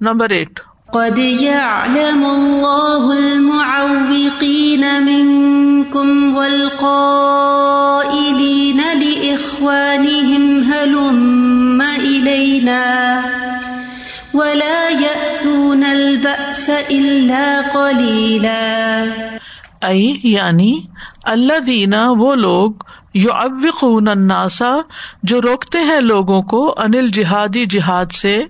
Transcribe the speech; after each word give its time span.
Number 0.00 0.30
eight. 0.30 0.60
قد 0.92 1.18
يعلم 1.18 2.26
الله 2.26 3.10
المعوقين 3.16 4.84
منكم 5.00 6.36
والقائلين 6.36 6.88
لإخوانهم 8.76 10.60
هلم 10.72 11.82
إلينا 12.04 12.82
ولا 14.34 14.88
يأتون 15.00 15.84
البأس 15.84 16.70
إلا 16.90 17.60
قليلا۔ 17.72 19.04
ائی 19.82 20.20
یعنی 20.22 20.80
دینا 21.66 22.10
وہ 22.10 22.34
لوگ 22.34 22.72
یو 23.14 23.32
ابقون 23.32 24.08
الناسا 24.08 24.76
جو 25.22 25.42
روکتے 25.42 25.78
ہیں 25.78 26.00
لوگوں 26.00 26.42
کو 26.42 26.74
انل 26.76 27.08
جہادی 27.08 27.66
جہاد 27.66 28.06
سے 28.12 28.44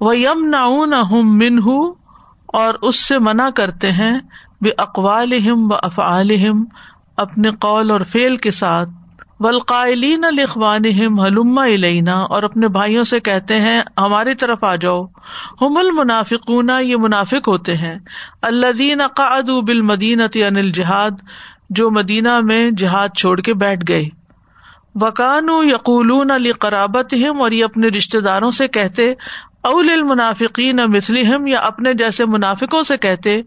وہ 0.00 0.16
یم 0.16 0.46
ناؤن 0.46 0.90
من 1.38 1.58
اور 2.46 2.74
اس 2.82 2.96
سے 2.96 3.18
منع 3.18 3.50
کرتے 3.50 3.92
ہیں 3.92 4.20
بے 4.60 4.70
اقوال 4.78 5.32
و 5.52 5.74
افعالہم 5.82 6.64
اپنے 7.16 7.50
قول 7.50 7.90
اور 7.90 8.00
فیل 8.00 8.36
کے 8.36 8.50
ساتھ۔ 8.50 8.88
ولقائلین 9.40 10.24
الخوان 10.24 10.84
حلما 10.84 11.66
علینا 11.66 12.12
اور 12.12 12.42
اپنے 12.42 12.68
بھائیوں 12.68 13.02
سے 13.02 13.20
کہتے 13.20 13.60
ہیں 13.60 13.82
ہماری 13.98 14.34
طرف 14.34 14.64
آ 14.64 14.76
جاؤ۔ 14.76 15.04
ہم 15.60 15.76
المنافقون، 15.76 16.70
یہ 16.82 16.96
منافق 16.96 17.48
ہوتے 17.48 17.74
ہیں۔ 17.74 17.98
اللہ 18.42 18.72
دین 18.72 19.06
قعد 19.06 19.42
بال 19.42 19.80
مدینت 19.80 20.36
انل 20.46 20.70
جہاد 20.70 21.10
جو 21.70 21.90
مدینہ 21.90 22.40
میں 22.40 22.70
جہاد 22.70 23.08
چھوڑ 23.16 23.40
کے 23.40 23.54
بیٹھ 23.54 23.84
گئے۔ 23.88 24.04
وکان 24.94 25.48
یقول 25.50 26.30
علی 26.30 26.52
قرابت 26.52 27.14
اور 27.40 27.50
یہ 27.50 27.64
اپنے 27.64 27.88
رشتے 27.88 28.20
داروں 28.20 28.50
سے 28.50 28.68
کہتے 28.68 29.14
اول 29.62 29.90
المنافقین 29.90 30.76
مسلم 30.76 31.46
یا 31.46 31.60
اپنے 31.60 31.94
جیسے 31.94 32.24
منافقوں 32.24 32.82
سے 32.82 32.96
کہتے 32.96 33.42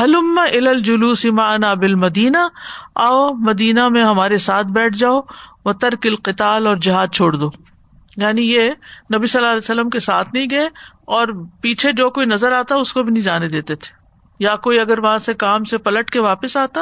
حلم 0.00 0.38
الجلوس 0.38 1.24
معنا 1.24 1.74
بل 1.74 1.94
مدینہ 1.94 2.38
آؤ 2.94 3.32
مدینہ 3.32 3.88
میں 3.88 4.02
ہمارے 4.02 4.38
ساتھ 4.38 4.66
بیٹھ 4.66 4.96
جاؤ 4.96 5.20
و 5.64 5.72
ترک 5.72 6.06
القتال 6.06 6.66
اور 6.66 6.76
جہاد 6.76 7.06
چھوڑ 7.12 7.32
دو. 7.32 7.48
یعنی 8.16 8.52
یہ 8.52 8.70
نبی 9.14 9.26
صلی 9.26 9.38
اللہ 9.38 9.50
علیہ 9.50 9.56
وسلم 9.56 9.90
کے 9.90 9.98
ساتھ 9.98 10.28
نہیں 10.34 10.46
گئے، 10.50 10.68
اور 11.04 11.28
پیچھے 11.60 11.92
جو 11.92 12.10
کوئی 12.10 12.26
نظر 12.26 12.52
آتا، 12.52 12.74
اس 12.74 12.92
کو 12.92 13.02
بھی 13.02 13.12
نہیں 13.12 13.22
جانے 13.22 13.48
دیتے 13.48 13.74
تھے۔ 13.74 13.94
یا 14.38 14.56
کوئی 14.56 14.78
اگر 14.78 14.98
وہاں 14.98 15.18
سے 15.18 15.34
کام 15.34 15.64
سے 15.64 15.78
پلٹ 15.78 16.10
کے 16.10 16.20
واپس 16.20 16.56
آتا، 16.56 16.80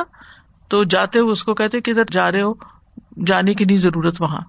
تو 0.69 0.85
جاتے 0.85 1.19
ہوئے 1.19 1.33
اس 1.33 1.43
کو 1.43 1.55
کہتے 1.55 1.81
کدھر 1.81 2.05
جا 2.13 2.33
رہے 2.33 2.43
ہو، 2.43 2.55
جانے 3.27 3.55
کی 3.55 3.65
نہیں 3.65 3.79
ضرورت 3.79 4.23
وہاں۔ 4.23 4.41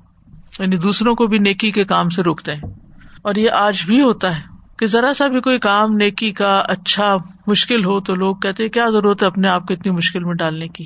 یعنی 0.60 0.78
دوسروں 0.78 1.16
کو 1.16 1.28
بھی 1.28 1.38
نیکی 1.38 1.72
کے 1.72 1.84
کام 1.84 2.10
سے 2.10 2.24
روکتے 2.24 2.54
ہیں۔ 2.54 2.91
اور 3.22 3.36
یہ 3.36 3.50
آج 3.52 3.86
بھی 3.86 4.02
ہوتا 4.02 4.36
ہے 4.38 4.42
کہ 4.80 4.86
ذرا 4.86 5.14
سا 5.14 5.28
بھی 5.28 5.42
کوئی 5.42 5.60
کام 5.60 5.96
نیکی 5.96 6.32
کا 6.32 6.60
اچھا 6.60 7.16
مشکل 7.48 7.86
ہو 7.86 8.00
تو 8.00 8.16
لوگ 8.16 8.36
کہتے 8.36 8.70
کیا 8.70 8.90
ضرورت 8.90 9.22
ہے 9.22 9.28
اپنے 9.28 9.48
آپ 9.48 9.68
کو 9.68 9.74
اتنی 9.74 9.92
مشکل 9.92 10.24
میں 10.24 10.34
ڈالنے 10.34 10.68
کی؟ 10.68 10.86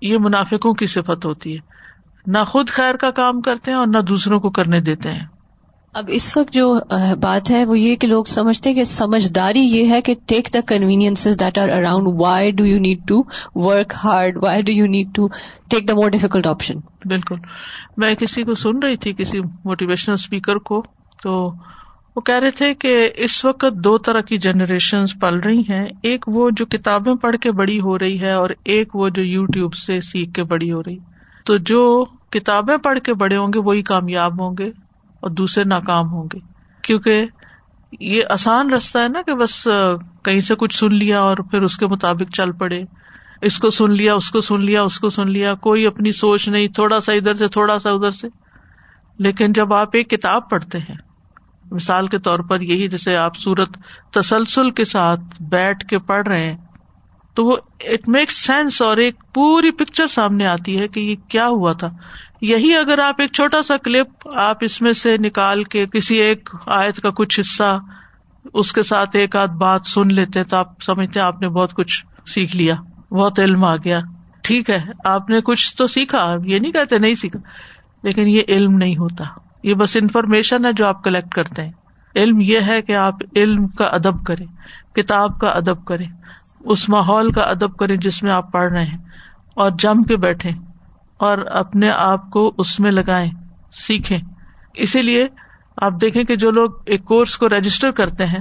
یہ 0.00 0.18
منافقوں 0.20 0.74
کی 0.74 0.86
صفت 0.86 1.24
ہوتی 1.24 1.54
ہے۔ 1.54 1.60
نہ 2.26 2.38
خود 2.46 2.68
خیر 2.68 2.94
کا 2.94 3.10
کام 3.10 3.40
کرتے 3.40 3.70
ہیں 3.70 3.78
اور 3.78 3.86
نہ 3.86 3.98
دوسروں 3.98 4.40
کو 4.40 4.50
کرنے 4.50 4.80
دیتے 4.80 5.10
ہیں۔ 5.10 5.24
اب 5.92 6.04
اس 6.08 6.36
وقت 6.36 6.52
جو 6.52 6.78
بات 7.20 7.50
ہے 7.50 7.64
وہ 7.64 7.78
یہ 7.78 7.96
کہ 7.96 8.06
لوگ 8.08 8.24
سمجھتے 8.24 8.74
کہ 8.74 8.84
سمجھداری 8.84 9.60
یہ 9.60 9.90
ہے 9.90 10.02
کہ 10.02 10.14
take 10.26 10.48
the 10.54 10.58
conveniences 10.66 11.26
that 11.40 11.58
are 11.58 11.68
around 11.68 12.08
why 12.20 12.50
do 12.50 12.64
you 12.64 12.78
need 12.78 12.98
to 13.08 13.22
work 13.54 13.94
hard 14.04 14.36
why 14.42 14.62
do 14.62 14.72
you 14.72 14.86
need 14.86 15.14
to 15.14 15.28
take 15.70 15.88
the 15.88 15.94
more 15.94 16.08
difficult 16.08 16.46
option 16.46 16.78
بالکل۔ 17.04 17.34
میں 17.96 18.14
کسی 18.14 18.42
کو 18.42 18.54
سن 18.54 18.78
رہی 18.78 18.96
تھی 18.96 19.12
کسی 19.12 19.40
موٹیویشنل 19.40 20.12
اسپیکر 20.12 20.56
کو 20.56 20.82
تو 21.22 21.52
وہ 22.16 22.20
کہہ 22.20 22.38
رہے 22.38 22.50
تھے 22.50 22.74
کہ 22.74 23.10
اس 23.16 23.44
وقت 23.44 23.64
دو 23.84 23.98
طرح 23.98 24.20
کی 24.20 24.38
جنریشن 24.38 25.04
پل 25.20 25.38
رہی 25.38 25.60
ہیں۔ 25.60 25.86
ایک 26.02 26.24
وہ 26.26 26.50
جو 26.56 26.66
کتابیں 26.66 27.14
پڑھ 27.14 27.36
کے 27.36 27.52
بڑی 27.52 27.80
ہو 27.80 27.98
رہی 27.98 28.20
ہے 28.20 28.32
اور 28.32 28.50
ایک 28.64 28.96
وہ 28.96 29.08
جو 29.08 29.22
یو 29.22 29.46
ٹیوب 29.46 29.74
سے 29.74 30.00
سیکھ 30.00 30.32
کے 30.32 30.42
بڑی 30.42 30.72
ہو 30.72 30.82
رہی۔ 30.82 30.98
تو 31.44 31.56
جو 31.56 32.04
کتابیں 32.04 32.76
پڑھ 32.76 32.98
کے 32.98 33.14
بڑے 33.14 33.36
ہوں 33.36 33.48
گے 33.48 33.58
وہی 33.58 33.82
کامیاب 33.82 34.40
ہوں 34.40 34.54
گے 34.58 34.68
اور 35.20 35.30
دوسرے 35.30 35.64
ناکام 35.64 36.12
ہوں 36.12 36.28
گے۔ 36.34 36.38
کیونکہ 36.82 37.26
یہ 38.00 38.22
آسان 38.30 38.72
رستہ 38.72 38.98
ہے 38.98 39.08
نا 39.08 39.22
کہ 39.22 39.34
بس 39.34 39.68
کہیں 40.24 40.40
سے 40.40 40.54
کچھ 40.54 40.76
سن 40.76 40.94
لیا 40.94 41.20
اور 41.20 41.36
پھر 41.36 41.62
اس 41.62 41.76
کے 41.76 41.86
مطابق 41.86 42.34
چل 42.34 42.52
پڑے۔ 42.52 42.82
اس 43.42 43.58
کو 43.58 43.70
سن 43.70 43.92
لیا، 43.92 44.14
اس 44.14 44.30
کو 44.30 44.40
سن 44.40 44.60
لیا، 44.60 44.82
اس 44.82 44.98
کو 44.98 45.08
سن 45.08 45.30
لیا۔ 45.30 45.54
کوئی 45.54 45.86
اپنی 45.86 46.12
سوچ 46.12 46.48
نہیں، 46.48 46.68
تھوڑا 46.68 47.00
سا 47.00 47.12
ادھر 47.12 47.34
سے، 47.34 47.48
تھوڑا 47.48 47.78
سا 47.78 47.90
ادھر 47.90 48.10
سے۔ 48.10 48.28
لیکن 49.18 49.52
جب 49.52 49.74
آپ 49.74 49.88
ایک 49.92 50.10
کتاب 50.10 50.50
پڑھتے 50.50 50.78
ہیں، 50.78 50.96
مثال 51.70 52.08
کے 52.08 52.18
طور 52.18 52.38
پر 52.38 52.60
یہی 52.60 52.88
جیسے 52.88 53.16
آپ 53.16 53.36
سورت 53.36 53.78
تسلسل 54.12 54.70
کے 54.70 54.84
ساتھ 54.84 55.42
بیٹھ 55.42 55.86
کے 55.86 55.98
پڑھ 55.98 56.28
رہے 56.28 56.50
ہیں، 56.50 56.56
تو 57.34 57.44
وہ 57.44 57.56
اٹ 57.80 58.08
میک 58.08 58.30
سینس 58.30 58.82
اور 58.82 58.96
ایک 58.96 59.14
پوری 59.34 59.70
پکچر 59.70 60.06
سامنے 60.06 60.46
آتی 60.46 60.78
ہے 60.80 60.88
کہ 60.88 61.00
یہ 61.00 61.16
کیا 61.28 61.46
ہوا 61.46 61.72
تھا۔ 61.72 61.88
یہی 62.40 62.74
اگر 62.76 62.98
آپ 62.98 63.14
ایک 63.18 63.32
چھوٹا 63.32 63.62
سا 63.62 63.76
کلپ 63.76 64.28
آپ 64.36 64.56
اس 64.60 64.82
میں 64.82 64.92
سے 64.92 65.16
نکال 65.16 65.64
کے 65.64 65.86
کسی 65.86 66.16
ایک 66.16 66.50
آیت 66.66 67.00
کا 67.00 67.10
کچھ 67.10 67.40
حصہ 67.40 67.78
اس 68.54 68.72
کے 68.72 68.82
ساتھ 68.82 69.16
ایک 69.16 69.36
آدھ 69.36 69.52
بات 69.52 69.86
سن 69.86 70.14
لیتے 70.14 70.44
تو 70.44 70.56
آپ 70.56 70.82
سمجھتے 70.82 71.20
آپ 71.20 71.42
نے 71.42 71.48
بہت 71.48 71.74
کچھ 71.74 72.04
سیکھ 72.26 72.56
لیا، 72.56 72.74
بہت 73.10 73.38
علم 73.38 73.64
آ 73.64 73.76
گیا۔ 73.76 74.00
ٹھیک 74.42 74.70
ہے، 74.70 74.80
آپ 75.04 75.30
نے 75.30 75.40
کچھ 75.40 75.76
تو 75.76 75.86
سیکھا 75.86 76.34
یہ 76.44 76.58
نہیں 76.58 76.72
کہتے 76.72 76.98
نہیں 76.98 77.14
سیکھا۔ 77.14 77.38
لیکن 78.06 78.28
یہ 78.28 78.40
علم 78.48 78.76
نہیں 78.76 78.96
ہوتا۔ 78.96 79.24
یہ 79.62 79.74
بس 79.74 79.96
انفارمیشن 80.00 80.64
ہے 80.64 80.72
جو 80.72 80.86
آپ 80.86 81.04
کلیکٹ 81.04 81.34
کرتے 81.34 81.64
ہیں۔ 81.64 81.72
علم 82.16 82.40
یہ 82.40 82.60
ہے 82.66 82.82
کہ 82.82 82.96
آپ 82.96 83.14
علم 83.36 83.68
کا 83.68 83.84
ادب 83.84 84.24
کریں، 84.24 84.46
کتاب 84.94 85.40
کا 85.40 85.48
ادب 85.48 85.84
کریں، 85.84 86.06
اس 86.60 86.88
ماحول 86.88 87.30
کا 87.30 87.40
ادب 87.40 87.76
کریں 87.76 87.96
جس 87.96 88.22
میں 88.22 88.32
آپ 88.32 88.52
پڑھ 88.52 88.72
رہے 88.72 88.84
ہیں۔ 88.84 88.98
اور 89.54 89.70
جم 89.78 90.02
کے 90.02 90.16
بیٹھے 90.16 90.50
اور 91.16 91.38
اپنے 91.38 91.90
آپ 91.90 92.30
کو 92.30 92.54
اس 92.58 92.80
میں 92.80 92.90
لگائیں، 92.90 93.30
سیکھیں۔ 93.72 94.18
اسی 94.74 95.02
لیے 95.02 95.26
آپ 95.76 95.92
دیکھیں 96.00 96.24
کہ 96.24 96.36
جو 96.36 96.50
لوگ 96.50 96.70
ایک 96.86 97.04
کورس 97.04 97.36
کو 97.36 97.48
رجسٹر 97.48 97.90
کرتے 97.90 98.26
ہیں، 98.26 98.40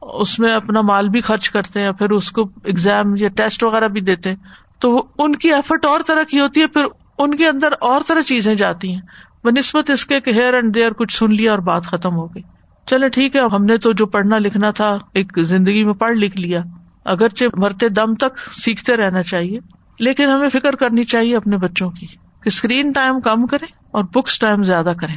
اس 0.00 0.38
میں 0.38 0.52
اپنا 0.52 0.80
مال 0.80 1.08
بھی 1.08 1.20
خرچ 1.20 1.50
کرتے 1.50 1.82
ہیں 1.82 1.92
پھر 1.92 2.10
اس 2.10 2.30
کو 2.30 2.42
اگزام 2.42 3.16
یا 3.16 3.28
ٹیسٹ 3.28 3.64
وغیرہ 3.64 3.88
بھی 3.88 4.00
دیتے 4.00 4.28
ہیں، 4.28 4.36
تو 4.78 5.06
ان 5.18 5.36
کی 5.36 5.52
ایفرٹ 5.52 5.84
اور 5.84 6.00
طرح 6.06 6.22
کی 6.22 6.40
ہوتی 6.40 6.60
ہے، 6.60 6.66
پھر 6.66 6.84
ان 7.22 7.36
کے 7.36 7.48
اندر 7.48 7.72
اور 7.80 8.00
طرح 8.06 8.22
چیزیں 8.22 8.54
جاتی 8.54 8.92
ہیں۔ 8.94 9.00
بہ 9.44 9.50
نسبت 9.58 9.90
اس 9.90 10.04
کے 10.06 10.14
ہیئر 10.26 10.54
اینڈ 10.54 10.74
دیئر 10.74 10.92
کچھ 10.92 11.16
سن 11.16 11.30
لیا 11.30 11.50
اور 11.50 11.58
بات 11.58 11.84
ختم 11.84 12.16
ہو 12.16 12.26
گئی۔ 12.34 12.42
چلے 12.86 13.08
ٹھیک 13.08 13.36
ہے 13.36 13.40
ہم 13.52 13.64
نے 13.64 13.76
تو 13.78 13.92
جو 13.92 14.06
پڑھنا 14.06 14.38
لکھنا 14.38 14.70
تھا، 14.70 14.96
ایک 15.14 15.32
زندگی 15.42 15.84
میں 15.84 15.94
پڑھ 15.94 16.12
لکھ 16.12 16.40
لیا۔ 16.40 16.60
اگرچہ 17.04 17.44
مرتے 17.56 17.88
دم 17.88 18.14
تک 18.14 18.38
سیکھتے 18.54 18.96
رہنا 18.96 19.22
چاہیے، 19.22 19.58
لیکن 20.00 20.28
ہمیں 20.28 20.48
فکر 20.48 20.76
کرنی 20.76 21.04
چاہیے 21.04 21.36
اپنے 21.36 21.56
بچوں 21.56 21.90
کی 21.90 22.06
کہ 22.06 22.46
اسکرین 22.46 22.92
ٹائم 22.92 23.20
کم 23.20 23.46
کرے 23.46 23.64
اور 23.90 24.04
بکس 24.04 24.38
ٹائم 24.38 24.62
زیادہ 24.62 24.92
کریں، 25.00 25.16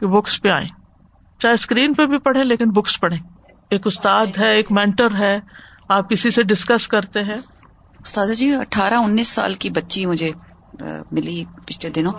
کہ 0.00 0.06
بکس 0.06 0.40
پہ 0.42 0.48
آئیں۔ 0.48 0.68
چاہے 1.38 1.54
اسکرین 1.54 1.94
پہ 1.94 2.06
بھی 2.06 2.18
پڑھے 2.18 2.44
لیکن 2.44 2.70
بکس 2.70 3.00
پڑھیں۔ 3.00 3.18
ایک 3.70 3.86
استاد 3.86 4.38
ہے، 4.38 4.48
ایک 4.48 4.72
مینٹر 4.72 5.14
ہے، 5.18 5.38
آپ 5.88 6.10
کسی 6.10 6.30
سے 6.30 6.42
ڈسکس 6.42 6.88
کرتے 6.88 7.20
ہیں۔ 7.20 7.36
استاد 8.00 8.34
جی 8.36 8.54
اٹھارہ 8.54 8.94
انیس 8.94 9.28
سال 9.28 9.54
کی 9.54 9.70
بچی 9.70 10.06
مجھے 10.06 10.30
ملی 11.12 11.44
پچھلے 11.66 11.90
دنوں۔ 11.90 12.12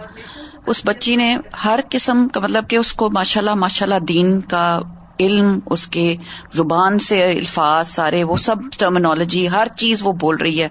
اس 0.67 0.81
بچی 0.85 1.15
نے 1.15 1.37
ہر 1.65 1.79
قسم 1.89 2.27
کا 2.27 2.39
مطلب 2.39 2.69
کہ 2.69 2.75
اس 2.75 2.93
کو 2.93 3.09
ماشاء 3.09 3.41
اللہ 3.41 3.55
ماشاء 3.55 3.85
اللہ 3.85 3.99
دین 3.99 4.41
کا 4.41 4.79
علم، 5.19 5.59
اس 5.65 5.87
کے 5.87 6.15
زبان 6.53 6.99
سے 6.99 7.31
الفاظ، 7.31 7.87
سارے 7.87 8.23
وہ 8.23 8.37
سب 8.37 8.55
ٹرمنالوجی 8.79 9.49
ہر 9.49 9.67
چیز 9.77 10.01
وہ 10.03 10.11
بول 10.11 10.35
رہی 10.35 10.61
ہے۔ 10.61 10.67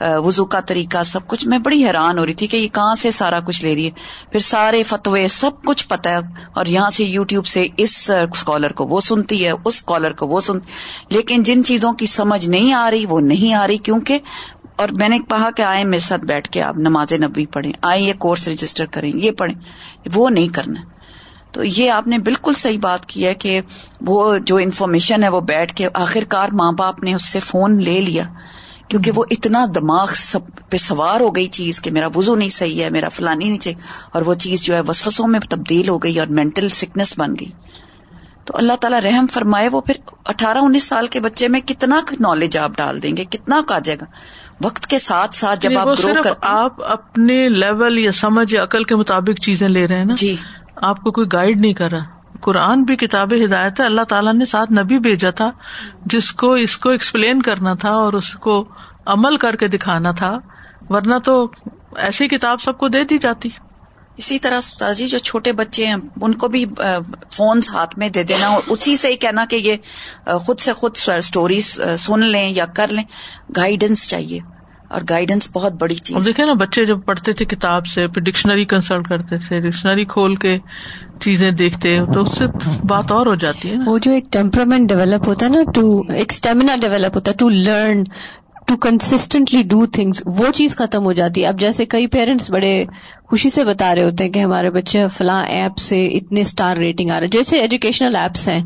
وزو 0.00 0.44
کا 0.44 0.60
طریقہ، 0.60 1.02
سب 1.02 1.26
کچھ۔ 1.26 1.46
میں 1.46 1.58
بڑی 1.58 1.86
حیران 1.86 2.18
ہو 2.18 2.26
رہی 2.26 2.32
تھی 2.32 2.46
کہ 2.46 2.56
یہ 2.56 2.68
کہاں 2.68 2.94
سے 2.94 3.10
سارا 3.10 3.40
کچھ 3.40 3.64
لے 3.64 3.74
رہی 3.74 3.84
ہے۔ 3.84 3.90
پھر 4.32 4.40
سارے 4.40 4.82
فتوے، 4.82 5.28
سب 5.28 5.50
کچھ 5.64 5.88
پتا 5.88 6.10
ہے۔ 6.10 6.16
اور 6.54 6.66
یہاں 6.66 6.90
سے 6.90 7.04
یو 7.04 7.24
ٹیوب 7.24 7.46
سے 7.46 7.66
اس 7.76 8.10
اسکالر 8.32 8.72
کو 8.72 8.86
وہ 8.86 9.00
سنتی 9.00 9.44
ہے، 9.44 9.50
اس 9.50 9.60
اسکالر 9.64 10.12
کو 10.12 10.26
وہ 10.26 10.40
سن۔ 10.40 10.58
لیکن 11.10 11.42
جن 11.42 11.64
چیزوں 11.64 11.92
کی 11.92 12.06
سمجھ 12.06 12.48
نہیں 12.48 12.72
آ 12.72 12.90
رہی، 12.90 13.06
وہ 13.06 13.20
نہیں 13.20 13.54
آ 13.54 13.66
رہی، 13.66 13.76
کیونکہ 13.76 14.18
اور 14.76 14.88
میں 14.88 15.08
نے 15.08 15.18
کہا 15.18 15.50
کہ 15.50 15.62
آئے 15.62 15.84
میرے 15.84 16.00
ساتھ 16.00 16.20
بیٹھ 16.20 16.48
کے 16.48 16.62
آپ 16.62 16.76
نماز 16.76 17.12
نبی 17.12 17.46
پڑھیں 17.46 17.72
آئے 17.82 18.00
یہ 18.00 18.12
کورس 18.18 18.48
رجسٹر 18.48 18.86
کریں، 18.86 19.12
یہ 19.14 19.30
پڑھیں۔ 19.30 19.60
وہ 20.14 20.30
نہیں 20.30 20.48
کرنا۔ 20.48 20.80
تو 21.52 21.64
یہ 21.64 21.90
آپ 21.90 22.08
نے 22.08 22.18
بالکل 22.18 22.54
صحیح 22.54 22.78
بات 22.82 23.06
کی 23.06 23.26
ہے 23.26 23.34
کہ 23.34 23.60
وہ 24.00 24.38
جو 24.38 24.56
انفارمیشن 24.56 25.22
ہے 25.22 25.28
وہ 25.28 25.40
بیٹھ 25.40 25.74
کے 25.74 25.88
آخر 25.94 26.24
کار 26.28 26.48
ماں 26.48 26.72
باپ 26.72 27.02
نے 27.02 27.14
اس 27.14 27.24
سے 27.24 27.40
فون 27.40 27.82
لے 27.82 28.00
لیا۔ 28.00 28.24
کیونکہ 28.88 29.10
وہ 29.10 29.24
اتنا 29.30 29.66
دماغ 29.74 30.06
سب 30.14 30.38
پہ 30.70 30.76
سوار 30.76 31.20
ہو 31.20 31.36
گئی 31.36 31.46
چیز 31.46 31.80
کہ 31.80 31.90
میرا 31.90 32.06
وزو 32.14 32.34
نہیں 32.34 32.48
صحیح 32.48 32.84
ہے، 32.84 32.90
میرا 32.90 33.08
فلانی 33.08 33.48
نہیں 33.48 33.58
چاہیے۔ 33.58 33.80
اور 34.12 34.22
وہ 34.22 34.34
چیز 34.34 34.62
جو 34.62 34.74
ہے 34.74 34.80
وسوسوں 34.80 35.28
میں 35.28 35.40
تبدیل 35.40 35.88
ہو 35.88 35.98
گئی 35.98 36.18
اور 36.18 36.26
مینٹل 36.26 36.68
سکنس 36.68 37.18
بن 37.18 37.34
گئی۔ 37.40 37.48
تو 38.44 38.54
اللہ 38.56 38.72
تعالیٰ 38.72 39.00
رحم 39.00 39.26
فرمائے، 39.26 39.68
وہ 39.68 39.80
پھر 39.80 39.94
اٹھارہ 40.24 40.58
انیس 40.58 40.84
سال 40.84 41.06
کے 41.06 41.20
بچے 41.20 41.48
میں 41.48 41.60
کتنا 41.60 42.00
نالج 42.20 42.56
آپ 42.56 42.70
ڈال 42.76 43.02
دیں 43.02 43.16
گے، 43.16 43.24
کتنا 43.24 43.60
کا 43.68 43.78
جائے 43.78 43.98
گا۔ 44.00 44.04
وقت 44.64 44.86
کے 44.86 44.98
ساتھ 44.98 45.34
ساتھ 45.34 45.60
جب 45.60 45.78
آپ 45.78 45.86
گرو 45.86 46.22
کرتے 46.22 46.38
آپ 46.42 46.72
اپنے 46.84 47.48
لیول 47.48 47.98
یا 47.98 48.12
سمجھ 48.12 48.54
یا 48.54 48.62
عقل 48.62 48.84
کے 48.84 48.96
مطابق 48.96 49.40
چیزیں 49.40 49.68
لے 49.68 49.88
رہے 49.88 49.98
ہیں 49.98 50.04
نا؟ 50.04 50.14
جی۔ 50.14 50.36
آپ 50.76 51.00
کو 51.00 51.10
کوئی 51.10 51.26
گائڈ 51.32 51.60
نہیں 51.60 51.72
کر 51.72 51.90
رہا۔ 51.90 52.16
قرآن 52.40 52.82
بھی 52.82 52.96
کتاب 52.96 53.32
ہدایت 53.44 53.80
ہے 53.80 53.84
اللہ 53.84 54.02
تعالیٰ 54.02 54.34
نے 54.34 54.44
ساتھ 54.44 54.72
نبی 54.72 54.98
بھیجا 54.98 55.30
تھا 55.30 55.50
جس 56.06 56.32
کو 56.32 56.52
اس 56.54 56.78
کو 56.78 56.90
ایکسپلین 56.90 57.42
کرنا 57.42 57.74
تھا 57.74 57.90
اور 57.90 58.12
اس 58.12 58.32
کو 58.32 58.68
عمل 59.06 59.36
کر 59.36 59.56
کے 59.56 59.68
دکھانا 59.68 60.12
تھا 60.12 60.38
ورنہ 60.88 61.18
تو 61.18 61.50
ایسی 61.96 62.28
کتاب 62.28 62.60
سب 62.60 62.78
کو 62.78 62.88
دے 62.88 63.04
دی 63.04 63.18
جاتی۔ 63.18 63.48
اسی 64.18 64.38
طرح 64.38 64.60
جی 64.92 65.06
جو 65.06 65.18
چھوٹے 65.20 65.52
بچے 65.52 65.86
ہیں 65.86 65.94
ان 66.20 66.34
کو 66.34 66.48
بھی 66.48 66.64
فونس 67.30 67.70
ہاتھ 67.70 67.98
میں 67.98 68.08
دے 68.08 68.22
دینا 68.24 68.46
اور 68.48 68.62
اسی 68.68 68.96
سے 68.96 69.08
ہی 69.08 69.16
کہنا 69.18 69.44
کہ 69.50 69.56
یہ 69.58 69.76
خود 70.38 70.60
سے 70.60 70.72
خود 70.72 70.98
اسٹوریز 71.08 71.68
سن 71.98 72.24
لیں 72.26 72.48
یا 72.50 72.66
کر 72.74 72.92
لیں۔ 72.92 73.04
گائیڈنس 73.56 74.08
چاہیے 74.08 74.38
اور 74.90 75.02
گائیڈنس 75.10 75.48
بہت 75.52 75.72
بڑی 75.80 75.94
چیز 75.96 76.24
دیکھے 76.24 76.44
نا 76.44 76.52
بچے 76.58 76.84
جب 76.86 77.04
پڑھتے 77.06 77.32
تھے 77.32 77.44
کتاب 77.46 77.86
سے 77.86 78.06
پھر 78.08 78.22
ڈکشنری 78.22 78.64
کنسلٹ 78.66 79.08
کرتے 79.08 79.38
تھے 79.38 79.60
ڈکشنری 79.60 80.04
کھول 80.06 80.34
کے 80.36 80.56
چیزیں 81.20 81.50
دیکھتے 81.52 81.98
تو 82.14 82.20
اس 82.20 82.36
سے 82.38 82.44
بات 82.84 83.10
اور 83.12 83.26
ہو 83.26 83.34
جاتی 83.34 83.70
ہے 83.70 83.76
وہ 83.86 83.98
جو 83.98 84.10
ایک 84.12 84.32
ٹیمپرمنٹ 84.32 84.88
ڈیولپ 84.88 85.28
ہوتا 85.28 85.46
ہے 85.46 85.50
نا 85.50 85.62
ٹو 85.74 85.86
ایک 86.14 86.32
اسٹیمنا 86.32 86.76
ڈیولپ 86.80 87.16
ہوتا 87.16 87.30
ہے 87.30 87.36
to 87.36 87.48
learn 87.48 88.02
to 88.66 88.76
constantly 88.76 89.62
do 89.62 89.86
things 89.86 90.22
وہ 90.26 90.50
چیز 90.54 90.76
ختم 90.76 91.04
ہو 91.04 91.12
جاتی 91.12 91.42
ہے۔ 91.42 91.46
اب 91.46 91.60
جیسے 91.60 91.86
کئی 91.86 92.06
پیرنٹس 92.06 92.50
بڑے 92.50 92.72
خوشی 93.28 93.48
سے 93.48 93.64
بتا 93.64 93.94
رہے 93.94 94.02
ہوتے 94.02 94.24
ہیں 94.24 94.32
کہ 94.32 94.38
ہمارے 94.38 94.70
بچے 94.70 95.06
فلاں 95.16 95.44
ایپ 95.46 95.78
سے 95.78 96.06
اتنے 96.06 96.40
اسٹار 96.40 96.76
ریٹنگ 96.76 97.10
آ 97.10 97.20
رہے 97.20 97.28
جیسے 97.28 97.60
ایجوکیشنل 97.60 98.16
ایپس 98.16 98.48
ہیں 98.48 98.60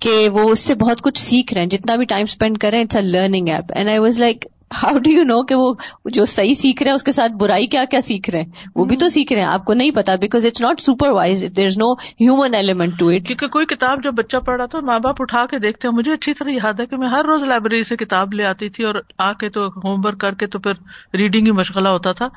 کہ 0.00 0.28
وہ 0.28 0.48
اس 0.50 0.60
سے 0.60 0.74
بہت 0.74 1.02
کچھ 1.02 1.18
سیکھ 1.18 1.52
رہے 1.54 1.62
ہیں۔ 1.62 1.68
جتنا 1.68 1.96
بھی 1.96 2.04
ٹائم 2.04 2.22
اسپینڈ 2.22 2.58
کریں 2.58 2.80
it's 2.80 2.96
a 2.96 3.02
learning 3.02 3.48
app 3.48 3.72
and 3.76 3.88
I 3.88 3.98
was 3.98 4.18
like 4.18 4.44
how 4.70 4.98
do 4.98 5.10
you 5.10 5.22
know 5.22 5.42
کہ 5.42 5.54
وہ 5.54 5.74
جو 6.04 6.24
صحیح 6.24 6.54
سیکھ 6.54 6.82
رہے 6.82 6.90
ہیں 6.90 6.94
اس 6.94 7.02
کے 7.02 7.12
ساتھ 7.12 7.32
برائی 7.32 7.66
کیا 7.66 7.84
کیا 7.84 8.00
سیکھ 8.00 8.30
رہے 8.30 8.40
ہیں؟ 8.40 8.50
وہ 8.74 8.84
بھی 8.84 8.96
تو 8.96 9.08
سیکھ 9.08 9.32
رہے 9.32 9.40
ہیں 9.40 9.48
آپ 9.48 9.64
کو 9.64 9.74
نہیں 9.74 9.90
پتا 9.90 10.14
because 10.14 10.46
it's 10.46 10.60
not 10.60 10.80
supervise 11.10 11.44
there 11.56 11.64
is 11.64 11.78
no 11.78 11.92
human 11.92 12.54
element 12.54 12.98
to 12.98 13.08
it 13.08 13.26
کیونکہ 13.26 13.48
کوئی 13.48 13.66
کتاب 13.66 14.04
جب 14.04 14.12
بچہ 14.14 14.36
پڑھا 14.36 14.66
تو 14.66 14.82
ماں 14.82 14.98
باپ 14.98 15.14
اٹھا 15.20 15.46
کے 15.50 15.58
دیکھتے 15.58 15.88
ہیں 15.88 15.94
مجھے 15.94 16.12
اچھی 16.12 16.34
طرح 16.34 16.50
یاد 16.50 16.80
ہے 16.80 16.86
کہ 16.86 16.96
میں 16.96 17.08
ہر 17.08 17.24
روز 17.24 17.44
لائبریری 17.44 17.84
سے 17.84 17.96
کتاب 17.96 18.32
لے 18.32 18.44
آتی 18.44 18.68
تھی 18.68 18.84
اور 18.84 18.94
آ 19.18 19.32
کے 19.32 19.48
تو 19.48 19.66
ہوم 19.66 20.00
ورک 20.04 20.20
کر 20.20 20.34
کے 20.34 20.46
تو 20.46 20.58
پھر 20.58 20.72
ریڈنگ 21.14 21.46
ہی 21.46 21.52
مشغلہ 21.52 21.88
ہوتا 21.88 22.12
تھا۔ 22.12 22.28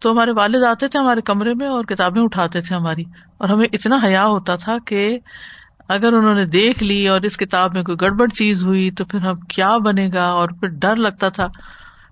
تو 0.00 0.10
ہمارے 0.10 0.30
والد 0.30 0.64
آتے 0.64 0.88
تھے 0.88 0.98
ہمارے 0.98 1.20
کمرے 1.20 1.54
میں 1.54 1.68
اور 1.68 1.84
کتابیں 1.84 2.22
اٹھاتے 2.22 2.60
تھے 2.60 2.76
ہماری۔ 2.76 3.02
اور 3.38 3.48
ہمیں 3.48 3.66
اتنا 3.72 3.96
حیا 4.04 4.26
ہوتا 4.26 4.56
تھا 4.56 4.76
کہ 4.86 5.18
اگر 5.88 6.12
انہوں 6.12 6.34
نے 6.34 6.44
دیکھ 6.44 6.82
لی 6.82 7.08
اور 7.08 7.20
اس 7.20 7.36
کتاب 7.36 7.74
میں 7.74 7.82
کوئی 7.82 7.98
گڑبڑ 8.00 8.26
چیز 8.28 8.64
ہوئی 8.64 8.90
تو 8.90 9.04
پھر 9.04 9.26
اب 9.26 9.38
کیا 9.48 9.76
بنے 9.76 10.08
گا؟ 10.14 10.26
اور 10.26 10.48
پھر 10.48 10.68
ڈر 10.68 10.96
لگتا 10.96 11.28
تھا۔ 11.28 11.44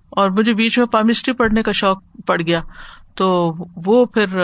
اور 0.09 0.29
مجھے 0.29 0.53
بیچ 0.53 0.79
میں 0.79 0.85
پامسٹری 0.85 1.33
پڑھنے 1.33 1.63
کا 1.63 1.71
شوق 1.71 2.01
پڑ 2.25 2.41
گیا۔ 2.41 2.59
تو 3.15 3.53
وہ 3.85 4.05
پھر 4.05 4.39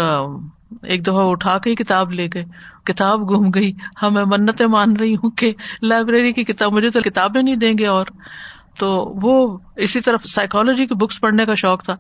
ایک 0.84 1.04
دفعہ 1.08 1.30
اٹھا 1.30 1.58
کے 1.58 1.70
ہی 1.70 1.76
کتاب 1.76 2.12
لے 2.12 2.28
گئے۔ 2.34 2.44
کتاب 2.84 3.30
گم 3.30 3.50
گئی۔ 3.50 3.72
ہاں 4.04 4.10
میں 4.10 4.24
منتیں 4.26 4.68
مان 4.68 4.96
رہی 4.96 5.16
ہوں 5.16 5.30
کہ 5.30 5.54
لائبریری 5.82 6.34
کی 6.34 6.44
کتاب 6.44 6.74
مجھے 6.74 6.90
تو 6.90 7.02
کتابیں 7.02 7.42
نہیں 7.42 7.56
دیں 7.56 7.74
گے۔ 7.80 7.86
اور 7.86 8.06
تو 8.80 8.88
وہ 9.22 9.58
اسی 9.76 10.02
طرح 10.02 10.18
سائیکولوجی 10.26 10.86
کی 10.86 10.96
بکس 10.96 11.22
پڑھنے 11.22 11.46
کا 11.46 11.56
شوق 11.56 11.84
تھا۔ 11.84 11.96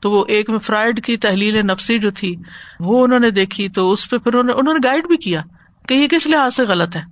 تو 0.00 0.10
وہ 0.10 0.24
ایک 0.28 0.50
میں 0.50 0.58
فرائڈ 0.58 1.04
کی 1.04 1.16
تحلیل 1.16 1.66
نفسی 1.66 1.98
جو 1.98 2.10
تھی، 2.10 2.36
وہ 2.80 3.04
انہوں 3.04 3.20
نے 3.20 3.30
دیکھی۔ 3.30 3.68
تو 3.68 3.90
اس 3.90 4.10
پہ 4.10 4.18
پھر 4.18 4.34
انہوں 4.34 4.74
نے 4.74 4.88
گائڈ 4.88 5.06
بھی 5.06 5.16
کیا۔ 5.16 5.42
کہ 5.88 5.94
یہ 5.94 6.08
کس 6.08 6.26
لحاظ 6.26 6.54
سے 6.54 6.64
غلط 6.64 6.96
ہے؟ 6.96 7.02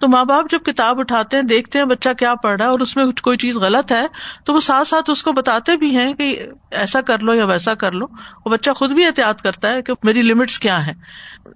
تو 0.00 0.08
ماں 0.08 0.24
باپ 0.24 0.44
جب 0.50 0.58
کتاب 0.64 1.00
اٹھاتے 1.00 1.36
ہیں، 1.36 1.44
دیکھتے 1.44 1.78
ہیں 1.78 1.86
بچہ 1.86 2.08
کیا 2.18 2.34
پڑھ 2.34 2.56
رہا 2.56 2.64
ہے 2.64 2.70
اور 2.70 2.80
اس 2.80 2.96
میں 2.96 3.06
کوئی 3.22 3.38
چیز 3.38 3.56
غلط 3.56 3.92
ہے، 3.92 4.06
تو 4.44 4.54
وہ 4.54 4.60
ساتھ 4.60 4.88
ساتھ 4.88 5.10
اس 5.10 5.22
کو 5.22 5.32
بتاتے 5.32 5.76
بھی 5.76 5.96
ہیں 5.96 6.14
کہ 6.14 6.46
ایسا 6.70 7.00
کر 7.00 7.18
لو 7.18 7.34
یا 7.34 7.44
ویسا 7.44 7.74
کر 7.74 7.92
لو۔ 7.92 8.06
وہ 8.46 8.50
بچہ 8.50 8.70
خود 8.70 8.90
بھی 8.90 9.04
احتیاط 9.04 9.42
کرتا 9.42 9.70
ہے 9.70 9.82
کہ 9.82 9.92
میری 10.02 10.22
لمٹس 10.22 10.58
کیا 10.58 10.86
ہے 10.86 10.92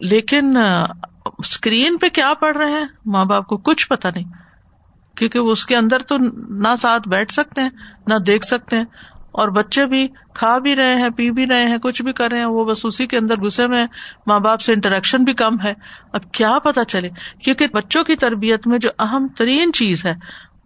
لیکن 0.00 0.56
اسکرین 1.38 1.98
پہ 1.98 2.08
کیا 2.08 2.32
پڑھ 2.40 2.56
رہے 2.56 2.70
ہیں؟ 2.70 2.86
ماں 3.06 3.24
باپ 3.24 3.46
کو 3.46 3.56
کچھ 3.56 3.88
پتا 3.88 4.10
نہیں۔ 4.14 4.24
کیونکہ 5.16 5.38
وہ 5.38 5.50
اس 5.50 5.66
کے 5.66 5.76
اندر 5.76 6.02
تو 6.02 6.16
نہ 6.48 6.74
ساتھ 6.82 7.08
بیٹھ 7.08 7.32
سکتے 7.32 7.60
ہیں، 7.60 7.70
نہ 8.06 8.14
دیکھ 8.14 8.46
سکتے 8.46 8.76
ہیں۔ 8.76 8.84
اور 9.32 9.48
بچے 9.48 9.86
بھی 9.86 10.08
کھا 10.34 10.58
بھی 10.58 10.76
رہے 10.76 10.94
ہیں، 10.94 11.10
پی 11.10 11.30
بھی 11.30 11.46
رہے 11.46 11.66
ہیں، 11.66 11.78
کچھ 11.78 12.02
بھی 12.02 12.12
کر 12.12 12.30
رہے 12.30 12.38
ہیں، 12.38 12.46
وہ 12.46 12.64
بس 12.64 12.80
اسی 12.84 13.06
کے 13.06 13.16
اندر 13.16 13.36
گسے 13.36 13.66
میں 13.66 13.86
ماں 14.26 14.40
باپ 14.40 14.60
سے 14.60 14.72
انٹریکشن 14.72 15.24
بھی 15.24 15.32
کم 15.32 15.60
ہے۔ 15.64 15.72
اب 16.12 16.32
کیا 16.32 16.58
پتا 16.64 16.84
چلے۔ 16.84 17.08
کیونکہ 17.44 17.66
بچوں 17.72 18.04
کی 18.04 18.16
تربیت 18.16 18.66
میں 18.66 18.78
جو 18.78 18.90
اہم 18.98 19.26
ترین 19.36 19.72
چیز 19.72 20.06
ہے، 20.06 20.14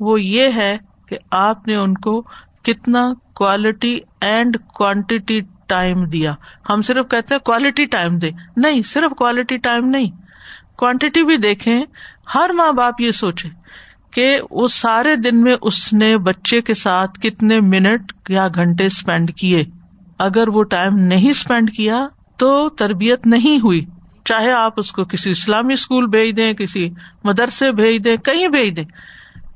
وہ 0.01 0.23
یہ 0.23 0.49
ہے 0.57 0.77
کہ 1.09 1.17
آپ 1.31 1.69
نے 1.69 1.77
ان 1.77 1.95
کو 1.95 2.23
کتنا 2.63 3.13
کوالٹی 3.35 3.99
اینڈ 4.21 4.57
کوانٹیٹی 4.75 5.41
ٹائم 5.67 6.05
دیا۔ 6.05 6.35
ہم 6.71 6.83
صرف 6.83 7.09
کہتے 7.11 7.35
ہیں 7.35 7.41
کوالٹی 7.41 7.85
ٹائم 7.85 8.19
دے 8.19 8.31
نہیں، 8.57 8.83
صرف 8.83 9.11
کوالٹی 9.17 9.57
ٹائم 9.57 9.87
نہیں۔ 9.87 10.11
کوانٹیٹی 10.77 11.23
بھی 11.23 11.37
دیکھیں، 11.37 11.85
ہر 12.35 12.51
ماں 12.55 12.73
باپ 12.73 13.01
یہ 13.01 13.11
سوچے 13.11 13.49
کہ 14.11 14.39
وہ 14.51 14.67
سارے 14.67 15.17
دن 15.17 15.43
میں 15.43 15.55
اس 15.63 15.93
نے 15.93 16.19
بچے 16.19 16.61
کے 16.61 16.75
ساتھ 16.75 17.21
کتنے 17.21 17.61
منٹ 17.61 18.13
یا 18.29 18.49
گھنٹے 18.55 18.85
اسپینڈ 18.85 19.35
کیے۔ 19.35 19.65
اگر 20.19 20.49
وہ 20.49 20.63
ٹائم 20.63 20.97
نہیں 20.97 21.31
اسپینڈ 21.31 21.71
کیا 21.77 22.07
تو 22.37 22.69
تربیت 22.69 23.27
نہیں 23.27 23.57
ہوئی۔ 23.57 23.81
چاہے 24.25 24.53
آپ 24.53 24.73
اس 24.77 24.93
کو 24.93 25.05
کسی 25.05 25.31
اسلامی 25.31 25.75
اسکول 25.75 26.07
بھیج 26.07 26.37
دیں، 26.37 26.53
کسی 26.53 26.89
مدرسے 27.25 27.73
بھیج 27.73 28.05
دیں، 28.05 28.17
کہیں 28.17 28.49
بھیج 28.49 28.77
دیں۔ 28.77 28.85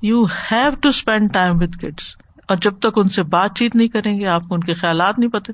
You 0.02 0.24
have 0.24 0.74
to 0.80 0.88
spend 0.88 1.32
time 1.32 1.56
with 1.56 1.78
kids 1.78 2.02
اور 2.48 2.56
جب 2.56 2.78
تک 2.78 2.86
ان 2.96 3.08
سے 3.08 3.22
بات 3.22 3.56
چیت 3.56 3.76
نہیں 3.76 3.88
کریں 3.88 4.20
گے، 4.20 4.26
آپ 4.26 4.48
کو 4.48 4.54
ان 4.54 4.60
کے 4.60 4.74
خیالات 4.74 5.18
نہیں 5.18 5.30
پتہ۔ 5.30 5.52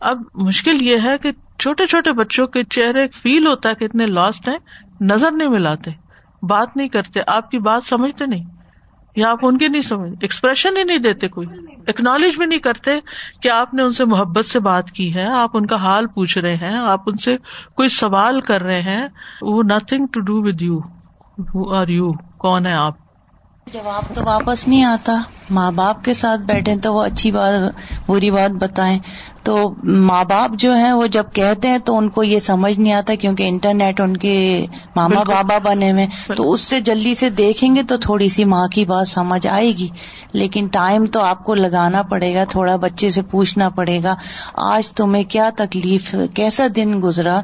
اب 0.00 0.22
مشکل 0.34 0.82
یہ 0.82 0.96
ہے 1.04 1.18
کہ 1.18 1.32
چھوٹے 1.58 1.86
چھوٹے 1.86 2.12
بچوں 2.12 2.46
کے 2.46 2.64
چہرے 2.64 3.08
فیل 3.08 3.46
ہوتا 3.46 3.68
ہے 3.68 3.74
کہ 3.74 3.84
اتنے 3.84 4.06
لاسٹ 4.06 4.48
ہیں، 4.48 4.58
نظر 5.00 5.30
نہیں 5.30 5.48
ملاتے، 5.48 5.90
بات 6.42 6.76
نہیں 6.76 6.88
کرتے، 6.88 7.20
آپ 7.26 7.50
کی 7.50 7.58
بات 7.58 7.84
سمجھتے 7.84 8.26
نہیں۔ 8.26 8.44
یا 9.16 9.30
آپ 9.30 9.38
ان 9.42 9.58
کی 9.58 9.68
نہیں 9.68 9.82
سمجھ 9.82 10.12
ایکسپریشن 10.20 10.76
ہی 10.76 10.82
نہیں 10.82 10.98
دیتے 10.98 11.28
کوئی۔ 11.28 11.46
اکنالج 11.86 12.36
بھی 12.36 12.46
نہیں 12.46 12.58
کرتے 12.58 12.90
کہ 13.42 13.48
آپ 13.48 13.74
نے 13.74 13.82
ان 13.82 13.92
سے 13.92 14.04
محبت 14.04 14.44
سے 14.44 14.60
بات 14.60 14.90
کی 14.90 15.14
ہے، 15.14 15.24
آپ 15.24 15.50
ان 15.54 15.66
کا 15.66 15.76
حال 15.76 16.06
پوچھ 16.06 16.38
رہے 16.38 16.54
ہیں، 16.54 16.76
آپ 16.76 17.00
ان 17.06 17.16
سے 17.16 17.36
کوئی 17.74 17.88
سوال 17.88 18.40
کر 18.40 18.62
رہے 18.62 18.80
ہیں۔ 18.80 19.08
وہ 19.42 19.62
nothing 19.62 20.06
to 20.12 20.20
do 20.20 20.42
with 20.42 20.62
you 20.62 20.80
are 21.74 21.88
you 21.88 22.12
کون 22.38 22.66
ہے 22.66 22.72
آپ؟ 22.72 23.05
جواب 23.72 24.14
تو 24.14 24.20
واپس 24.26 24.68
نہیں 24.68 24.84
آتا۔ 24.84 25.22
ماں 25.50 25.72
باپ 25.72 26.04
کے 26.04 26.14
ساتھ 26.14 26.40
بیٹھے 26.40 26.76
تو 26.76 26.94
وہ 26.94 27.02
اچھی 27.02 27.32
بات 27.32 27.52
بری 28.10 28.30
بات 28.30 28.50
بتائیں۔ 28.50 28.98
تو 29.42 29.74
ماں 29.84 30.24
باپ 30.24 30.50
جو 30.58 30.74
ہیں 30.74 30.92
وہ 30.92 31.06
جب 31.06 31.24
کہتے 31.34 31.68
ہیں 31.68 31.78
تو 31.78 31.98
ان 31.98 32.08
کو 32.08 32.22
یہ 32.22 32.38
سمجھ 32.38 32.80
نہیں 32.80 32.92
آتا 32.92 33.14
کیونکہ 33.14 33.42
انٹرنیٹ 33.48 34.00
ان 34.00 34.16
کے 34.16 34.66
ماما 34.96 35.22
بابا 35.22 35.58
بنے 35.58 35.92
ہوئے۔ 35.92 36.06
تو 36.36 36.52
اس 36.52 36.60
سے 36.60 36.80
جلدی 36.80 37.14
سے 37.14 37.30
دیکھیں 37.30 37.76
گے 37.76 37.82
تو 37.82 37.96
تھوڑی 37.96 38.28
سی 38.28 38.44
ماں 38.44 38.68
کی 38.68 38.84
بات 38.84 39.08
سمجھ 39.08 39.46
آئے 39.46 39.72
گی۔ 39.76 39.88
لیکن 40.32 40.66
ٹائم 40.72 41.06
تو 41.06 41.22
آپ 41.22 41.44
کو 41.44 41.54
لگانا 41.54 42.02
پڑے 42.02 42.34
گا 42.34 42.44
تھوڑا 42.44 42.76
بچے 42.76 43.10
سے 43.10 43.22
پوچھنا 43.22 43.68
پڑے 43.68 44.02
گا۔ 44.02 44.14
آج 44.54 44.92
تمہیں 44.92 45.24
کیا 45.24 45.50
تکلیف 45.56 46.14
کیسا 46.34 46.66
دن 46.76 47.00
گزرا؟ 47.02 47.40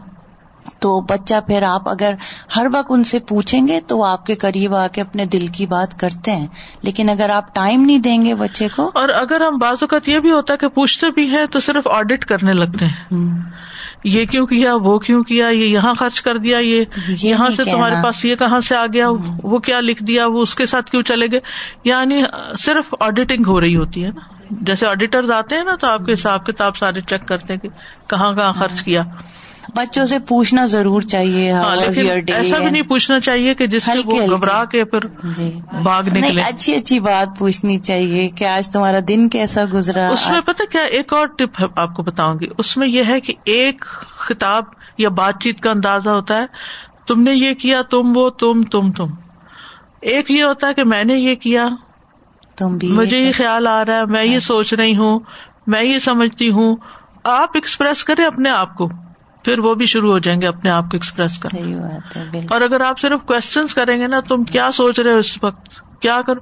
تو 0.79 1.01
بچہ 1.01 1.35
پھر 1.47 1.63
آپ 1.63 1.89
اگر 1.89 2.13
ہر 2.57 2.67
وقت 2.73 2.87
ان 2.89 3.05
سے 3.05 3.19
پوچھیں 3.19 3.69
گے 3.69 3.81
تو 3.87 3.99
وہ 3.99 4.07
آپ 4.07 4.27
کے 4.27 4.35
قریب 4.35 4.75
آ 4.75 4.87
کے 4.87 5.01
اپنے 5.01 5.25
دل 5.25 5.47
کی 5.47 5.67
بات 5.67 6.01
کرتے 6.01 6.33
ہیں۔ 6.33 6.47
لیکن 6.83 7.11
اگر 7.11 7.29
آپ 7.31 7.55
ٹائم 7.55 7.81
نہیں 7.85 7.99
دیں 7.99 8.25
گے 8.25 8.35
بچے 8.35 8.69
کو۔ 8.77 8.91
اور 8.95 9.09
اگر 9.09 9.41
ہم 9.41 9.59
بعض 9.59 9.77
اوقات 9.81 10.09
یہ 10.09 10.19
بھی 10.19 10.31
ہوتا 10.31 10.53
ہے 10.53 10.59
کہ 10.59 10.69
پوچھتے 10.69 11.11
بھی 11.11 11.31
ہیں 11.31 11.47
تو 11.47 11.59
صرف 11.59 11.87
آڈٹ 11.87 12.25
کرنے 12.25 12.53
لگتے 12.53 12.85
ہیں۔ 12.85 13.05
یہ 14.05 14.25
کیوں 14.25 14.47
کیا 14.47 14.75
وہ 14.75 14.99
کیوں 14.99 15.23
کیا 15.23 15.49
یہ 15.49 15.67
یہاں 15.67 15.95
خرچ 15.95 16.23
کر 16.23 16.39
دیا 16.39 16.59
یہ 16.59 16.85
یہاں 17.09 17.51
سے 17.51 17.65
تمہارے 17.65 17.95
پاس 18.05 18.25
یہ 18.25 18.37
کہاں 18.37 18.61
سے 18.61 18.77
آ 18.77 18.87
گیا؟ 18.93 19.09
وہ 19.43 19.59
کیا 19.59 19.81
لکھ 19.81 20.03
دیا؟ 20.03 20.27
وہ 20.27 20.41
اس 20.41 20.55
کے 20.55 20.67
ساتھ 20.67 20.91
کیوں 20.91 21.03
چلے 21.03 21.27
گئے؟ 21.27 21.41
یعنی 21.85 22.23
صرف 22.59 22.95
آڈیٹنگ 23.01 23.43
ہو 23.47 23.61
رہی 23.61 23.77
ہوتی 23.77 24.05
ہے 24.05 24.11
نا۔ 24.11 24.21
جیسے 24.51 24.87
آڈیٹر 24.87 25.31
آتے 25.33 25.55
ہیں 25.55 25.65
نا 25.65 25.77
تو 25.77 25.87
آپ 25.87 26.07
کے 26.07 26.13
حساب 26.13 26.47
کتاب 26.47 26.77
سارے 26.77 27.01
چیک 27.01 27.29
کرتے 27.29 27.53
ہیں 27.53 27.61
کہ 27.61 27.69
کہاں 28.11 28.33
کہاں 28.33 28.53
خرچ 28.53 28.83
کیا۔ 28.83 29.03
بچوں 29.77 30.07
سے 30.07 30.19
پوچھنا 30.19 30.65
ضرور 30.67 31.03
چاہیے 31.03 31.53
ہاں، 31.53 31.77
ایسا 32.29 32.59
بھی 32.59 32.71
نہیں 32.71 32.83
پوچھنا 32.83 33.21
چاہیے 33.21 33.55
کہ 33.55 33.67
جس 33.67 33.83
سے 33.83 33.93
گھبرا 34.31 34.65
کے 34.65 34.85
پھر 34.85 34.99
جی۔ 35.23 35.61
باغ 35.83 36.07
نکلے۔ 36.07 36.43
اچھی 36.43 36.75
اچھی 36.75 37.01
بات 37.01 37.39
پوچھنی 37.39 37.79
چاہیے 37.79 38.29
کہ 38.29 38.45
آج 38.45 38.69
تمہارا 38.69 38.99
دن 39.09 39.29
کیسا 39.29 39.63
گزرا۔ 39.73 40.09
اس 40.09 40.31
میں 40.31 40.41
پتا 40.41 40.65
کیا 40.71 40.83
ایک 40.83 41.13
اور 41.13 41.27
ٹپ 41.27 41.65
آپ 41.77 41.95
کو 41.95 42.03
بتاؤں 42.03 42.35
گی۔ 42.41 42.47
اس 42.59 42.77
میں 42.77 42.89
یہ 42.89 43.03
ہے 43.09 43.21
کہ 43.21 43.35
ایک 43.45 43.85
خطاب 44.17 44.65
یا 44.99 45.09
بات 45.09 45.41
چیت 45.41 45.61
کا 45.61 45.71
اندازہ 45.71 46.11
ہوتا 46.11 46.41
ہے 46.41 46.47
تم 47.07 47.23
نے 47.23 47.33
یہ 47.35 47.55
کیا 47.55 47.83
تم 47.83 48.13
وہ 48.15 48.31
تم 48.31 48.63
تم 48.63 48.93
تم۔ 48.93 49.07
ایک 50.01 50.31
یہ 50.31 50.43
ہوتا 50.43 50.67
ہے 50.67 50.75
کہ 50.75 50.85
میں 50.85 51.05
نے 51.05 51.15
یہ 51.15 51.35
کیا 51.35 51.69
تم 52.57 52.77
بھی 52.77 52.89
مجھے 52.89 53.19
یہ 53.19 53.33
خیال 53.35 53.67
آ 53.67 53.85
رہا 53.85 53.95
ہے 53.95 54.07
میں 54.07 54.25
یہ 54.25 54.39
سوچ 54.39 54.75
رہی 54.75 54.97
ہوں 54.97 55.21
میں 55.67 55.83
یہ 55.83 55.99
سمجھتی 55.99 56.51
ہوں۔ 56.51 56.77
آپ 57.25 57.51
ایکسپریس 57.55 58.05
کریں 58.05 58.25
اپنے 58.25 58.51
آپ 58.51 58.75
کو۔ 58.75 58.89
پھر 59.45 59.59
وہ 59.59 59.75
بھی 59.75 59.87
شروع 59.87 60.11
ہو 60.11 60.19
جائیں 60.19 60.41
گے 60.41 60.47
اپنے 60.47 60.71
آپ 60.71 60.83
کو 60.83 60.91
ایکسپریس 60.93 61.39
کر 61.39 61.49
اور 62.51 62.61
اگر 62.61 62.81
آپ 62.81 62.99
صرف 62.99 63.21
کوشچن 63.27 63.67
کریں 63.75 64.01
گے 64.01 64.07
نا 64.07 64.21
تم 64.21 64.45
کیا 64.45 64.71
سوچ 64.73 65.01
رہے 65.01 65.13
ہو 65.13 65.19
اس 65.19 65.39
وقت؟ 65.43 65.69
کیا 66.01 66.21
کر؟ 66.27 66.35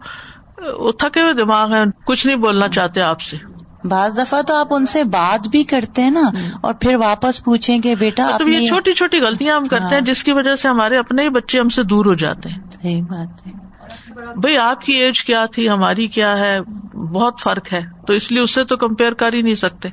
تھکے 0.98 1.20
ہوئے 1.20 1.32
دماغ 1.32 1.72
ہے 1.74 1.82
کچھ 2.06 2.26
نہیں 2.26 2.36
بولنا 2.36 2.68
چاہتے 2.68 3.00
آپ 3.00 3.20
سے۔ 3.20 3.36
بعض 3.84 4.18
دفعہ 4.18 4.42
تو 4.42 4.54
آپ 4.54 4.66
ان 4.70 4.86
سے 4.86 5.04
بات 5.04 5.48
بھی 5.48 5.64
کرتے 5.64 6.02
ہیں 6.02 6.10
نا 6.10 6.30
اور 6.60 6.74
پھر 6.74 6.94
واپس 6.94 7.44
پوچھیں 7.44 7.78
کہ 7.78 7.94
بیٹا 7.94 8.30
مطلب 8.34 8.48
یہ 8.48 8.68
چھوٹی 8.68 8.92
چھوٹی 8.92 9.20
غلطیاں 9.20 9.56
ہم 9.56 9.64
کرتے 9.64 9.94
ہیں 9.94 10.00
جس 10.00 10.24
کی 10.24 10.32
وجہ 10.32 10.56
سے 10.56 10.68
ہمارے 10.68 10.96
اپنے 10.98 11.22
ہی 11.22 11.28
بچے 11.28 11.60
ہم 11.60 11.68
سے 11.68 11.82
دور 11.82 12.06
ہو 12.06 12.14
جاتے 12.14 12.48
ہیں۔ 12.48 12.58
صحیح 12.70 13.02
بات 13.02 13.46
ہے۔ 13.46 13.52
بھائی 14.36 14.58
آپ 14.58 14.80
کی 14.80 14.92
ایج 14.92 15.24
کیا 15.24 15.46
تھی؟ 15.46 15.68
ہماری 15.68 16.06
کیا 16.06 16.38
ہے؟ 16.38 16.60
بہت 16.94 17.40
فرق 17.40 17.72
ہے 17.72 17.80
تو 18.06 18.12
اس 18.12 18.32
لیے 18.32 18.40
اس 18.40 18.54
سے 18.54 18.64
تو 18.64 18.76
کمپیئر 18.76 19.12
کر 19.12 19.32
ہی 19.32 19.42
نہیں 19.42 19.54
سکتے۔ 19.54 19.88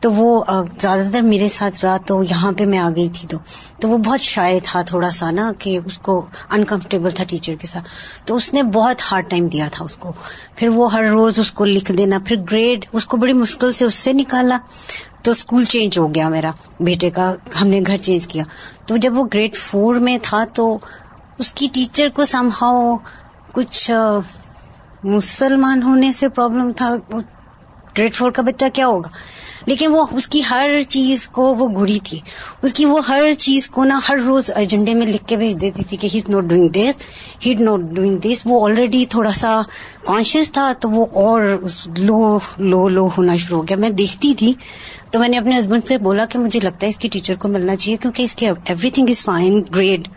تو 0.00 0.12
وہ 0.12 0.44
زیادہ 0.80 1.02
تر 1.12 1.22
میرے 1.22 1.48
ساتھ 1.48 1.84
رہا 1.84 1.96
تو 1.96 2.22
یہاں 2.22 2.52
پہ 2.52 2.64
میں 2.64 2.78
آ 2.78 2.88
گئی 2.96 3.08
تھی 3.08 3.28
تو 3.28 3.38
تو 3.80 3.88
وہ 3.88 3.98
بہت 3.98 4.20
شائع 4.20 4.58
تھا 4.62 4.82
تھوڑا 4.82 5.10
سا 5.10 5.30
نا 5.30 5.52
کہ 5.58 5.78
اس 5.84 5.98
کو 5.98 6.26
انکمفرٹیبل 6.50 7.10
تھا 7.10 7.24
ٹیچر 7.24 7.54
کے 7.54 7.66
ساتھ۔ 7.66 7.88
تو 8.24 8.36
اس 8.36 8.52
نے 8.54 8.62
بہت 8.62 8.96
ہارڈ 9.12 9.30
ٹائم 9.30 9.46
دیا 9.48 9.68
تھا 9.72 9.84
اس 9.84 9.96
کو۔ 9.96 10.12
پھر 10.56 10.68
وہ 10.68 10.92
ہر 10.92 11.04
روز 11.04 11.38
اس 11.40 11.50
کو 11.52 11.64
لکھ 11.64 11.92
دینا۔ 11.92 12.18
پھر 12.26 12.36
گریڈ 12.50 12.84
اس 12.92 13.06
کو 13.06 13.16
بڑی 13.16 13.32
مشکل 13.32 13.72
سے 13.72 13.84
اس 13.84 13.94
سے 13.94 14.12
نکالا۔ 14.12 14.58
تو 15.22 15.30
اسکول 15.30 15.64
چینج 15.64 15.98
ہو 15.98 16.14
گیا 16.14 16.28
میرا۔ 16.28 16.50
بیٹے 16.80 17.10
کا 17.10 17.34
ہم 17.60 17.66
نے 17.66 17.80
گھر 17.86 17.96
چینج 17.96 18.26
کیا۔ 18.26 18.44
تو 18.86 18.96
جب 18.96 19.18
وہ 19.18 19.24
گریڈ 19.34 19.56
فور 19.56 19.94
میں 19.94 20.18
تھا 20.22 20.44
تو 20.54 20.78
اس 21.38 21.52
کی 21.52 21.68
ٹیچر 21.72 22.08
کو 22.14 22.24
سم 22.24 22.48
ہاؤ 22.62 22.96
کچھ 23.52 23.90
مسلمان 25.04 25.82
ہونے 25.82 26.12
سے 26.12 26.28
پرابلم 26.28 26.72
تھا۔ 26.72 26.94
گریڈ 27.98 28.14
فور 28.14 28.30
کا 28.30 28.42
بچہ 28.42 28.64
کیا 28.72 28.86
ہوگا؟ 28.86 29.08
لیکن 29.66 29.90
وہ 29.90 30.06
اس 30.10 30.26
کی 30.26 30.42
ہر 30.50 30.70
چیز 30.88 31.28
کو 31.28 31.54
وہ 31.54 31.68
گری 31.68 31.98
تھی۔ 32.04 32.18
اس 32.62 32.72
کی 32.72 32.84
وہ 32.84 33.00
ہر 33.08 33.32
چیز 33.38 33.68
کو 33.70 33.84
نا 33.84 33.98
ہر 34.08 34.18
روز 34.18 34.50
ایجنڈے 34.56 34.94
میں 34.94 35.06
لکھ 35.06 35.26
کے 35.26 35.36
بھیج 35.36 35.60
دیتی 35.60 35.84
تھی 35.84 35.96
کہ 35.96 36.08
he 36.14 36.18
is 36.18 36.28
not 36.28 36.44
doing 36.44 36.68
this 36.68 36.98
he 37.46 37.54
is 37.54 37.62
not 37.62 37.80
doing 37.80 38.18
this 38.18 38.42
وہ 38.44 38.64
آلریڈی 38.64 39.04
تھوڑا 39.06 39.30
سا 39.30 39.60
کانشیس 40.06 40.52
تھا 40.52 40.72
تو 40.80 40.90
وہ 40.90 41.06
اور 41.14 41.40
لو 41.98 42.38
لو 42.58 42.88
لو 42.88 43.06
ہونا 43.06 43.36
شروع 43.36 43.58
ہو 43.58 43.68
گیا۔ 43.68 43.76
میں 43.76 43.90
دیکھتی 43.90 44.34
تھی 44.34 44.52
تو 45.10 45.18
میں 45.18 45.28
نے 45.28 45.38
اپنے 45.38 45.58
ہسبینڈ 45.58 45.88
سے 45.88 45.98
بولا 45.98 46.24
کہ 46.24 46.38
مجھے 46.38 46.60
لگتا 46.60 46.86
ہے 46.86 46.88
اس 46.88 46.98
کی 46.98 47.08
ٹیچر 47.08 47.34
کو 47.34 47.48
ملنا 47.48 47.76
چاہیے 47.76 47.96
کیونکہ 47.96 48.22
اس 48.22 48.34
کے 48.34 48.48
everything 48.90 49.08
is 49.08 49.22
fine 49.24 49.62
grade 49.74 50.08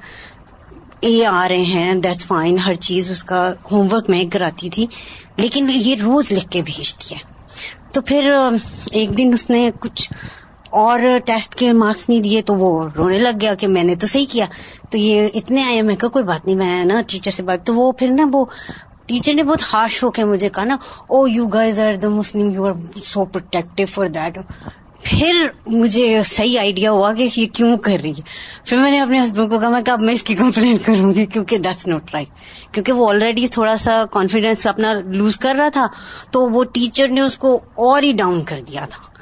A 0.99 1.25
آ 1.25 1.47
رہے 1.47 1.61
ہیں 1.61 1.93
دیٹس 1.93 2.25
فائن 2.25 2.57
ہر 2.57 2.73
چیز 2.73 3.11
اس 3.11 3.23
کا 3.23 3.51
ہوم 3.71 3.87
ورک 3.91 4.09
میں 4.09 4.23
کراتی 4.33 4.69
تھی، 4.69 4.85
لیکن 5.37 5.69
یہ 5.73 5.95
روز 6.03 6.31
لکھ 6.31 6.49
کے 6.49 6.61
بھیجتی 6.61 7.15
ہے۔ 7.15 7.32
تو 7.93 8.01
پھر 8.01 8.31
ایک 8.91 9.17
دن 9.17 9.29
اس 9.33 9.49
نے 9.49 9.69
کچھ 9.79 10.11
اور 10.69 10.99
ٹیسٹ 11.25 11.55
کے 11.55 11.71
مارکس 11.73 12.07
نہیں 12.09 12.19
دیے 12.19 12.41
تو 12.41 12.55
وہ 12.55 12.89
رونے 12.95 13.17
لگ 13.17 13.37
گیا 13.41 13.53
کہ 13.55 13.67
میں 13.67 13.83
نے 13.83 13.95
تو 13.95 14.07
صحیح 14.07 14.25
کیا۔ 14.29 14.45
تو 14.89 14.97
یہ 14.97 15.27
اتنے 15.33 15.63
آئے، 15.63 15.81
میں 15.81 15.95
کہا 15.95 16.09
کوئی 16.09 16.25
بات 16.25 16.45
نہیں، 16.45 16.55
میں 16.55 16.85
نا 16.85 17.01
ٹیچر 17.07 17.31
سے 17.31 17.43
بات۔ 17.43 17.65
تو 17.65 17.75
وہ 17.75 17.91
پھر 17.91 18.07
نا 18.07 18.25
وہ 18.33 18.45
ٹیچر 19.05 19.33
نے 19.33 19.43
بہت 19.43 19.61
ہارش 19.73 20.03
ہو 20.03 20.11
کے 20.11 20.25
مجھے 20.25 20.49
کہا 20.49 20.63
نا 20.63 20.77
او 21.07 21.27
you 21.27 21.45
guys 21.47 21.79
are 21.79 21.95
the 21.95 22.09
Muslim 22.09 22.49
you 22.49 22.65
are 22.65 22.73
so 23.03 23.25
protective 23.25 23.85
for 23.85 24.07
that 24.07 24.37
پھر 25.03 25.47
مجھے 25.67 26.21
صحیح 26.25 26.59
آئیڈیا 26.59 26.91
ہوا 26.91 27.13
کہ 27.13 27.27
یہ 27.35 27.45
کیوں 27.53 27.77
کر 27.77 27.97
رہی 28.03 28.11
ہے۔ 28.11 28.21
پھر 28.65 28.77
میں 28.77 28.91
نے 28.91 28.99
اپنے 29.01 29.19
ہسبینڈ 29.19 29.51
کو 29.51 29.59
کہا، 29.59 29.69
میں 29.69 29.81
کہ 29.81 29.91
اب 29.91 29.99
میں 29.99 30.13
اس 30.13 30.23
کی 30.23 30.35
کمپلین 30.35 30.77
کروں 30.85 31.13
گی 31.13 31.25
کیونکہ 31.25 31.57
دیٹس 31.57 31.87
ناٹ 31.87 32.13
رائٹ 32.13 32.27
کیونکہ 32.73 32.93
وہ 32.93 33.09
آلریڈی 33.09 33.47
تھوڑا 33.47 33.75
سا 33.75 34.03
کانفیڈینس 34.11 34.67
اپنا 34.67 34.93
لوز 34.93 35.37
کر 35.37 35.55
رہا 35.55 35.69
تھا، 35.69 35.87
تو 36.31 36.49
وہ 36.49 36.63
ٹیچر 36.63 37.07
نے 37.07 37.21
اس 37.21 37.37
کو 37.37 37.59
اور 37.75 38.03
ہی 38.03 38.11
ڈاؤن 38.11 38.43
کر 38.43 38.61
دیا 38.67 38.85
تھا۔ 38.85 39.12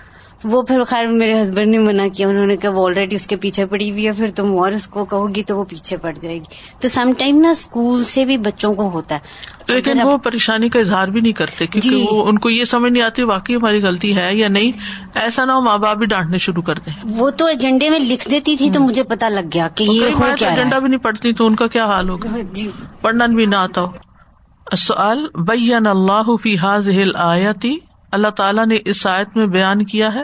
وہ 0.43 0.61
پھر 0.61 0.83
خیر 0.83 1.07
میرے 1.07 1.41
ہسبینڈ 1.41 1.67
نے 1.67 1.77
منع 1.77 2.07
کیا 2.17 2.27
انہوں 2.27 2.45
نے 2.45 2.55
کہا 2.57 2.69
وہ 2.69 2.85
آلریڈی 2.87 3.15
اس 3.15 3.27
کے 3.27 3.35
پیچھے 3.35 3.65
پڑی 3.65 3.91
ہوئی 3.91 4.05
ہے 4.07 4.11
پھر 4.11 4.31
تم 4.35 4.59
اور 4.59 4.71
اس 4.71 4.87
کو 4.87 5.05
کہو 5.05 5.35
گی 5.35 5.43
تو 5.43 5.57
وہ 5.57 5.63
پیچھے 5.63 5.97
پڑ 5.97 6.13
جائے 6.21 6.35
گی۔ 6.35 6.55
تو 6.79 6.87
سم 6.87 7.11
ٹائم 7.17 7.39
نا 7.39 7.49
اسکول 7.49 8.03
سے 8.03 8.25
بھی 8.25 8.37
بچوں 8.37 8.73
کو 8.73 8.89
ہوتا 8.89 9.15
ہے۔ 9.15 9.19
لیکن 9.67 10.01
وہ 10.03 10.17
پریشانی 10.17 10.69
کا 10.69 10.79
اظہار 10.79 11.07
بھی 11.07 11.21
نہیں 11.21 11.31
کرتے 11.31 11.67
کیونکہ 11.67 11.89
جی۔ 11.89 12.05
وہ 12.11 12.25
ان 12.25 12.39
کو 12.39 12.49
یہ 12.49 12.65
سمجھ 12.65 12.91
نہیں 12.91 13.03
آتی 13.03 13.23
واقعی 13.23 13.55
ہماری 13.55 13.81
غلطی 13.81 14.17
ہے 14.17 14.35
یا 14.35 14.47
نہیں۔ 14.47 14.71
ایسا 15.13 15.45
نہ 15.45 15.51
ہو 15.51 15.61
ماں 15.61 15.77
باپ 15.77 15.97
بھی 15.97 16.05
ڈانٹنے 16.05 16.37
شروع 16.37 16.61
کر 16.61 16.75
دیں۔ 16.75 16.93
وہ 17.09 17.29
تو 17.29 17.45
ایجنڈے 17.45 17.89
میں 17.89 17.99
لکھ 17.99 18.29
دیتی 18.29 18.57
تھی 18.57 18.69
تو 18.69 18.79
مجھے 18.79 19.03
پتا 19.03 19.29
لگ 19.29 19.49
گیا 19.53 19.67
کہ 19.67 19.83
یہ 19.83 20.05
ایجنڈا 20.39 20.79
بھی 20.79 20.89
نہیں 20.89 20.99
پڑھتی 20.99 21.33
تو 21.33 21.45
ان 21.45 21.55
کا 21.55 21.67
کیا 21.67 21.85
حال 21.85 22.09
ہوگا؟ 22.09 22.29
جی۔ 22.53 22.69
پڑھنا 23.01 23.25
بھی 23.25 23.45
نہ 23.45 23.55
آتا۔ 23.55 23.81
ہو 23.81 24.75
سوال 24.77 25.27
بین 25.35 25.87
اللہ 25.87 26.35
فی 26.43 26.57
حاض 26.57 26.89
آیتی 27.15 27.77
اللہ 28.11 28.27
تعالیٰ 28.27 28.65
نے 28.65 28.77
اس 28.85 29.07
آیت 29.07 29.37
میں 29.37 29.47
بیان 29.47 29.85
کیا 29.85 30.13
ہے، 30.13 30.23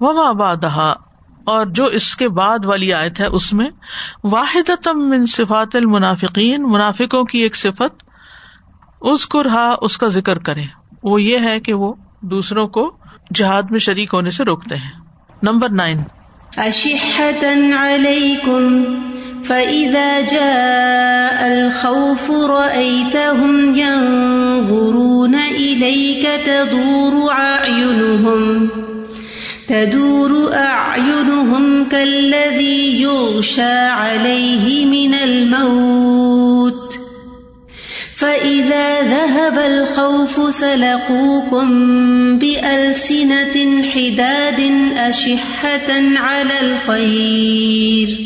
وما 0.00 0.32
بادہ 0.32 0.94
اور 1.44 1.66
جو 1.66 1.84
اس 1.84 2.16
کے 2.16 2.28
بعد 2.28 2.64
والی 2.64 2.92
آیت 2.92 3.20
ہے 3.20 3.26
اس 3.26 3.52
میں 3.52 3.70
واحد 4.24 4.86
من 4.86 5.26
صفات 5.26 5.76
المنافقین 5.76 6.62
منافقوں 6.62 7.24
کی 7.24 7.38
ایک 7.38 7.56
صفت، 7.56 8.02
اس 9.00 9.26
کو 9.26 9.42
رہا، 9.42 9.74
اس 9.82 9.98
کا 9.98 10.08
ذکر 10.08 10.38
کرے 10.38 10.64
وہ 11.02 11.22
یہ 11.22 11.38
ہے 11.38 11.60
کہ 11.60 11.74
وہ 11.74 11.94
دوسروں 12.20 12.68
کو 12.68 12.96
جہاد 13.34 13.62
میں 13.70 13.78
شریک 13.78 14.14
ہونے 14.14 14.30
سے 14.30 14.44
روکتے 14.44 14.76
ہیں۔ 14.76 14.90
Number 15.42 15.68
nine. 15.68 16.02
فَإِذَا 19.44 20.20
جَاءَ 20.20 21.52
الْخَوْفُ 21.52 22.30
رَأَيْتَهُمْ 22.30 23.74
يَنظُرُونَ 23.74 25.34
إِلَيْكَ 25.34 26.28
تَدُورُ 26.46 27.30
أَعْيُنُهُمْ 27.30 28.70
تدور 29.70 30.54
أعينهم 30.54 31.88
كالذي 31.88 33.02
يغشى 33.02 33.78
عليه 34.02 34.86
من 34.86 35.14
الموت 35.14 36.94
فإذا 38.14 39.02
ذهب 39.02 39.58
الخوف 39.58 40.54
سلقوكم 40.54 41.68
بألسنة 42.38 43.82
حداد 43.94 44.60
أشحة 44.96 45.90
على 46.16 46.54
الخير 46.62 48.18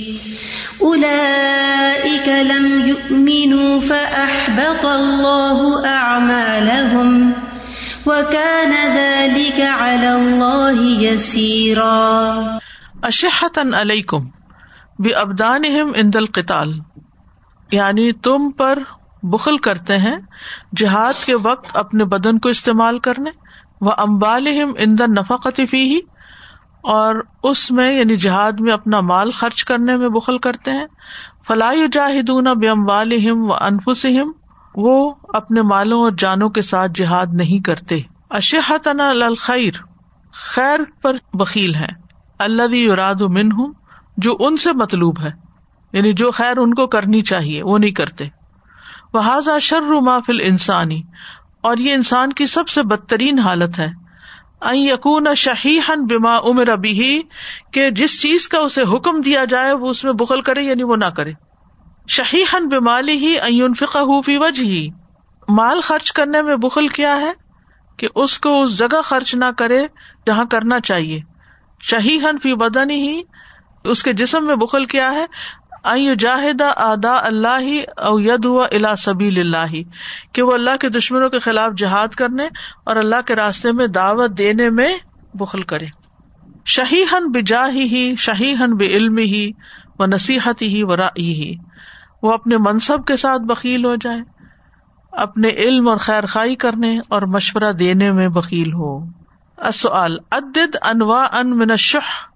أولئك 0.81 2.29
لم 2.29 2.89
يؤمنوا 2.89 3.81
فأحبط 3.81 4.87
الله 4.87 5.87
أعمالهم 5.87 7.33
اشحتن 13.03 13.75
علیکم 13.75 14.27
بھی 14.99 15.15
ابدان 15.15 15.65
اندل 15.95 16.25
قطال 16.33 16.73
یعنی 17.71 18.13
تم 18.13 18.51
پر 18.51 18.79
بخل 19.23 19.57
کرتے 19.57 19.97
ہیں 19.99 20.17
جہاد 20.77 21.25
کے 21.25 21.35
وقت 21.35 21.77
اپنے 21.77 22.05
بدن 22.05 22.39
کو 22.39 22.49
استعمال 22.49 22.99
کرنے 22.99 23.31
و 23.81 23.91
امبال 23.99 24.47
اندن 24.79 25.15
نفقتی 25.15 25.67
فی 25.67 25.83
ہی 25.91 26.01
اور 26.85 27.15
اس 27.43 27.71
میں 27.71 27.93
یعنی 27.93 28.17
جہاد 28.17 28.53
میں 28.61 28.73
اپنا 28.73 29.01
مال 29.01 29.31
خرچ 29.31 29.65
کرنے 29.65 29.97
میں 29.97 30.09
بخل 30.09 30.39
کرتے 30.39 30.71
ہیں۔ 30.71 30.87
فلاح 31.47 31.75
جاہدون 31.93 32.45
بے 32.45 32.69
امبال 32.69 33.13
و 33.27 33.55
انفسم 33.55 34.31
وہ 34.75 35.15
اپنے 35.29 35.63
مالوں 35.63 36.01
اور 36.01 36.11
جانوں 36.19 36.51
کے 36.51 36.63
ساتھ 36.63 36.93
جہاد 36.95 37.27
نہیں 37.33 37.65
کرتے۔ 37.65 38.01
اشحت 38.31 38.89
الخیر، 39.21 39.73
خیر 40.33 40.81
پر 41.03 41.17
بکیل 41.33 41.75
ہے 41.75 41.89
اللہ 42.39 42.77
یوراد 42.77 43.21
من 43.21 43.53
ہوں 43.53 43.73
جو 44.17 44.37
ان 44.41 44.57
سے 44.57 44.73
مطلوب 44.73 45.21
ہے۔ 45.21 45.31
یعنی 45.93 46.13
جو 46.13 46.31
خیر 46.31 46.57
ان 46.57 46.75
کو 46.75 46.87
کرنی 46.87 47.23
چاہیے، 47.23 47.63
وہ 47.63 47.79
نہیں 47.79 47.91
کرتے۔ 47.91 48.25
وہ 49.15 49.21
حاضا 49.21 49.59
شر 49.59 49.83
فل 50.27 50.39
انسانی 50.41 51.03
اور 51.61 51.77
یہ 51.77 51.95
انسان 51.95 52.33
کی 52.33 52.47
سب 52.47 52.69
سے 52.69 52.83
بدترین 52.83 53.39
حالت 53.39 53.79
ہے۔ 53.79 54.04
یقون 54.73 55.35
شہیحن 55.35 56.07
بما 56.07 56.39
عمر 56.39 56.69
ابھی 56.69 57.23
کہ 57.73 57.91
جس 57.91 58.23
چیز 58.23 58.49
کا 58.49 58.59
اسے 58.59 58.83
حکم 58.83 59.21
دیا 59.21 59.45
جائے 59.45 59.73
وہ 59.73 59.89
اس 59.89 60.05
میں 60.05 60.13
بخل 60.13 60.41
کرے 60.41 60.63
یعنی 60.63 60.83
وہ 60.83 60.97
نہ 60.97 61.05
کرے۔ 61.05 61.33
شہیحن 62.09 62.69
بمالی 62.69 63.13
ہی 63.13 63.39
این 63.39 63.75
فقہ 63.75 64.21
فی 64.27 64.37
وجہ 64.37 64.65
ہی 64.65 64.89
مال 65.49 65.81
خرچ 65.81 66.13
کرنے 66.13 66.43
میں 66.43 66.57
بخل 66.57 66.89
کیا 66.89 67.17
ہے 67.17 67.33
کہ 67.97 68.09
اس 68.15 68.39
کو 68.39 68.63
اس 68.63 68.79
جگہ 68.79 69.03
خرچ 69.05 69.35
نہ 69.35 69.45
کرے 69.59 69.87
جہاں 70.27 70.45
کرنا 70.45 70.81
چاہیے۔ 70.81 71.21
شہیحن 71.81 72.39
فی 72.39 72.55
بدن 72.55 72.91
ہی 72.91 73.23
اس 73.85 74.03
کے 74.03 74.13
جسم 74.13 74.47
میں 74.47 74.57
بخل 74.57 74.85
کیا 74.85 75.11
ہے۔ 75.13 75.27
جاہد 76.19 76.61
ادا 76.61 77.17
اللہ 77.23 78.01
او 78.01 78.21
ید 78.21 78.47
الا 78.73 78.95
سبی 78.97 79.29
اللہ، 79.41 79.75
کہ 80.33 80.43
وہ 80.43 80.53
اللہ 80.53 80.77
کے 80.81 80.89
دشمنوں 80.89 81.29
کے 81.29 81.39
خلاف 81.39 81.73
جہاد 81.79 82.09
کرنے 82.09 82.49
اور 82.85 82.97
اللہ 82.97 83.21
کے 83.27 83.35
راستے 83.35 83.73
میں 83.73 83.87
دعوت 83.87 84.39
دینے 84.39 84.71
میں 84.71 84.95
بخل 85.35 85.63
کرے۔ 85.63 85.87
شہیحن 86.67 87.31
بجا 87.31 87.69
ہی 87.69 88.17
شہیحن 88.19 88.77
بے 88.77 88.87
علم 88.87 89.19
ہی 89.19 89.51
و 89.99 90.07
نصیحت 90.07 90.63
ہی 90.63 90.83
و 90.83 90.97
رائی 90.97 91.33
ہی 91.35 91.55
وہ 92.23 92.33
اپنے 92.33 92.57
منصب 92.59 93.07
کے 93.07 93.17
ساتھ 93.17 93.43
بکیل 93.43 93.85
ہو 93.85 93.95
جائے، 93.95 94.21
اپنے 95.13 95.49
علم 95.49 95.89
اور 95.89 95.97
خیر 95.97 96.27
خائی 96.27 96.55
کرنے 96.55 96.99
اور 97.09 97.23
مشورہ 97.23 97.73
دینے 97.73 98.13
میں 98.13 98.29
بکیل 98.29 98.73
ہو۔ 98.73 98.99
عدد 99.59 100.77
انواع 100.83 101.27
ان 101.33 101.59
من 101.59 101.71
الشح۔ 101.71 102.34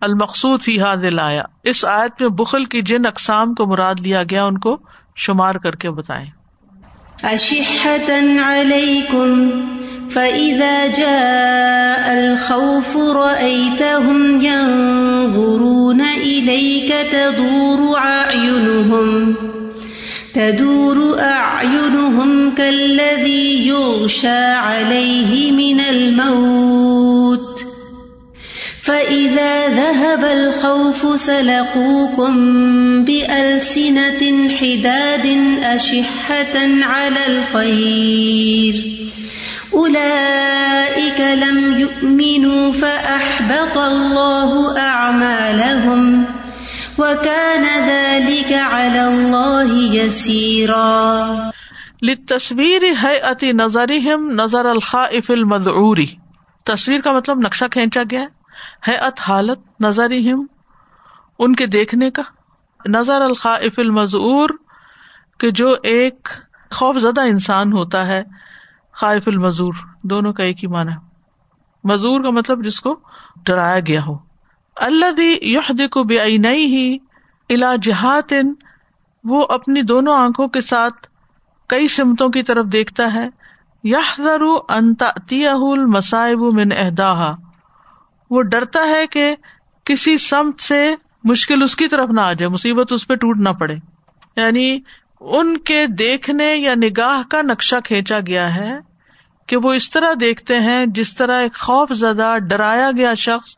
المقصود 0.00 0.62
فی 0.62 0.80
حاد 0.80 1.18
آیا 1.20 1.42
اس 1.64 1.84
آیت 1.84 2.20
میں 2.20 2.28
بخل 2.28 2.64
کی 2.64 2.82
جن 2.82 3.06
اقسام 3.06 3.54
کو 3.54 3.66
مراد 3.66 3.94
لیا 4.00 4.22
گیا، 4.22 4.44
ان 4.44 4.58
کو 4.58 4.78
شمار 5.16 5.54
کر 5.54 5.74
کے 5.74 5.90
بتائیں۔ 5.90 6.26
اشحة 7.22 8.10
عليكم 8.38 9.50
فإذا 10.10 10.86
جاء 10.96 12.12
الخوف 12.12 12.96
رأيتهم 12.96 14.40
ينظرون 14.42 16.00
إليك 16.00 16.94
تدور 17.10 17.98
أعينهم 17.98 19.34
تدور 20.32 21.18
أعينهم 21.20 22.54
كالذي 22.54 23.68
يغشى 23.68 24.44
عليه 24.54 25.52
من 25.52 25.80
الموت 25.88 27.07
فإذا 28.88 29.68
ذهب 29.68 30.24
الخوف 30.24 31.20
سلقوكم 31.20 32.34
بألسنة 33.04 34.48
حداد 34.58 35.26
أشحة 35.62 36.54
على 36.82 37.26
الخير 37.26 38.74
أولئك 39.74 41.20
لم 41.20 41.78
يؤمنوا 41.78 42.72
فأحبط 42.72 43.78
الله 43.78 44.78
أعمالهم 44.78 46.24
وكان 46.98 47.64
ذلك 47.88 48.52
على 48.52 49.08
الله 49.08 49.94
يسيرا 49.94 51.52
لتصویر 52.02 52.94
حیعت 52.94 53.44
نظرهم 53.44 54.40
نظر 54.40 54.70
الخائف 54.72 55.30
المذعوری 55.30 56.06
تصویر 56.66 57.00
کا 57.00 57.12
مطلب 57.12 57.38
نقشہ 57.38 57.64
کھینچا 57.72 58.02
گیا 58.10 58.26
حیعت 58.88 59.20
حالت 59.20 59.58
نظرهم 59.80 60.46
ان 61.38 61.54
کے 61.54 61.66
دیکھنے 61.66 62.10
کا۔ 62.10 62.22
نظر 62.86 63.22
الخائف 63.22 63.78
المذعور، 63.78 64.50
کہ 65.38 65.50
جو 65.50 65.74
ایک 65.82 66.28
خوف 66.70 66.96
زدہ 66.96 67.20
انسان 67.20 67.72
ہوتا 67.72 68.08
ہے، 68.08 68.22
خائف 68.92 69.22
المزور 69.26 69.72
دونوں 70.02 70.32
کا 70.32 70.44
ایک 70.44 70.64
ہی 70.64 70.68
معنی 70.68 70.92
مزور 71.84 72.22
کا 72.22 72.30
مطلب 72.30 72.64
جس 72.64 72.80
کو 72.80 73.00
ڈرایا 73.46 73.80
گیا 73.80 74.00
ہو۔ 74.06 74.18
اللہ 74.76 75.20
یحد 75.44 75.80
کو 75.90 76.02
بے 76.02 76.20
ہی 76.46 76.98
الا 77.50 77.76
جہات، 77.82 78.32
وہ 79.24 79.46
اپنی 79.48 79.82
دونوں 79.82 80.14
آنکھوں 80.14 80.48
کے 80.48 80.60
ساتھ 80.60 81.06
کئی 81.66 81.88
سمتوں 81.88 82.28
کی 82.28 82.42
طرف 82.42 82.66
دیکھتا 82.66 83.14
ہے۔ 83.14 83.28
المصائب 85.70 86.38
من 86.38 86.72
اہدا 86.76 87.47
وہ 88.30 88.42
ڈرتا 88.42 88.80
ہے 88.88 89.06
کہ 89.06 89.36
کسی 89.84 90.18
سمت 90.18 90.60
سے 90.60 90.94
مشکل 91.24 91.62
اس 91.62 91.76
کی 91.76 91.88
طرف 91.88 92.08
نہ 92.10 92.20
آ 92.20 92.32
جائے، 92.32 92.48
مصیبت 92.48 92.92
اس 92.92 93.06
پہ 93.08 93.14
ٹوٹ 93.14 93.36
نہ 93.38 93.48
پڑے۔ 93.48 93.74
یعنی 94.36 94.80
ان 95.20 95.58
کے 95.58 95.86
دیکھنے 95.86 96.56
یا 96.56 96.74
نگاہ 96.74 97.22
کا 97.30 97.42
نقشہ 97.42 97.76
کھینچا 97.84 98.16
گیا 98.26 98.54
ہے 98.54 98.78
کہ 99.46 99.56
وہ 99.56 99.72
اس 99.72 99.90
طرح 99.90 100.12
دیکھتے 100.20 100.60
ہیں 100.60 100.86
جس 100.86 101.14
طرح 101.14 101.36
ایک 101.36 101.54
خوف 101.54 101.92
زدہ، 101.92 102.38
ڈرایا 102.38 102.90
گیا 102.96 103.14
شخص 103.14 103.50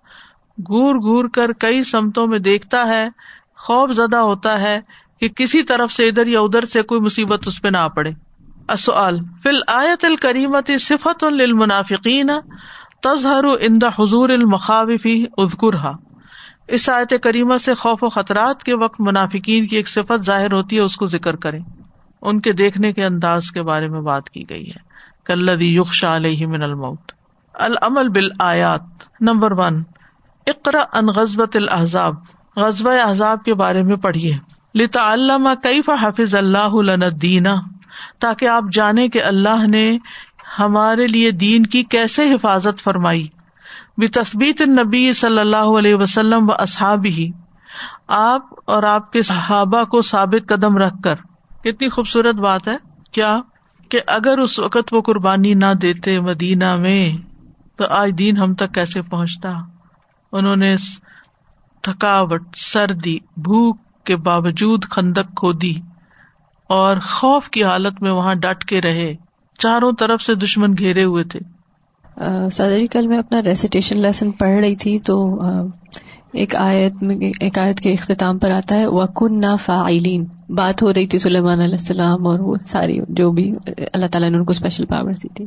گور 0.58 0.94
گور 0.94 1.24
کر 1.28 1.52
کئی 1.52 1.84
سمتوں 1.84 2.26
میں 2.26 2.38
دیکھتا 2.38 2.86
ہے، 2.86 3.08
خوف 3.56 3.90
زدہ 3.90 4.16
ہوتا 4.16 4.60
ہے 4.60 4.80
کہ 5.20 5.28
کسی 5.28 5.62
طرف 5.62 5.92
سے 5.92 6.08
ادھر 6.08 6.26
یا 6.26 6.40
ادھر 6.40 6.64
سے 6.64 6.82
کوئی 6.82 7.00
مصیبت 7.00 7.46
اس 7.46 7.62
پہ 7.62 7.68
نہ 7.68 7.88
پڑے۔ 7.88 8.10
اصل 8.68 9.18
فل 9.42 9.60
آیت 9.66 10.04
الکریمت 10.04 10.70
صفت 10.80 11.24
المنافقین 11.24 12.30
تظہر 13.02 13.44
اند 13.44 13.82
حضور 13.98 14.28
المخافی 14.28 15.24
ازکرہ 15.36 15.92
اس 16.68 16.88
آیت 16.88 17.14
کریمہ 17.22 17.56
سے 17.56 17.74
خوف 17.74 18.02
و 18.02 18.08
خطرات 18.08 18.62
کے 18.62 18.74
وقت 18.74 19.00
منافقین 19.00 19.66
کی 19.66 19.76
ایک 19.76 19.88
صفت 19.88 20.24
ظاہر 20.24 20.52
ہوتی 20.52 20.76
ہے، 20.76 20.80
اس 20.80 20.96
کو 20.96 21.06
ذکر 21.06 21.36
کریں۔ 21.36 21.60
ان 22.22 22.40
کے 22.40 22.52
دیکھنے 22.52 22.92
کے 22.92 23.04
انداز 23.04 23.50
کے 23.50 23.62
بارے 23.62 23.88
میں 23.88 24.00
بات 24.00 24.30
کی 24.30 24.50
گئی 24.50 24.68
ہے۔ 24.68 24.78
کلدی 25.24 25.76
یقشا 25.76 26.16
علیہ 26.16 26.46
من 26.46 26.62
الموت۔ 26.62 27.12
العمل 27.54 28.08
بال 28.08 28.28
آیات 28.38 28.82
نمبر 29.20 29.52
ون۔ 29.52 29.82
اقرا 30.46 30.84
ان 30.92 31.06
غزبت 31.06 31.56
الحضاب 31.56 32.14
غزب 32.56 32.88
احزاب 32.88 33.44
کے 33.44 33.54
بارے 33.54 33.82
میں 33.82 33.96
پڑھیے۔ 33.96 34.38
لتا 34.74 35.14
علامہ 35.14 35.48
کئی 35.62 35.80
حافظ 36.00 36.34
اللہ 36.34 37.08
دینا 37.22 37.56
تاکہ 38.18 38.48
آپ 38.48 38.64
جانے 38.72 39.08
کہ 39.08 39.22
اللہ 39.22 39.66
نے 39.66 39.98
ہمارے 40.58 41.06
لیے 41.06 41.30
دین 41.30 41.62
کی 41.62 41.82
کیسے 41.82 42.34
حفاظت 42.34 42.82
فرمائی؟ 42.82 43.28
بھی 43.96 44.08
تصبیت 44.08 44.62
نبی 44.62 45.12
صلی 45.12 45.38
اللہ 45.38 45.78
علیہ 45.78 45.94
وسلم 45.94 46.50
و 46.50 46.52
اصحاب 46.52 47.04
ہی 47.04 47.30
آپ 48.08 48.42
اور 48.64 48.82
آپ 48.82 49.12
کے 49.12 49.22
صحابہ 49.22 49.84
کو 49.84 50.02
ثابت 50.02 50.48
قدم 50.48 50.76
رکھ 50.76 51.02
کر۔ 51.04 51.14
کتنی 51.64 51.88
خوبصورت 51.88 52.34
بات 52.34 52.68
ہے۔ 52.68 52.76
کیا؟ 53.12 53.36
کہ 53.88 54.00
اگر 54.06 54.38
اس 54.38 54.58
وقت 54.58 54.94
وہ 54.94 55.00
قربانی 55.00 55.54
نہ 55.54 55.74
دیتے 55.82 56.20
مدینہ 56.20 56.76
میں، 56.76 57.16
تو 57.76 57.84
آج 57.88 58.10
دین 58.18 58.36
ہم 58.36 58.54
تک 58.54 58.74
کیسے 58.74 59.02
پہنچتا؟ 59.02 59.52
انہوں 60.32 60.56
نے 60.56 60.76
تھکاوٹ، 61.82 62.42
سردی، 62.56 63.18
بھوک 63.36 63.78
کے 64.04 64.16
باوجود 64.16 64.84
خندک 64.90 65.36
کھو 65.36 65.52
دی 65.52 65.74
اور 66.68 66.96
خوف 66.96 67.48
کی 67.48 67.64
حالت 67.64 68.02
میں 68.02 68.10
وہاں 68.10 68.34
ڈٹ 68.34 68.64
کے 68.64 68.80
رہے۔ 68.80 69.14
چاروں 69.62 69.92
طرف 69.98 70.22
سے 70.22 70.34
دشمن 70.34 70.72
گھیرے 70.78 71.04
ہوئے 71.04 71.24
تھے۔ 71.24 71.40
سادری 72.52 72.86
کل 72.86 73.06
میں 73.08 73.18
اپنا 73.18 73.42
ریسیٹیشن 73.42 74.00
لیسن 74.00 74.30
پڑھ 74.30 74.58
رہی 74.60 74.76
تھی 74.76 74.98
تو 74.98 75.38
ایک 76.32 76.54
آیت 76.54 77.02
میں 77.02 77.16
ایک 77.40 77.58
آیت 77.58 77.80
کے 77.80 77.92
اختتام 77.92 78.38
پر 78.38 78.50
آتا 78.50 78.74
ہے 78.74 78.86
وکن 78.86 79.40
نا 79.40 79.56
فعلین 79.56 80.24
بات 80.48 80.82
ہو 80.82 80.92
رہی 80.94 81.06
تھی 81.06 81.18
سلیمان 81.18 81.60
علیہ 81.60 81.74
السلام 81.74 82.26
اور 82.26 82.40
وہ 82.40 82.54
ساری 82.66 82.98
جو 83.08 83.30
بھی 83.30 83.50
اللہ 83.92 84.06
تعالیٰ 84.06 84.30
نے 84.30 84.36
ان 84.36 84.44
کو 84.44 84.50
اسپیشل 84.50 84.84
پاور 84.84 85.12
دی 85.12 85.28
تھی۔ 85.34 85.44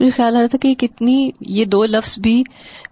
مجھے 0.00 0.10
خیال 0.10 0.36
آ 0.36 0.40
رہا 0.40 0.46
تھا 0.46 0.58
کہ 0.58 0.74
کتنی 0.74 1.30
یہ 1.40 1.64
دو 1.64 1.84
لفظ 1.84 2.18
بھی 2.18 2.42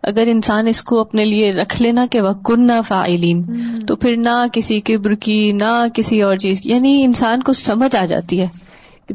اگر 0.03 0.27
انسان 0.27 0.67
اس 0.67 0.83
کو 0.83 1.01
اپنے 1.01 1.25
لیے 1.25 1.53
رکھ 1.53 1.83
لینا 1.83 2.07
کہ 2.11 2.21
وکن 2.21 2.67
نا 2.67 2.81
فعلین 2.81 3.41
تو 3.87 3.97
پھر 3.97 4.17
نہ 4.17 4.45
کسی 4.53 4.81
قبر 4.85 5.15
کی 5.15 5.53
نہ 5.53 5.87
کسی 5.95 6.23
اور 6.23 6.37
چیز 6.37 6.61
یعنی 6.65 7.03
انسان 7.05 7.43
کو 7.43 7.53
سمجھ 7.53 7.97
آ 7.97 8.05
جاتی 8.05 8.41
ہے۔ 8.41 8.49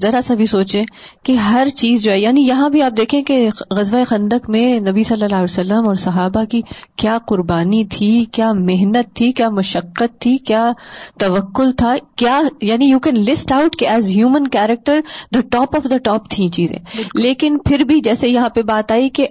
ذرا 0.02 0.22
سا 0.22 0.34
بھی 0.34 0.46
سوچے 0.46 0.84
کہ 1.24 1.32
ہر 1.34 1.68
چیز 1.76 2.04
جو 2.04 2.12
ہے 2.12 2.20
یعنی 2.20 2.48
یہاں 2.48 2.70
بھی 2.70 2.82
آپ 2.82 2.98
دیکھیں 2.98 3.24
کہ 3.24 3.50
غزوہ 3.72 4.04
خندق 4.04 4.50
میں 4.50 4.80
نبی 4.80 5.04
صلی 5.04 5.24
اللہ 5.24 5.36
علیہ 5.36 5.44
وسلم 5.44 5.88
اور 5.88 5.96
صحابہ 5.96 6.44
کی 6.44 6.62
کیا 6.96 7.18
قربانی 7.28 7.86
تھی 7.86 8.26
کیا 8.32 8.52
محنت 8.56 9.16
تھی 9.16 9.32
کیا 9.32 9.50
مشقت 9.50 10.22
تھی 10.22 10.38
کیا 10.38 10.72
توکل 11.20 11.72
تھا 11.72 11.96
کیا 12.16 12.42
یعنی 12.62 12.86
یو 12.86 13.00
کین 13.00 13.16
لسٹ 13.16 13.52
آؤٹ 13.52 13.76
کہ 13.76 13.88
as 13.88 14.08
human 14.10 14.48
character 14.48 15.00
the 15.36 15.42
top 15.42 15.76
of 15.76 15.88
the 15.92 15.98
top 15.98 16.30
تھی 16.30 16.48
چیزیں۔ 16.48 16.80
لیکن 17.14 17.58
پھر 17.58 17.80
بھی 17.80 18.02
جیسے 18.02 18.28
یہاں 18.28 18.50
پہ 18.50 18.62
بات 18.62 18.92
آئی 18.92 19.10
کہ 19.10 19.28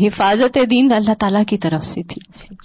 حفاظت 0.00 0.58
دین 0.70 0.92
اللہ 0.92 1.14
تعالیٰ 1.18 1.42
کی 1.48 1.58
طرف 1.58 1.84
سے 1.84 2.02
تھی۔ 2.02 2.20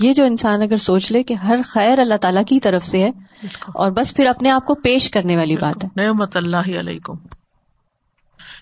یہ 0.08 0.14
جو 0.14 0.26
انسان 0.26 0.62
اگر 0.62 0.78
سوچ 0.78 1.12
لے 1.12 1.24
کہ 1.24 1.34
ہر 1.34 1.56
خیر 1.66 2.00
اللہ 2.00 2.14
تعالیٰ 2.22 2.44
کی 2.48 2.60
طرف 2.60 2.86
سے 2.86 3.00
ہے 3.00 3.10
اور 3.68 3.92
بس 3.92 4.16
پھر 4.16 4.26
اپنے 4.26 4.50
آپ 4.50 4.66
کو 4.66 4.76
پیش 4.76 5.10
کرنے 5.10 5.38
والی 5.38 5.56
بات 5.58 5.86
ہے۔ 5.86 5.90
نعمت 5.96 6.38
اللہ 6.38 6.80
علیکم۔ 6.80 7.14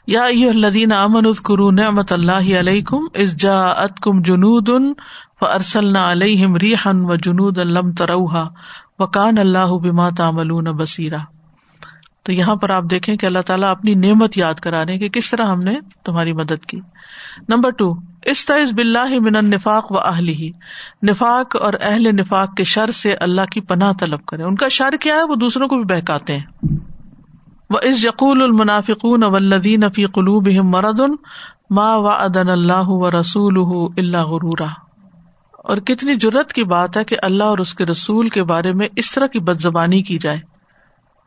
یا 0.08 0.24
الذین 0.24 0.92
امن 0.92 1.26
اذکروا 1.26 1.72
نعمت 1.72 2.12
اللہ 2.12 2.56
علیکم 2.60 2.98
از 3.16 3.36
جاءت 3.36 4.00
کم 4.00 4.22
جنود 4.22 4.70
فارسلنا 5.40 6.12
علیہم 6.12 6.56
ریحا 6.56 6.92
و 6.94 7.16
لم 7.64 7.92
تروها 7.92 8.50
وکان 9.00 9.38
اللہ 9.38 9.78
بما 9.78 10.10
تعملون 10.10 10.64
بصیرا 10.64 11.18
تو 12.24 12.32
یہاں 12.32 12.56
پر 12.56 12.70
آپ 12.70 12.84
دیکھیں 12.90 13.16
کہ 13.16 13.26
اللہ 13.26 13.40
تعالیٰ 13.40 13.70
اپنی 13.70 13.96
نعمت 13.96 14.38
یاد 14.38 14.54
کرا 14.54 14.86
رہے 14.86 14.98
کہ 14.98 15.10
کس 15.10 15.32
طرح 15.32 15.46
ہم 15.46 15.60
نے 15.60 15.76
تمہاری 16.06 16.34
مدد 16.34 16.66
کی۔ 16.66 16.80
نمبر 17.50 17.70
ٹو 17.70 17.94
استعز 18.22 18.74
بلّہ 18.74 19.20
من 19.20 19.36
النفاق 19.36 19.92
و 19.92 20.00
اہلی 20.00 20.34
ہی 20.34 20.52
نفاق 21.08 21.56
اور 21.62 21.74
اہل 21.82 22.16
نفاق 22.16 22.56
کے 22.56 22.64
شر 22.64 22.92
سے 22.92 23.14
اللہ 23.14 23.42
کی 23.52 23.62
پناہ 23.62 23.94
طلب 24.00 24.26
کرے 24.26 24.44
ان 24.44 24.56
کا 24.56 24.68
شر 24.68 24.98
کیا 25.02 25.16
ہے؟ 25.16 25.24
وہ 25.24 25.36
دوسروں 25.36 25.68
کو 25.68 25.76
بھی 25.76 25.84
بہکاتے 25.84 26.38
ہیں۔ 26.38 26.46
وہ 27.72 27.78
اس 27.82 28.06
یقول 28.06 28.42
المنافقون 28.42 29.24
ولدین 29.24 29.90
فی 29.90 30.06
قلوب 30.06 30.48
مرد 30.48 31.00
ما 31.70 31.96
و 31.96 32.08
ادن 32.08 32.50
اللہ 32.50 32.90
و 32.90 33.12
رسول 33.12 33.92
اللہ 33.98 34.18
غرورا۔ 34.18 34.66
اور 35.52 35.78
کتنی 35.78 36.16
جرت 36.16 36.54
کی 36.54 36.64
بات 36.64 36.98
ہے 36.98 37.04
کہ 37.04 37.18
اللہ 37.24 37.44
اور 37.44 37.58
اس 37.58 37.74
کے 37.74 37.86
رسول 37.86 38.30
کے 38.30 38.44
بارے 38.44 38.74
میں 38.74 38.88
اس 38.96 39.12
طرح 39.12 39.28
کی 39.28 39.40
بد 39.40 39.60
زبانی 39.60 40.04
کی 40.04 40.18
جائے 40.22 40.40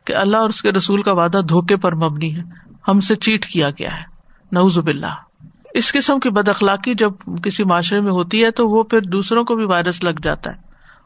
کہ 0.05 0.17
اللہ 0.17 0.37
اور 0.37 0.49
اس 0.49 0.63
کے 0.63 0.73
رسول 0.73 1.03
کا 1.03 1.13
وعدہ 1.13 1.41
دھوکے 1.49 1.77
پر 1.77 1.95
مبنی 1.95 2.37
ہے۔ 2.37 2.43
ہم 2.89 3.01
سے 3.01 3.17
چیٹ 3.17 3.47
کیا 3.47 3.71
گیا 3.71 3.97
ہے۔ 3.97 4.03
نوز 4.53 4.79
باللہ۔ 4.79 5.47
اس 5.75 5.93
قسم 5.93 6.21
کی 6.21 6.31
بد 6.31 6.49
اخلاقی 6.49 6.95
جب 6.95 7.13
کسی 7.43 7.65
معاشرے 7.65 8.01
میں 8.01 8.13
ہوتی 8.13 8.45
ہے 8.45 8.51
تو 8.51 8.69
وہ 8.69 8.83
پھر 8.83 9.01
دوسروں 9.01 9.45
کو 9.45 9.55
بھی 9.55 9.65
وائرس 9.65 10.05
لگ 10.05 10.21
جاتا 10.23 10.51
ہے، 10.51 10.57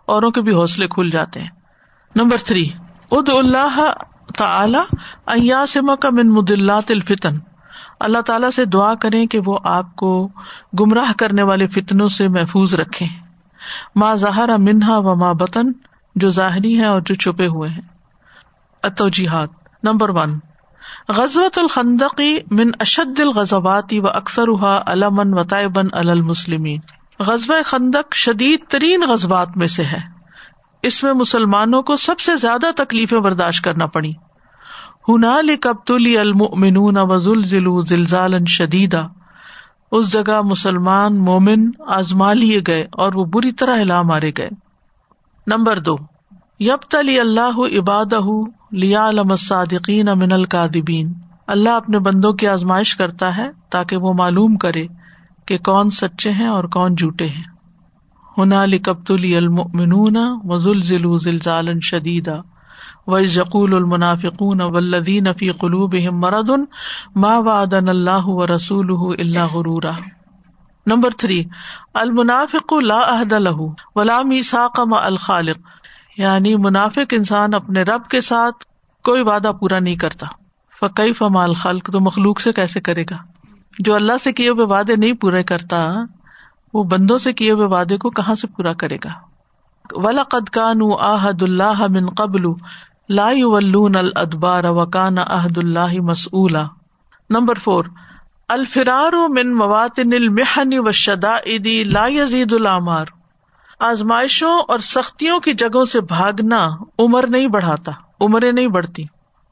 اوروں 0.07 0.31
کے 0.31 0.43
بھی 0.43 0.55
حوصلے 0.55 0.87
کھل 0.89 1.11
جاتے 1.11 1.41
ہیں۔ 1.41 1.49
نمبر 2.17 2.37
تھری 2.47 2.69
اد 3.11 3.29
اللہ 3.29 3.93
تعالی 4.37 4.97
ایاسما 5.27 5.95
کا 5.95 6.11
من 6.11 6.29
مدلات 6.29 6.91
الفتن۔ 6.91 7.39
اللہ 8.01 8.19
تعالیٰ 8.19 8.51
سے 8.51 8.65
دعا 8.65 8.95
کریں 8.95 9.27
کہ 9.27 9.39
وہ 9.47 9.59
آپ 9.65 9.97
کو 9.97 10.29
گمراہ 10.81 11.13
کرنے 11.19 11.43
والے 11.43 11.67
فتنوں 11.67 12.09
سے 12.09 12.29
محفوظ 12.29 12.75
رکھے 12.75 13.07
ماں 13.97 14.17
ظاہر 14.17 14.59
منہا 14.59 14.99
و 14.99 15.15
ماں 15.15 15.35
بطن، 15.35 15.73
جو 16.15 16.31
ظاہری 16.31 16.81
ہے 16.81 16.87
اور 16.87 17.01
جو 17.01 17.15
چھپے 17.15 17.47
ہوئے 17.47 17.71
ہیں۔ 17.71 17.81
اتوجیحات 18.83 19.49
نمبر 19.83 20.09
ون۔ 20.09 20.39
غزوت 21.09 21.59
الخندقی 21.59 22.39
من 22.51 22.71
اشد 22.81 23.21
الغزواتی 23.21 24.01
و 24.01 24.09
اکثر 24.09 24.49
علمن 24.87 25.39
وطائبن 25.39 25.87
المسلمین۔ 25.93 26.81
غزب 27.21 27.53
خندق 27.65 28.15
شدید 28.15 28.61
ترین 28.69 29.03
غزبات 29.09 29.57
میں 29.57 29.67
سے 29.67 29.85
ہے۔ 29.85 30.18
اس 30.83 31.05
میں 31.05 31.13
مسلمانوں 31.13 31.83
کو 31.83 31.97
سب 31.97 32.21
سے 32.21 32.37
زیادہ 32.37 32.67
تکلیفیں 32.77 33.21
برداشت 33.21 33.65
کرنا 33.65 33.87
پڑی۔ 33.87 34.13
ہنال 35.09 35.57
کبتلی 35.57 36.19
المؤمنون 36.19 36.97
وزل 36.99 37.43
ذلو 37.45 37.81
زلزال 37.81 38.45
شدیدا۔ 38.45 39.01
اس 39.93 40.13
جگہ 40.13 40.41
مسلمان 40.43 41.19
مومن 41.19 41.71
آزما 41.87 42.33
لیے 42.33 42.61
گئے 42.67 42.87
اور 42.93 43.13
وہ 43.15 43.25
بری 43.25 43.53
طرح 43.53 43.81
ہلا 43.81 44.03
مارے 44.03 44.31
گئے۔ 44.39 44.49
نمبر 45.47 45.79
دو 45.81 45.97
یب 46.61 46.91
تلی 46.91 47.21
اللہ 47.21 47.79
عباد 47.79 48.15
لیا 48.73 49.11
صادقین 49.39 50.09
امن 50.09 50.33
القادبین 50.33 51.13
اللہ 51.47 51.71
اپنے 51.71 51.99
بندوں 51.99 52.33
کی 52.33 52.47
آزمائش 52.47 52.97
کرتا 52.97 53.37
ہے 53.37 53.51
تاکہ 53.71 53.97
وہ 53.97 54.13
معلوم 54.13 54.57
کرے 54.57 54.87
کہ 55.47 55.59
کون 55.59 55.91
سچے 55.91 56.31
ہیں 56.31 56.47
اور 56.47 56.65
کون 56.65 56.95
جھوٹے 56.95 57.27
ہیں۔ 57.27 57.58
ہنا 58.39 58.65
لکبت 58.65 59.11
المنون 59.11 60.17
وزل 60.45 60.83
ذلو 60.83 61.17
زلزال 61.19 61.81
شدیدا 61.81 62.37
و 63.07 63.21
یقول 63.21 63.75
المنافقون 63.75 64.61
ولدین 64.61 65.33
فی 65.39 65.51
قلوب 65.53 65.95
مرد 66.13 66.51
ما 67.15 67.39
وعدن 67.39 67.89
اللہ 67.89 68.27
و 68.27 68.47
رسول 68.47 68.91
اللہ 69.19 69.47
غرورا 69.53 69.93
نمبر 70.87 71.11
تھری 71.11 71.45
المنافق 71.95 72.73
لا 72.73 72.99
عہد 73.09 73.33
له 73.33 73.67
ولا 73.97 74.23
میساق 74.23 74.81
مع 74.81 75.01
الخالق. 75.03 75.59
یعنی 76.17 76.57
منافق 76.57 77.15
انسان 77.17 77.55
اپنے 77.55 77.83
رب 77.83 78.07
کے 78.09 78.21
ساتھ 78.21 78.65
کوئی 79.05 79.23
وعدہ 79.23 79.53
پورا 79.61 79.79
نہیں 79.79 79.97
کرتا. 79.97 80.27
فقی 80.81 81.13
فمال 81.13 81.55
خلق 81.55 81.91
تو 81.93 82.01
مخلوق 82.01 82.41
سے 82.41 82.53
کیسے 82.53 82.81
کرے 82.81 83.05
گا؟ 83.11 83.17
جو 83.79 83.95
اللہ 83.95 84.17
سے 84.21 84.33
کیے 84.33 84.49
ہوئے 84.49 84.67
وعدے 84.67 84.97
نہیں 84.97 85.13
پورے 85.13 85.43
کرتا 85.43 85.85
وہ 86.75 86.85
بندوں 86.85 87.19
سے 87.19 87.33
کیے 87.33 87.51
ہوئے 87.51 87.67
وعدے 87.67 87.97
کو 87.97 88.11
کہاں 88.11 88.35
سے 88.35 88.47
پورا 88.47 88.73
کرے 88.73 88.97
گا؟ 89.05 89.11
ولا 89.93 90.23
قد 90.23 90.49
کان 90.49 90.81
آحد 91.01 91.43
اللہ 91.43 91.87
من 91.89 92.09
قبل 92.09 92.43
لا 93.09 93.29
ولون 93.37 93.97
الدبار 93.97 94.65
وکان 94.65 95.19
عہد 95.19 95.59
اللہ 95.59 96.01
مسعلا 96.01 96.65
نمبر 97.31 97.59
فور 97.59 97.85
الفرار 98.49 99.13
من 99.29 99.55
مواتن 99.57 100.13
المحن 100.13 100.73
و 100.79 100.93
شدا 100.93 101.37
لا 101.85 102.07
یزید 102.07 102.53
العمار 102.53 103.05
آزمائشوں 103.81 104.63
اور 104.69 104.79
سختیوں 104.79 105.41
کی 105.41 105.53
جگہوں 105.53 105.85
سے 105.85 106.01
بھاگنا 106.01 106.69
عمر 106.99 107.27
نہیں 107.27 107.47
بڑھاتا، 107.47 107.93
عمریں 108.21 108.53
نہیں 108.53 108.69
بڑھتی۔ 108.69 109.03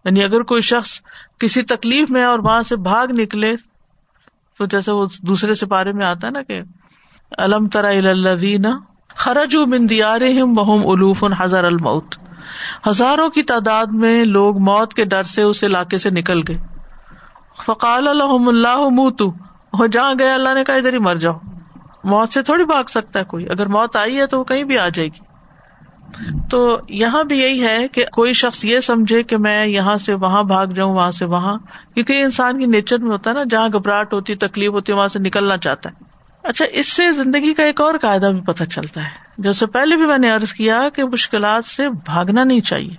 یعنی 0.04 0.24
اگر 0.24 0.42
کوئی 0.42 0.60
شخص 0.60 1.00
کسی 1.38 1.62
تکلیف 1.62 2.10
میں 2.10 2.24
اور 2.24 2.38
وہاں 2.38 2.62
سے 2.62 2.76
بھاگ 2.76 3.06
نکلے، 3.10 3.56
تو 4.58 4.64
جیسے 4.64 4.92
وہ 4.92 5.06
دوسرے 5.22 5.54
سپارے 5.54 5.92
میں 5.92 6.06
آتا 6.06 6.26
ہے 6.26 6.32
نا 6.32 6.42
کہ 6.42 6.62
الم 7.30 7.66
ترا 7.66 7.90
خرج 9.16 9.56
مندیار 9.56 10.20
بہم 10.54 10.88
الوف 10.88 11.24
ہزار 11.44 11.64
المعت 11.64 12.18
ہزاروں 12.88 13.28
کی 13.28 13.42
تعداد 13.42 13.86
میں 13.86 14.24
لوگ 14.24 14.58
موت 14.58 14.94
کے 14.94 15.04
ڈر 15.04 15.22
سے 15.22 15.42
اس 15.42 15.64
علاقے 15.64 15.98
سے 15.98 16.10
نکل 16.10 16.40
گئے۔ 16.48 16.58
فقال 17.66 18.08
الحم 18.08 18.48
اللہ 18.48 18.88
منہ 18.92 19.86
جہاں 19.86 20.14
گئے 20.18 20.30
اللہ 20.30 20.54
نے 20.54 20.64
کہا، 20.64 20.74
ادھر 20.74 20.92
ہی 20.92 20.98
مر 20.98 21.14
جاؤ۔ 21.14 21.38
موت 22.04 22.28
سے 22.28 22.42
تھوڑی 22.42 22.64
بھاگ 22.64 22.84
سکتا 22.84 23.18
ہے 23.18 23.24
کوئی۔ 23.24 23.50
اگر 23.50 23.66
موت 23.66 23.96
آئی 23.96 24.16
ہے 24.16 24.26
تو 24.26 24.38
وہ 24.38 24.44
کہیں 24.44 24.64
بھی 24.64 24.78
آ 24.78 24.88
جائے 24.88 25.08
گی۔ 25.08 25.26
تو 26.50 26.78
یہاں 26.88 27.24
بھی 27.24 27.38
یہی 27.38 27.62
ہے 27.62 27.88
کہ 27.88 28.04
کوئی 28.12 28.32
شخص 28.32 28.64
یہ 28.64 28.80
سمجھے 28.80 29.22
کہ 29.22 29.36
میں 29.36 29.66
یہاں 29.66 29.96
سے 29.96 30.14
وہاں 30.14 30.42
بھاگ 30.42 30.66
جاؤں، 30.66 30.94
وہاں 30.94 31.10
سے 31.10 31.24
وہاں۔ 31.24 31.58
کیونکہ 31.94 32.22
انسان 32.22 32.58
کی 32.58 32.66
نیچر 32.66 32.98
میں 32.98 33.10
ہوتا 33.10 33.30
ہے 33.30 33.34
نا، 33.34 33.42
جہاں 33.50 33.68
گھبراہٹ 33.68 34.14
ہوتی 34.14 34.34
تکلیف 34.34 34.70
ہوتی 34.70 34.92
ہے، 34.92 34.96
وہاں 34.96 35.08
سے 35.08 35.18
نکلنا 35.18 35.56
چاہتا 35.56 35.90
ہے۔ 35.90 36.05
اچھا 36.48 36.64
اس 36.72 36.92
سے 36.92 37.12
زندگی 37.12 37.54
کا 37.54 37.62
ایک 37.62 37.80
اور 37.80 37.94
قاعدہ 38.02 38.26
بھی 38.26 38.40
پتہ 38.40 38.64
چلتا 38.64 39.00
ہے۔ 39.00 39.08
جیسے 39.38 39.66
پہلے 39.66 39.96
بھی 39.96 40.06
میں 40.06 40.18
نے 40.18 40.32
ارض 40.32 40.52
کیا 40.52 40.88
کہ 40.94 41.04
مشکلات 41.04 41.64
سے 41.64 41.88
بھاگنا 41.88 42.44
نہیں 42.44 42.60
چاہیے۔ 42.60 42.94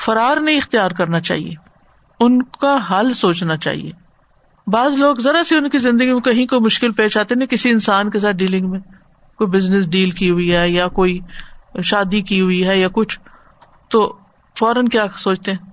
فرار 0.00 0.36
نہیں 0.36 0.56
اختیار 0.56 0.90
کرنا 0.90 1.20
چاہیے۔ 1.20 1.54
ان 2.20 2.42
کا 2.42 2.78
حل 2.90 3.12
سوچنا 3.12 3.56
چاہیے۔ 3.56 3.90
بعض 4.66 4.94
لوگ 4.94 5.16
ذرا 5.16 5.44
سی 5.44 5.56
ان 5.56 5.68
کی 5.68 5.78
زندگی 5.78 6.12
میں 6.12 6.20
کہیں 6.20 6.46
کوئی 6.46 6.60
مشکل 6.60 6.92
پیش 6.92 7.16
آتے 7.16 7.34
نا 7.34 7.44
کسی 7.44 7.70
انسان 7.70 8.10
کے 8.10 8.18
ساتھ 8.18 8.36
ڈیلنگ 8.36 8.70
میں۔ 8.70 8.80
کوئی 9.36 9.50
بزنس 9.50 9.90
ڈیل 9.90 10.10
کی 10.10 10.30
ہوئی 10.30 10.54
ہے 10.54 10.70
یا 10.70 10.88
کوئی 10.88 11.18
شادی 11.84 12.22
کی 12.22 12.40
ہوئی 12.40 12.66
ہے 12.66 12.78
یا 12.78 12.88
کچھ۔ 12.92 13.20
تو 13.88 14.18
فوراً 14.58 14.86
کیا 14.86 15.06
سوچتے 15.16 15.52
ہیں؟ 15.52 15.68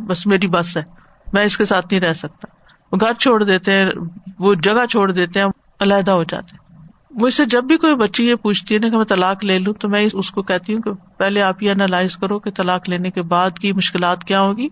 بس 0.00 0.26
میری 0.26 0.46
بس 0.46 0.76
ہے۔ 0.76 0.82
میں 1.32 1.44
اس 1.44 1.56
کے 1.56 1.64
ساتھ 1.64 1.86
نہیں 1.90 2.00
رہ 2.00 2.12
سکتا۔ 2.12 2.46
وہ 2.92 2.98
گھر 3.00 3.12
چھوڑ 3.14 3.44
دیتے 3.44 3.72
ہیں، 3.72 3.84
وہ 4.38 4.54
جگہ 4.54 4.86
چھوڑ 4.86 5.12
دیتے 5.12 5.40
ہیں۔ 5.40 5.46
علیحدہ 5.80 6.10
ہو 6.10 6.22
جاتے 6.22 6.56
ہیں۔ 6.56 6.66
مجھ 7.10 7.34
سے 7.34 7.44
جب 7.44 7.64
بھی 7.64 7.76
کوئی 7.76 7.94
بچی 7.94 8.28
یہ 8.28 8.34
پوچھتی 8.34 8.74
ہے 8.74 8.78
نا 8.78 8.88
کہ 8.88 8.96
میں 8.96 9.04
طلاق 9.04 9.44
لے 9.44 9.58
لوں، 9.58 9.74
تو 9.74 9.88
میں 9.88 10.08
اس 10.12 10.30
کو 10.30 10.42
کہتی 10.42 10.74
ہوں 10.74 10.80
کہ 10.80 10.90
پہلے 11.18 11.42
آپ 11.42 11.62
یہ 11.62 11.70
انالائز 11.70 12.16
کرو 12.16 12.38
کہ 12.38 12.50
طلاق 12.50 12.88
لینے 12.88 13.10
کے 13.10 13.22
بعد 13.22 13.50
کی 13.50 13.72
مشکلات 13.72 14.24
کیا 14.24 14.40
ہوگی 14.40 14.68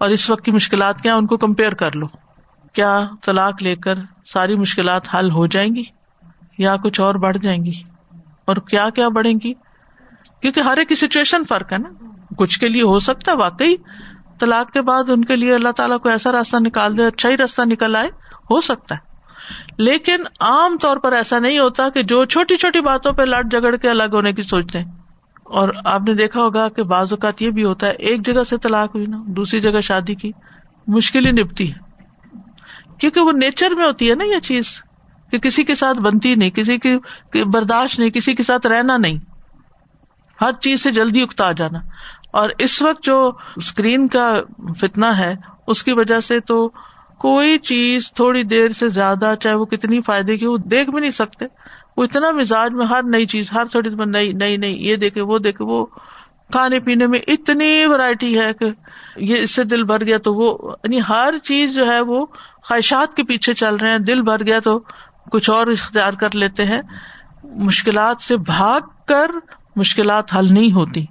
اور 0.00 0.10
اس 0.10 0.30
وقت 0.30 0.44
کی 0.44 0.50
مشکلات 0.50 1.00
کیا 1.00 1.14
ان 1.14 1.26
کو 1.26 1.36
کمپیئر 1.36 1.74
کر 1.74 1.96
لو۔ 1.96 2.06
کیا 2.72 3.00
طلاق 3.24 3.62
لے 3.62 3.76
کر 3.76 3.94
ساری 4.26 4.56
مشکلات 4.56 5.14
حل 5.14 5.30
ہو 5.30 5.46
جائیں 5.46 5.74
گی 5.76 5.82
یا 6.58 6.76
کچھ 6.76 7.00
اور 7.00 7.14
بڑھ 7.14 7.36
جائیں 7.38 7.64
گی؟ 7.64 7.82
اور 8.44 8.56
کیا 8.56 8.90
کیا 8.90 9.08
بڑھیں 9.08 9.34
گی؟ 9.44 9.54
کیونکہ 10.40 10.60
ہر 10.60 10.76
ایک 10.76 10.88
کی 10.88 10.94
سچویشن 10.94 11.44
فرق 11.48 11.72
ہے 11.72 11.78
نا۔ 11.78 11.88
کچھ 12.38 12.60
کے 12.60 12.68
لیے 12.68 12.82
ہو 12.82 12.98
سکتا 12.98 13.32
ہے، 13.32 13.36
واقعی 13.36 13.76
طلاق 14.40 14.72
کے 14.72 14.82
بعد 14.82 15.10
ان 15.10 15.24
کے 15.24 15.36
لیے 15.36 15.54
اللہ 15.54 15.68
تعالیٰ 15.68 15.98
کو 15.98 16.08
ایسا 16.08 16.32
راستہ 16.32 16.56
نکال 16.60 16.98
دے 16.98 17.06
اچھا 17.06 17.28
ہی 17.28 17.36
راستہ 17.36 17.62
نکل 17.62 17.96
آئے، 17.96 18.08
ہو 18.50 18.60
سکتا 18.60 18.94
ہے۔ 18.94 19.03
لیکن 19.78 20.16
عام 20.40 20.78
طور 20.78 20.96
پر 20.96 21.12
ایسا 21.12 21.38
نہیں 21.38 21.58
ہوتا 21.58 21.88
کہ 21.88 22.02
جو 22.02 22.24
چھوٹی 22.24 22.56
چھوٹی 22.56 22.80
باتوں 22.80 23.12
پہ 23.12 23.22
لٹ 23.22 23.52
جگڑ 23.52 23.76
کے 23.76 23.88
الگ 23.88 24.10
ہونے 24.12 24.32
کی 24.32 24.42
سوچتے 24.42 24.78
ہیں 24.78 24.92
اور 25.44 25.68
آپ 25.84 26.00
نے 26.00 26.14
دیکھا 26.14 26.40
ہوگا 26.40 26.68
کہ 26.68 26.82
بعض 26.82 27.12
اوقات 27.12 27.42
یہ 27.42 27.50
بھی 27.50 27.64
ہوتا 27.64 27.86
ہے، 27.86 27.92
ایک 27.92 28.26
جگہ 28.26 28.42
سے 28.42 28.58
طلاق 28.58 28.94
ہوئی 28.94 29.06
نا، 29.06 29.22
دوسری 29.26 29.60
جگہ 29.60 29.80
شادی 29.80 30.14
کی، 30.14 30.32
مشکل 30.86 31.26
ہی 31.26 31.30
نپتی 31.30 31.72
ہے۔ 31.72 31.78
کیونکہ 32.98 33.20
وہ 33.20 33.32
نیچر 33.32 33.70
میں 33.70 33.86
ہوتی 33.86 34.10
ہے 34.10 34.14
نا 34.14 34.24
یہ 34.24 34.38
چیز، 34.42 34.82
کہ 35.30 35.38
کسی 35.38 35.64
کے 35.64 35.74
ساتھ 35.74 35.98
بنتی 35.98 36.34
نہیں، 36.34 36.50
کسی 36.50 36.78
کی 36.78 37.44
برداشت 37.44 37.98
نہیں، 37.98 38.10
کسی 38.10 38.34
کے 38.34 38.42
ساتھ 38.42 38.66
رہنا 38.66 38.96
نہیں۔ 38.96 39.18
ہر 40.40 40.52
چیز 40.52 40.82
سے 40.82 40.90
جلدی 40.90 41.22
اکتا 41.22 41.52
جانا۔ 41.52 41.78
اور 42.32 42.48
اس 42.58 42.82
وقت 42.82 43.02
جو 43.02 43.32
اسکرین 43.56 44.08
کا 44.08 44.34
فتنا 44.80 45.18
ہے، 45.18 45.34
اس 45.66 45.82
کی 45.82 45.92
وجہ 45.92 46.20
سے 46.20 46.40
تو 46.40 46.70
کوئی 47.24 47.58
چیز 47.58 48.12
تھوڑی 48.12 48.42
دیر 48.42 48.70
سے 48.70 48.88
زیادہ، 48.88 49.34
چاہے 49.40 49.54
وہ 49.54 49.64
کتنی 49.64 50.00
فائدے 50.00 50.36
کی 50.36 50.46
وہ 50.46 50.56
دیکھ 50.56 50.90
بھی 50.90 51.00
نہیں 51.00 51.10
سکتے۔ 51.10 51.44
وہ 51.96 52.04
اتنا 52.04 52.30
مزاج 52.30 52.72
میں 52.72 52.86
ہر 52.86 53.00
نئی 53.02 53.26
چیز، 53.26 53.52
ہر 53.52 53.64
تھوڑی 53.64 53.90
دیر 53.90 54.06
نئی 54.06 54.32
نئی 54.32 54.56
نئی، 54.56 54.88
یہ 54.88 54.96
دیکھے، 54.96 55.20
وہ 55.20 55.38
دیکھے، 55.38 55.64
وہ 55.64 55.86
کھانے 56.52 56.80
پینے 56.80 57.06
میں 57.06 57.18
اتنی 57.26 57.84
ورائٹی 57.86 58.40
ہے 58.40 58.52
کہ 58.52 58.66
یہ 59.16 59.36
اس 59.36 59.50
سے 59.50 59.64
دل 59.64 59.82
بھر 59.82 60.06
گیا 60.06 60.18
تو 60.18 60.34
وہ 60.34 60.72
یعنی 60.84 61.00
ہر 61.08 61.38
چیز 61.38 61.74
جو 61.74 61.86
ہے 61.86 62.00
وہ 62.00 62.26
خواہشات 62.68 63.14
کے 63.14 63.24
پیچھے 63.24 63.54
چل 63.54 63.74
رہے 63.74 63.90
ہیں۔ 63.90 63.98
دل 63.98 64.22
بھر 64.22 64.46
گیا 64.46 64.60
تو 64.60 64.80
کچھ 65.32 65.50
اور 65.50 65.66
اختیار 65.66 66.12
کر 66.12 66.34
لیتے 66.34 66.64
ہیں۔ 66.64 66.82
مشکلات 67.44 68.22
سے 68.22 68.36
بھاگ 68.36 68.80
کر 69.08 69.30
مشکلات 69.76 70.36
حل 70.36 70.46
نہیں 70.50 70.72
ہوتی۔ 70.72 71.04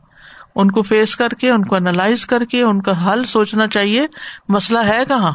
ان 0.55 0.71
کو 0.71 0.81
فیس 0.81 1.15
کر 1.15 1.29
کے، 1.29 1.51
ان 1.51 1.65
کو 1.65 1.75
انالائز 1.75 2.25
کر 2.25 2.45
کے، 2.45 2.61
ان 2.61 2.81
کا 2.81 3.13
حل 3.13 3.23
سوچنا 3.23 3.67
چاہیے۔ 3.67 4.07
مسئلہ 4.49 4.79
ہے 4.79 5.03
کہاں؟ 5.07 5.31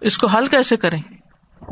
اس 0.00 0.18
کو 0.18 0.26
حل 0.26 0.46
کیسے 0.46 0.76
کریں؟ 0.76 1.02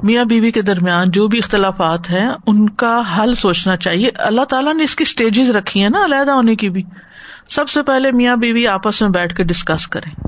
میاں 0.03 0.25
بیوی 0.25 0.51
کے 0.51 0.63
درمیان 0.63 1.11
جو 1.11 1.29
بھی 1.29 1.39
اختلافات 1.39 2.11
ہیں، 2.11 2.29
ان 2.47 2.69
کا 2.69 3.03
حل 3.19 3.35
سوچنا 3.35 3.77
چاہیے۔ 3.77 4.11
اللہ 4.15 4.45
تعالیٰ 4.45 4.75
نے 4.75 4.85
اس 4.85 4.97
کی 4.97 5.03
اسٹیجز 5.03 5.51
رکھی 5.51 5.83
ہیں 5.83 5.91
نا، 5.91 6.05
علیحدہ 6.05 6.31
ہونے 6.31 6.57
کی 6.57 6.69
بھی۔ 6.69 6.83
سب 7.49 7.69
سے 7.69 7.83
پہلے 7.83 8.13
میاں 8.13 8.37
بیوی 8.37 8.67
آپس 8.67 9.03
میں 9.03 9.11
بیٹھ 9.11 9.35
کے 9.35 9.43
ڈسکس 9.43 9.87
کریں۔ 9.89 10.27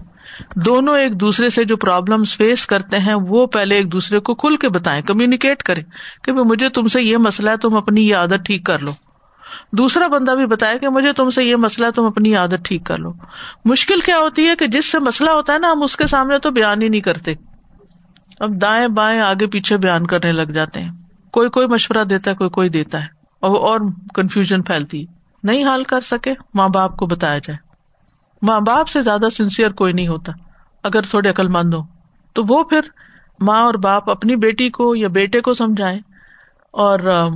دونوں 0.56 0.98
ایک 0.98 1.20
دوسرے 1.20 1.50
سے 1.50 1.64
جو 1.64 1.76
پرابلم 1.76 2.24
فیس 2.24 2.66
کرتے 2.66 2.98
ہیں، 2.98 3.14
وہ 3.14 3.46
پہلے 3.46 3.74
ایک 3.74 3.92
دوسرے 3.92 4.20
کو 4.20 4.34
کھل 4.34 4.56
کے 4.56 4.68
بتائیں 4.68 5.02
کمیونیکیٹ 5.02 5.62
کریں 5.62 5.82
کہ 6.24 6.32
مجھے 6.32 6.68
تم 6.68 6.86
سے 6.86 7.02
یہ 7.02 7.16
مسئلہ 7.16 7.50
ہے، 7.50 7.56
تم 7.56 7.76
اپنی 7.76 8.08
یہ 8.08 8.16
عادت 8.16 8.44
ٹھیک 8.44 8.66
کر 8.66 8.78
لو۔ 8.78 8.92
دوسرا 9.72 10.06
بندہ 10.06 10.30
بھی 10.30 10.46
بتایا 10.46 10.76
کہ 10.76 10.88
مجھے 10.88 11.12
تم 11.12 11.30
سے 11.30 11.44
یہ 11.44 11.56
مسئلہ 11.56 11.86
تم 11.90 12.04
اپنی 12.04 12.34
عادت 12.34 12.64
ٹھیک 12.64 12.84
کر 12.84 12.98
لو۔ 12.98 13.12
مشکل 13.64 14.00
کیا 14.00 14.18
ہوتی 14.18 14.48
ہے 14.48 14.56
کہ 14.56 14.66
جس 14.66 14.92
سے 14.92 14.98
مسئلہ 14.98 15.30
ہوتا 15.30 15.52
ہے 15.52 15.58
نا، 15.58 15.72
ہم 15.72 15.82
اس 15.82 15.96
کے 15.96 16.06
سامنے 16.06 16.38
تو 16.38 16.50
بیان 16.50 16.82
ہی 16.82 16.88
نہیں 16.88 17.00
کرتے۔ 17.00 17.34
اب 18.40 18.62
دائیں 18.62 18.88
بائیں 18.88 19.20
آگے 19.20 19.46
پیچھے 19.46 19.76
بیان 19.76 20.06
کرنے 20.06 20.32
لگ 20.32 20.42
جاتے 20.42 20.80
ہیں۔ 20.80 20.90
کوئی 21.32 21.50
کوئی 21.50 21.66
مشورہ 21.66 22.04
دیتا 22.04 22.30
ہے، 22.30 22.36
کوئی 22.36 22.50
کوئی 22.50 22.68
دیتا 22.68 23.00
ہے۔ 23.00 23.06
اور 23.40 23.50
اور 23.50 23.80
کنفیوژن 24.14 24.62
پھیلتی 24.62 25.04
نہیں 25.42 25.64
حل 25.64 25.84
کر 25.84 26.00
سکے، 26.00 26.34
ماں 26.54 26.68
باپ 26.68 26.96
کو 26.96 27.06
بتایا 27.06 27.38
جائے۔ 27.38 27.56
ماں 28.42 28.60
باپ 28.60 28.88
سے 28.88 29.02
زیادہ 29.02 29.28
سنسیئر 29.32 29.70
کوئی 29.70 29.92
نہیں 29.92 30.08
ہوتا۔ 30.08 30.32
اگر 30.82 31.02
تھوڑے 31.02 31.30
عقل 31.30 31.48
مند 31.48 31.74
ہو، 31.74 31.80
تو 32.32 32.42
وہ 32.48 32.64
پھر 32.64 32.80
ماں 33.40 33.62
اور 33.62 33.74
باپ 33.74 34.10
اپنی 34.10 34.36
بیٹی 34.36 34.70
کو 34.70 34.96
یا 34.96 35.08
بیٹے 35.08 35.40
کو 35.40 35.54
سمجھائے 35.54 35.98
اور 36.70 37.28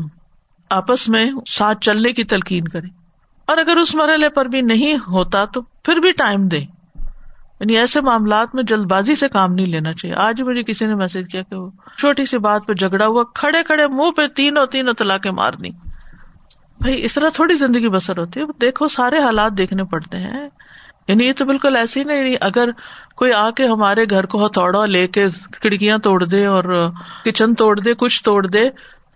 آپس 0.71 1.09
میں 1.09 1.31
ساتھ 1.49 1.79
چلنے 1.81 2.13
کی 2.13 2.25
تلقین 2.25 2.65
کرے 2.65 2.87
اور 3.47 3.57
اگر 3.57 3.77
اس 3.77 3.95
مرحلے 3.95 4.29
پر 4.29 4.45
بھی 4.45 4.61
نہیں 4.61 4.95
ہوتا 4.95 5.45
تو 5.45 5.63
پھر 5.63 5.97
بھی 5.97 6.13
ٹائم 6.13 6.49
دے 6.49 6.61
یعنی 7.61 7.79
ایسے 7.79 8.01
معاملات 8.01 8.55
میں 8.55 8.63
جلد 8.63 8.91
بازی 8.91 9.15
سے 9.15 9.29
کام 9.29 9.53
نہیں 9.53 9.67
لینا 9.67 9.93
چاہیے۔ 9.93 10.17
آج 10.17 10.43
مجھے 10.43 10.63
کسی 10.63 10.87
نے 10.87 10.95
میسج 10.95 11.33
کیا 11.33 11.43
کہ 11.43 11.57
وہ 11.57 11.71
چھوٹی 11.99 12.25
سی 12.25 12.39
بات 12.39 12.67
پہ 12.67 12.73
جھگڑا 12.73 13.07
ہوا، 13.07 13.25
کھڑے 13.35 13.63
کھڑے 13.63 13.87
منہ 13.87 14.11
پہ 14.11 14.27
تینوں 14.27 14.67
تینوں 14.67 14.93
طلاقیں 14.93 15.31
مارنی۔ 15.31 15.71
بھائی، 16.81 17.05
اس 17.05 17.15
طرح 17.15 17.29
تھوڑی 17.29 17.55
زندگی 17.55 17.89
بسر 17.89 18.19
ہوتی 18.19 18.41
ہے۔ 18.41 18.45
دیکھو، 18.61 18.89
سارے 18.89 19.19
حالات 19.19 19.53
دیکھنے 19.59 19.85
پڑتے 19.85 20.19
ہیں۔ 20.19 20.49
یعنی 21.09 21.27
یہ 21.27 21.33
تو 21.33 21.45
بالکل 21.45 21.77
ایسی 21.77 22.05
نہیں 22.05 22.19
یعنی 22.19 22.35
اگر 22.41 22.69
کوئی 23.17 23.33
آ 23.33 23.51
کے 23.51 23.67
ہمارے 23.67 24.05
گھر 24.11 24.27
کو 24.27 24.47
ہتھوڑا 24.47 24.87
لے 24.87 25.07
کے 25.07 25.27
کھڑکیاں 25.53 25.99
توڑ 25.99 26.25
دے 26.25 26.47
اور 26.47 26.91
کچن 27.25 27.55
توڑ 27.55 27.81
دے، 27.81 27.95
کچھ 27.95 28.25
توڑ 28.25 28.47
دے، 28.47 28.71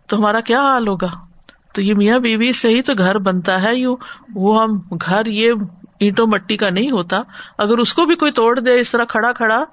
تو 0.06 0.16
ہمارا 0.16 0.40
کیا 0.40 0.60
حال 0.60 0.88
ہوگا؟ 0.88 1.06
تو 1.74 1.82
یہ 1.82 1.94
میاں 1.96 2.18
بیوی 2.18 2.52
سے 2.52 2.68
ہی 2.68 2.82
تو 2.82 2.92
گھر 2.98 3.18
بنتا 3.18 3.62
ہے، 3.62 3.76
یوں 3.76 3.96
وہ 4.34 4.62
ہم 4.62 4.78
گھر 5.06 5.26
یہ 5.26 5.52
اینٹوں 6.04 6.26
مٹی 6.26 6.56
کا 6.56 6.70
نہیں 6.70 6.90
ہوتا، 6.90 7.20
اگر 7.58 7.78
اس 7.78 7.94
کو 7.94 8.04
بھی 8.04 8.14
کوئی 8.14 8.32
توڑ 8.32 8.58
دے، 8.60 8.78
اس 8.80 8.90
طرح 8.90 9.04
کھڑا 9.04 9.32
کھڑا، 9.32 9.64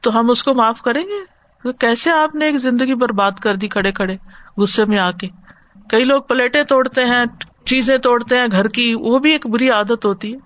تو 0.00 0.18
ہم 0.20 0.30
اس 0.30 0.42
کو 0.42 0.54
معاف 0.54 0.80
کریں 0.82 1.02
گے؟ 1.02 1.72
کیسے 1.80 2.10
آپ 2.10 2.34
نے 2.34 2.44
ایک 2.44 2.58
زندگی 2.58 2.94
برباد 2.94 3.38
کر 3.42 3.56
دی 3.56 3.68
کھڑے 3.68 3.92
کھڑے، 3.92 4.16
غصے 4.56 4.84
میں 4.84 4.98
آ 4.98 5.10
کے؟ 5.10 5.28
کئی 5.90 6.04
لوگ 6.04 6.22
پلیٹیں 6.22 6.62
توڑتے 6.62 7.04
ہیں، 7.04 7.24
چیزیں 7.66 7.96
توڑتے 7.98 8.38
ہیں، 8.38 8.46
گھر 8.52 8.68
کی، 8.68 8.92
وہ 8.94 9.18
بھی 9.18 9.32
ایک 9.32 9.46
بری 9.46 9.70
عادت 9.70 10.04
ہوتی 10.04 10.32
ہے۔ 10.34 10.38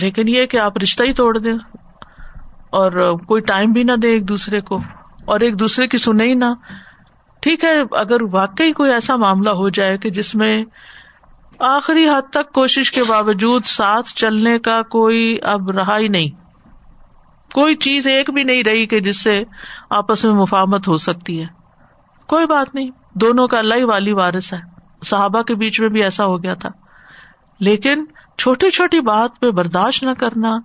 لیکن 0.00 0.28
یہ 0.28 0.46
کہ 0.46 0.56
آپ 0.56 0.78
رشتہ 0.78 1.02
ہی 1.02 1.12
توڑ 1.12 1.36
دیں 1.38 1.54
اور 2.70 3.16
کوئی 3.18 3.42
ٹائم 3.42 3.72
بھی 3.72 3.82
نہ 3.82 3.92
دے 3.92 4.08
ایک 4.08 4.28
دوسرے 4.28 4.60
کو، 4.60 4.80
اور 5.24 5.40
ایک 5.40 5.58
دوسرے 5.60 5.86
کی 5.86 5.98
سنے 5.98 6.24
ہی 6.24 6.34
نہ۔ 6.34 6.52
ٹھیک 7.42 7.64
ہے، 7.64 7.74
اگر 7.92 8.22
واقعی 8.32 8.72
کوئی 8.72 8.92
ایسا 8.92 9.16
معاملہ 9.16 9.50
ہو 9.50 9.68
جائے 9.68 9.98
کہ 9.98 10.10
جس 10.10 10.34
میں 10.34 10.64
آخری 11.58 12.08
حد 12.08 12.30
تک 12.30 12.52
کوشش 12.52 12.92
کے 12.92 13.04
باوجود 13.04 13.64
ساتھ 13.64 14.08
چلنے 14.08 14.58
کا 14.58 14.82
کوئی 14.82 15.38
اب 15.42 15.70
رہا 15.70 15.98
ہی 15.98 16.08
نہیں۔ 16.08 16.28
کوئی 17.52 17.76
چیز 17.76 18.06
ایک 18.06 18.30
بھی 18.30 18.44
نہیں 18.44 18.62
رہی 18.64 18.86
کہ 18.86 19.00
جس 19.00 19.22
سے 19.22 19.42
آپس 19.90 20.24
میں 20.24 20.34
مفاہمت 20.34 20.88
ہو 20.88 20.96
سکتی 20.96 21.40
ہے۔ 21.42 21.46
کوئی 22.26 22.46
بات 22.46 22.74
نہیں، 22.74 22.90
دونوں 23.14 23.48
کا 23.48 23.58
اللہ 23.58 23.74
ہی 23.74 23.84
والی 23.84 24.12
وارث 24.12 24.52
ہے۔ 24.52 24.58
صحابہ 25.04 25.42
کے 25.42 25.54
بیچ 25.54 25.80
میں 25.80 25.88
بھی 25.88 26.02
ایسا 26.02 26.24
ہو 26.24 26.42
گیا 26.42 26.54
تھا۔ 26.54 26.68
لیکن 27.60 28.04
چھوٹی 28.38 28.70
چھوٹی 28.70 29.00
بات 29.00 29.40
پہ 29.40 29.50
برداشت 29.50 30.02
نہ 30.02 30.10
کرنا، 30.18 30.56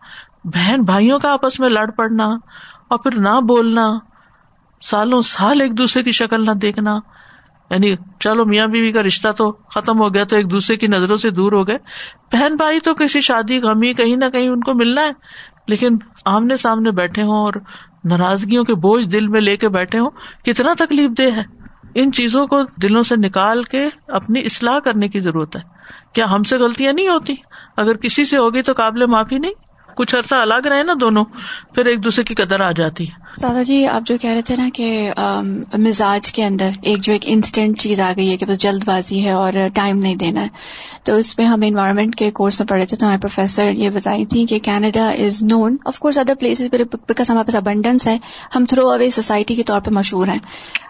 بہن 0.44 0.82
بھائیوں 0.82 1.20
کا 1.20 1.34
آپس 1.34 1.60
میں 1.60 1.70
لڑ 1.70 1.90
پڑنا 1.90 2.26
اور 2.88 2.98
پھر 2.98 3.20
نہ 3.20 3.40
بولنا، 3.42 3.88
سالوں 4.82 5.22
سال 5.22 5.62
ایک 5.62 5.78
دوسرے 5.78 6.04
کی 6.04 6.12
شکل 6.12 6.46
نہ 6.46 6.52
دیکھنا 6.52 7.00
یعنی 7.70 7.96
چلو 8.20 8.46
میاں 8.46 8.68
بیوی 8.68 8.92
کا 8.92 9.04
رشتہ 9.04 9.28
تو 9.38 9.52
ختم 9.52 10.00
ہو 10.00 10.14
گیا 10.14 10.24
تو 10.24 10.36
ایک 10.36 10.52
دوسرے 10.52 10.76
کی 10.76 10.88
نظروں 10.88 11.18
سے 11.18 11.30
دور 11.30 11.52
ہو 11.52 11.68
گئے۔ 11.68 11.78
بہن 12.32 12.56
بھائی 12.56 12.80
تو 12.80 12.94
کسی 12.94 13.22
شادی 13.22 13.60
غمی 13.60 13.94
کہیں 13.94 14.16
نہ 14.16 14.26
کہیں 14.34 14.50
ان 14.50 14.62
کو 14.62 14.74
ملنا 14.74 15.02
ہے، 15.02 15.12
لیکن 15.68 15.98
آمنے 16.26 16.58
سامنے 16.58 16.92
بیٹھے 16.92 17.24
ہوں 17.24 17.38
اور 17.38 17.54
ناراضگیوں 18.04 18.64
کے 18.64 18.76
بوجھ 18.76 19.08
دل 19.08 19.28
میں 19.28 19.42
لے 19.42 19.58
کے 19.58 19.70
بیٹھے 19.70 20.00
ہوں، 20.00 20.10
کتنا 20.46 20.74
تکلیف 20.78 21.12
دہ 21.18 21.36
ہے۔ 21.36 21.44
ان 21.96 22.12
چیزوں 22.12 22.48
کو 22.48 22.62
دلوں 22.82 23.04
سے 23.04 23.16
نکال 23.16 23.64
کے 23.64 23.90
اپنی 24.08 24.40
اصلاح 24.40 24.80
کرنے 24.80 25.08
کی 25.08 25.20
ضرورت 25.20 25.56
ہے۔ 25.56 25.62
کیا 26.14 26.32
ہم 26.32 26.44
سے 26.44 26.58
غلطیاں 26.58 26.94
نہیں 26.94 27.08
ہوتی؟ 27.08 27.36
اگر 27.78 27.98
کسی 27.98 28.26
سے 28.26 28.38
ہوگی 28.38 28.62
تو 28.62 28.74
قابل 28.78 29.06
معافی 29.06 29.38
نہیں۔ 29.38 29.54
کچھ 29.98 30.16
عرصہ 30.16 30.36
الگ 30.36 30.68
رہے 30.68 30.84
نا 30.84 30.94
دونوں، 31.02 31.26
پھر 31.76 31.86
ایک 31.86 32.04
دوسرے 32.04 32.24
کی 32.24 32.36
قدر 32.36 32.60
آ 32.60 32.72
جاتی 32.72 33.08
ہے۔ 33.08 33.14
سادہ 33.38 33.64
جی 33.64 33.86
آپ 33.88 34.02
جو 34.06 34.18
کہہ 34.22 34.30
رہے 34.30 34.42
تھے 34.42 34.56
نا 34.56 34.70
کہ 34.74 35.10
مزاج 35.78 36.32
کے 36.32 36.46
اندر 36.46 36.70
ایک 36.82 37.02
جو 37.02 37.14
ایک 37.14 37.22
انسٹنٹ 37.26 37.80
چیز 37.80 38.00
آ 38.00 38.12
گئی 38.18 38.30
ہے 38.32 38.38
کہ 38.38 38.46
بس 38.46 38.58
جلد 38.58 38.86
بازی 38.86 39.24
ہے 39.26 39.32
اور 39.32 39.54
ٹائم 39.74 39.98
نہیں 39.98 40.16
دینا 40.16 40.42
ہے۔ 40.42 40.48
تو 41.04 41.16
اس 41.16 41.36
پہ 41.36 41.44
ہم 41.44 41.60
انوائرمنٹ 41.66 42.16
کے 42.16 42.32
کورس 42.32 42.60
میں 42.60 42.68
پڑھے 42.68 42.86
تھے 42.86 42.98
تو 42.98 43.06
ہمارے 43.06 43.20
پروفیسر 43.20 43.72
یہ 43.72 43.90
بتائی 43.90 44.26
تھی 44.26 44.46
کہ 44.46 44.60
Canada 44.60 45.10
is 45.10 45.44
known 45.44 45.78
of 45.86 46.00
course 46.00 46.18
other 46.18 46.34
places 46.40 46.68
because 46.72 47.30
ہمارے 47.30 47.46
پاس 47.46 47.56
ابنڈنس 47.56 48.08
ہے۔ 48.08 48.18
ہم 48.56 48.66
تھرو 48.66 48.90
اوے 48.90 49.10
سوسائٹی 49.10 49.56
کے 49.56 49.64
طور 49.64 49.80
پہ 49.80 49.92
مشہور 49.92 50.28
ہیں۔ 50.28 50.40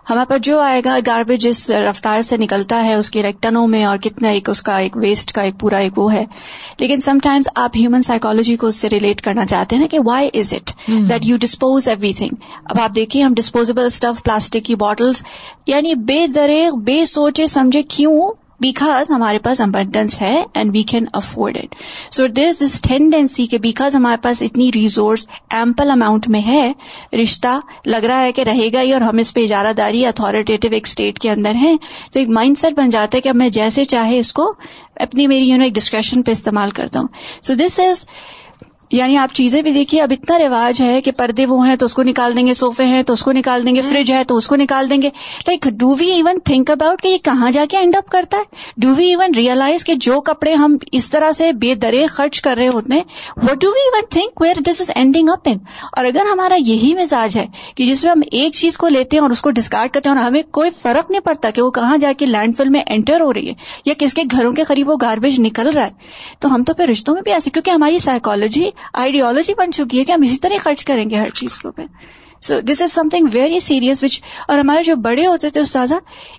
ہمارے 0.10 0.25
پاس 0.30 0.41
جو 0.41 0.60
آئے 0.60 0.82
گا 0.86 0.97
گاربیج 1.06 1.41
جس 1.41 1.69
رفتار 1.69 2.21
سے 2.21 2.38
نکلتا 2.38 2.84
ہے 2.84 2.93
اس 2.93 3.10
کے 3.12 3.32
ٹنوں 3.39 3.67
میں 3.67 3.84
اور 3.84 3.97
کتنا 3.97 4.30
ایک 4.30 4.49
اس 4.49 4.62
کا 4.62 4.78
ایک 4.78 4.97
ویسٹ 4.97 5.32
کا 5.32 5.41
ایک 5.41 5.60
پورا 5.60 5.78
ایک 5.78 5.97
وہ 5.97 6.13
ہے۔ 6.13 6.25
لیکن 6.78 6.99
سم 6.99 7.17
ٹائمز 7.23 7.47
آپ 7.56 7.71
ہیومن 7.75 8.02
سائیکولوجی 8.02 8.56
کو 8.56 8.67
اس 8.67 8.75
سے 8.75 8.89
ریلیٹ 8.89 9.21
کرنا 9.21 9.45
چاہتے 9.45 9.75
ہیں 9.75 9.82
نا 9.82 9.88
کہ 9.88 9.99
why 10.06 10.30
is 10.34 10.54
it 10.54 10.71
that 10.88 11.25
you 11.25 11.38
dispose 11.38 11.88
everything 12.13 12.28
اب 12.63 12.79
آپ 12.79 12.95
دیکھیے 12.95 13.23
ہم 13.23 13.33
ڈسپوزیبل 13.33 13.85
اسٹف 13.85 14.23
پلاسٹک 14.23 14.65
کی 14.65 14.75
بوٹلس 14.75 15.23
یعنی 15.67 15.95
بے 15.95 16.27
درے، 16.27 16.69
بے 16.83 17.05
سوچے، 17.05 17.47
سمجھے 17.47 17.83
کیوں؟ 17.83 18.31
بیکاز 18.61 19.09
ہمارے 19.11 19.39
پاس 19.39 19.61
ابنڈنس 19.61 20.21
ہے 20.21 20.43
and 20.53 20.71
we 20.73 20.81
can 20.83 21.05
afford 21.13 21.57
it 21.57 21.75
so 22.13 22.25
there 22.27 22.51
this 22.61 22.81
tendency 22.81 23.45
کہ 23.45 23.57
بیکاز 23.57 23.95
ہمارے 23.95 24.17
پاس 24.21 24.41
اتنی 24.41 24.71
ریزورس 24.75 25.25
ایمپل 25.49 25.91
اماؤنٹ 25.91 26.27
میں 26.29 26.41
ہے، 26.41 26.71
رشتہ 27.23 27.59
لگ 27.85 28.05
رہا 28.05 28.21
ہے 28.21 28.31
کہ 28.31 28.41
رہے 28.41 28.67
گا 28.73 28.81
ہی 28.81 28.93
اور 28.93 29.01
ہم 29.01 29.17
اس 29.17 29.33
پہ 29.33 29.43
اجارہ 29.43 29.73
داری 29.73 30.05
اتارٹیو 30.05 30.69
ایک 30.71 30.87
اسٹیٹ 30.87 31.19
کے 31.19 31.31
اندر 31.31 31.55
ہیں، 31.55 31.75
تو 32.11 32.19
ایک 32.19 32.29
مائنڈ 32.29 32.57
سیٹ 32.57 32.73
بن 32.77 32.89
جاتا 32.89 33.17
ہے 33.17 33.21
کہ 33.21 33.29
اب 33.29 33.35
میں 33.35 33.49
جیسے 33.49 33.85
چاہے 33.85 34.19
اس 34.19 34.33
کو 34.33 34.53
اپنی 34.95 35.27
میری 35.27 35.49
یو 35.49 35.57
نو 35.57 35.63
ایک 35.63 35.73
ڈسکریشن 35.73 36.23
پہ 36.23 36.31
استعمال 36.31 36.71
کرتا 36.71 36.99
ہوں. 36.99 37.07
سو 37.43 37.53
دس 37.53 37.79
از 37.79 38.05
یعنی 38.91 39.17
آپ 39.17 39.34
چیزیں 39.34 39.62
بھی 39.62 39.71
دیکھیے 39.71 40.02
اب 40.02 40.12
اتنا 40.12 40.39
رواج 40.39 40.82
ہے 40.82 41.02
کہ 41.02 41.12
پردے 41.12 41.45
وہ 41.45 41.67
ہیں 41.67 41.75
تو 41.75 41.86
اس 41.86 41.93
کو 41.93 42.04
نکال 42.04 42.36
دیں 42.38 42.47
گے 42.47 42.54
سوفے 42.54 42.86
ہیں 42.86 43.04
تو 43.04 43.13
اس 43.13 43.23
کو 43.23 43.32
نکال 43.32 43.65
دیں 43.65 43.75
گے 43.75 43.82
فریج 43.82 44.12
ہے 44.12 44.23
تو 44.23 44.36
اس 44.38 44.47
کو 44.47 44.56
نکال 44.56 44.89
دیں 44.89 45.02
گے۔ 45.02 45.10
Like 45.47 45.67
do 45.71 45.95
we 45.99 46.12
even 46.12 46.39
think 46.45 46.71
about 46.71 47.02
کہ 47.02 47.08
یہ 47.08 47.17
کہاں 47.17 47.52
جا 47.52 47.65
کے 47.69 47.78
اینڈ 47.78 47.95
اپ 47.95 48.10
کرتا 48.10 48.38
ہے؟ 48.38 48.43
ڈو 48.78 48.93
وی 48.95 49.08
ایون 49.08 49.36
ریئلائز 49.36 49.86
کہ 49.86 49.93
جو 49.95 50.21
کپڑے 50.21 50.54
ہم 50.54 50.78
اس 50.91 51.10
طرح 51.10 51.32
سے 51.32 51.52
بے 51.52 51.75
درے 51.75 52.06
خرچ 52.06 52.41
کر 52.41 52.56
رہے 52.58 52.67
ہوتے 52.67 52.93
ہیں 52.93 53.04
what 53.38 53.62
do 53.62 53.67
we 53.67 53.80
even 53.80 54.04
think 54.10 54.41
where 54.41 54.62
this 54.62 54.82
is 54.82 54.91
ending 54.95 55.30
up 55.30 55.39
in 55.45 55.58
اور 55.91 56.06
اگر 56.06 56.25
ہمارا 56.32 56.56
یہی 56.60 56.93
مزاج 56.93 57.38
ہے 57.38 57.45
کہ 57.75 57.86
جس 57.86 58.04
میں 58.04 58.12
ہم 58.12 58.21
ایک 58.32 58.54
چیز 58.54 58.78
کو 58.78 58.88
لیتے 58.88 59.17
ہیں 59.17 59.21
اور 59.21 59.30
اس 59.30 59.41
کو 59.41 59.52
ڈسکارڈ 59.52 59.91
کرتے 59.91 60.10
ہیں 60.10 60.15
اور 60.15 60.25
ہمیں 60.25 60.41
کوئی 60.52 60.69
فرق 60.69 61.12
نہیں 61.12 61.21
پڑتا 61.21 61.49
کہ 61.49 61.62
وہ 61.62 61.71
کہاں 61.71 61.97
جا 61.97 62.12
کے 62.17 62.25
لینڈ 62.25 62.58
فل 62.58 62.69
میں 62.69 62.82
انٹر 62.88 63.21
ہو 63.21 63.34
رہی 63.34 63.47
ہے 63.47 63.54
یا 63.86 63.93
کس 63.97 64.13
کے 64.13 64.23
گھروں 64.32 64.54
کے 64.54 64.63
قریب 64.63 64.89
وہ 64.89 64.95
گاربیج 65.02 65.39
نکل 65.39 65.69
رہا 65.69 65.86
ہے 65.86 65.93
تو 66.39 66.56
ہم 66.56 66.63
تو 66.63 66.73
پھر 66.73 66.88
رشتوں 66.88 67.13
میں 67.13 67.21
بھی 67.21 67.32
ایسے 67.32 67.49
کیونکہ 67.49 67.71
ہماری 67.71 67.99
سائیکالوجی 67.99 68.69
آئیڈیالوجی 68.93 69.53
بن 69.53 69.71
چکی 69.71 69.99
ہے 69.99 70.03
کہ 70.03 70.11
ہم 70.11 70.21
اسی 70.21 70.37
طرح 70.37 70.57
خرچ 70.61 70.85
کریں 70.85 71.09
گے 71.09 71.15
ہر 71.15 71.29
چیز 71.29 71.59
کو 71.59 71.71
so 72.41 72.59
this 72.59 72.81
is 72.81 72.91
something 73.09 73.27
very 73.31 73.59
serious 73.59 74.03
which 74.03 74.21
اور 74.47 74.59
ہمارے 74.59 74.83
جو 74.83 74.95
بڑے 74.95 75.27
ہوتے 75.27 75.49
تھے 75.49 75.61
استاذہ، 75.61 75.93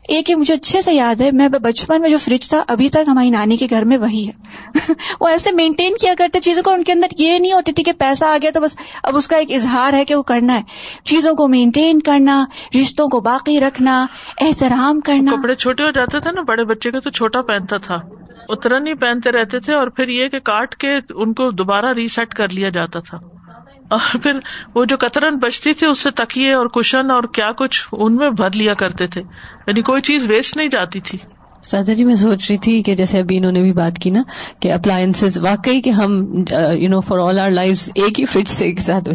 ایک 0.09 0.31
مجھے 0.31 0.55
اچھے 0.55 0.83
سے 0.83 0.93
یاد 0.93 1.21
ہے، 1.21 1.31
میں 1.33 1.49
بچپن 1.49 2.01
میں 2.01 2.11
جو 2.11 2.19
فریج 2.19 2.49
تھا، 2.49 2.65
ابھی 2.69 2.89
تک 2.89 3.09
ہماری 3.09 3.31
نانی 3.31 3.57
کے 3.57 3.67
گھر 3.71 3.85
میں 3.85 3.97
وہی 3.97 4.29
ہے۔ 4.29 4.33
وہ 5.21 5.29
ایسے 5.29 5.51
مینٹین 5.53 5.95
کیا 6.01 6.15
کرتے 6.19 6.41
چیزوں 6.41 6.63
کو، 6.63 6.71
ان 6.71 6.85
کے 6.85 6.93
اندر 6.93 7.07
یہ 7.19 7.39
نہیں 7.39 7.53
ہوتی 7.53 7.73
تھی 7.73 7.83
کہ 7.83 7.93
پیسہ 7.93 8.25
آ 8.25 8.37
گیا 8.43 8.51
تو 8.51 8.61
بس 8.61 8.77
اب 9.03 9.17
اس 9.17 9.29
کا 9.29 9.37
ایک 9.37 9.53
اظہار 9.53 9.93
ہے 9.93 10.05
کہ 10.05 10.15
وہ 10.15 10.23
کرنا 10.23 10.57
ہے۔ 10.57 10.63
چیزوں 11.05 11.35
کو 11.35 11.49
مینٹین 11.49 12.03
کرنا، 12.03 12.45
رشتوں 12.81 13.09
کو 13.09 13.21
باقی 13.21 13.61
رکھنا، 13.61 14.07
احترام 14.41 15.01
کرنا۔ 15.01 15.31
کپڑے 15.31 15.55
چھوٹے 15.55 15.83
ہو 15.83 15.91
جاتے 15.91 16.21
تھے 16.21 16.31
نا، 16.33 16.41
بڑے 16.41 16.65
بچے 16.65 16.91
کا 16.91 17.01
تو 17.01 17.11
چھوٹا 17.11 17.43
پہنتا 17.43 17.77
تھا۔ 17.77 18.20
اترن 18.51 18.87
ہی 18.87 18.95
پہنتے 18.95 19.33
رہتے 19.33 19.61
تھے 19.61 19.75
اور 19.75 19.89
پھر 19.89 20.09
یہ 20.09 20.29
کہ 20.29 20.39
کاٹ 20.39 20.77
کے 20.77 20.99
ان 21.15 21.35
کو 21.35 21.51
دوبارہ 21.51 21.87
ریسیٹ 21.87 22.35
کر 22.35 22.49
لیا 22.49 22.69
جاتا 22.69 23.01
تھا۔ 23.01 23.19
اور 23.91 24.17
پھر 24.23 24.39
وہ 24.75 24.85
جو 24.85 24.97
کترن 24.97 25.37
بچتی 25.37 25.75
تھی، 25.75 25.89
اس 25.89 25.99
سے 25.99 26.11
تکیے 26.11 26.53
اور 26.53 26.67
کشن 26.67 27.11
اور 27.11 27.23
کیا 27.25 27.51
کچھ 27.53 27.89
ان 27.93 28.17
میں 28.17 28.31
بھر 28.31 28.51
لیا 28.55 28.75
کرتے 28.75 29.07
تھے۔ 29.07 29.21
یعنی 29.67 29.83
کوئی 29.83 30.03
چیز 30.03 30.27
ویسٹ 30.29 30.57
نہیں 30.57 30.69
جاتی 30.69 31.01
تھی۔ 31.01 31.19
سازا 31.63 31.93
جی 31.93 32.05
میں 32.05 32.15
سوچ 32.15 32.51
رہی 32.51 32.59
تھی 32.59 32.83
کہ 32.83 32.95
جیسے 32.95 33.19
ابھی 33.19 33.37
انہوں 33.37 33.53
نے 33.53 33.61
بھی 33.61 33.73
بات 33.73 33.99
کی 33.99 34.11
نا 34.11 34.23
کہ 34.61 34.73
اپلائنس 34.73 35.39
واقعی 35.43 35.81
کہ 35.81 35.91
ہم 35.91 36.35
you 36.73 36.89
know 36.89 37.01
for 37.01 37.19
all 37.19 37.39
our 37.39 37.51
life 37.51 37.89
ایک 37.95 38.21
ہی 38.21 38.25
فریج 38.25 38.49
سے 38.49 38.65
ایک 38.65 38.81
ساتھ 38.81 39.09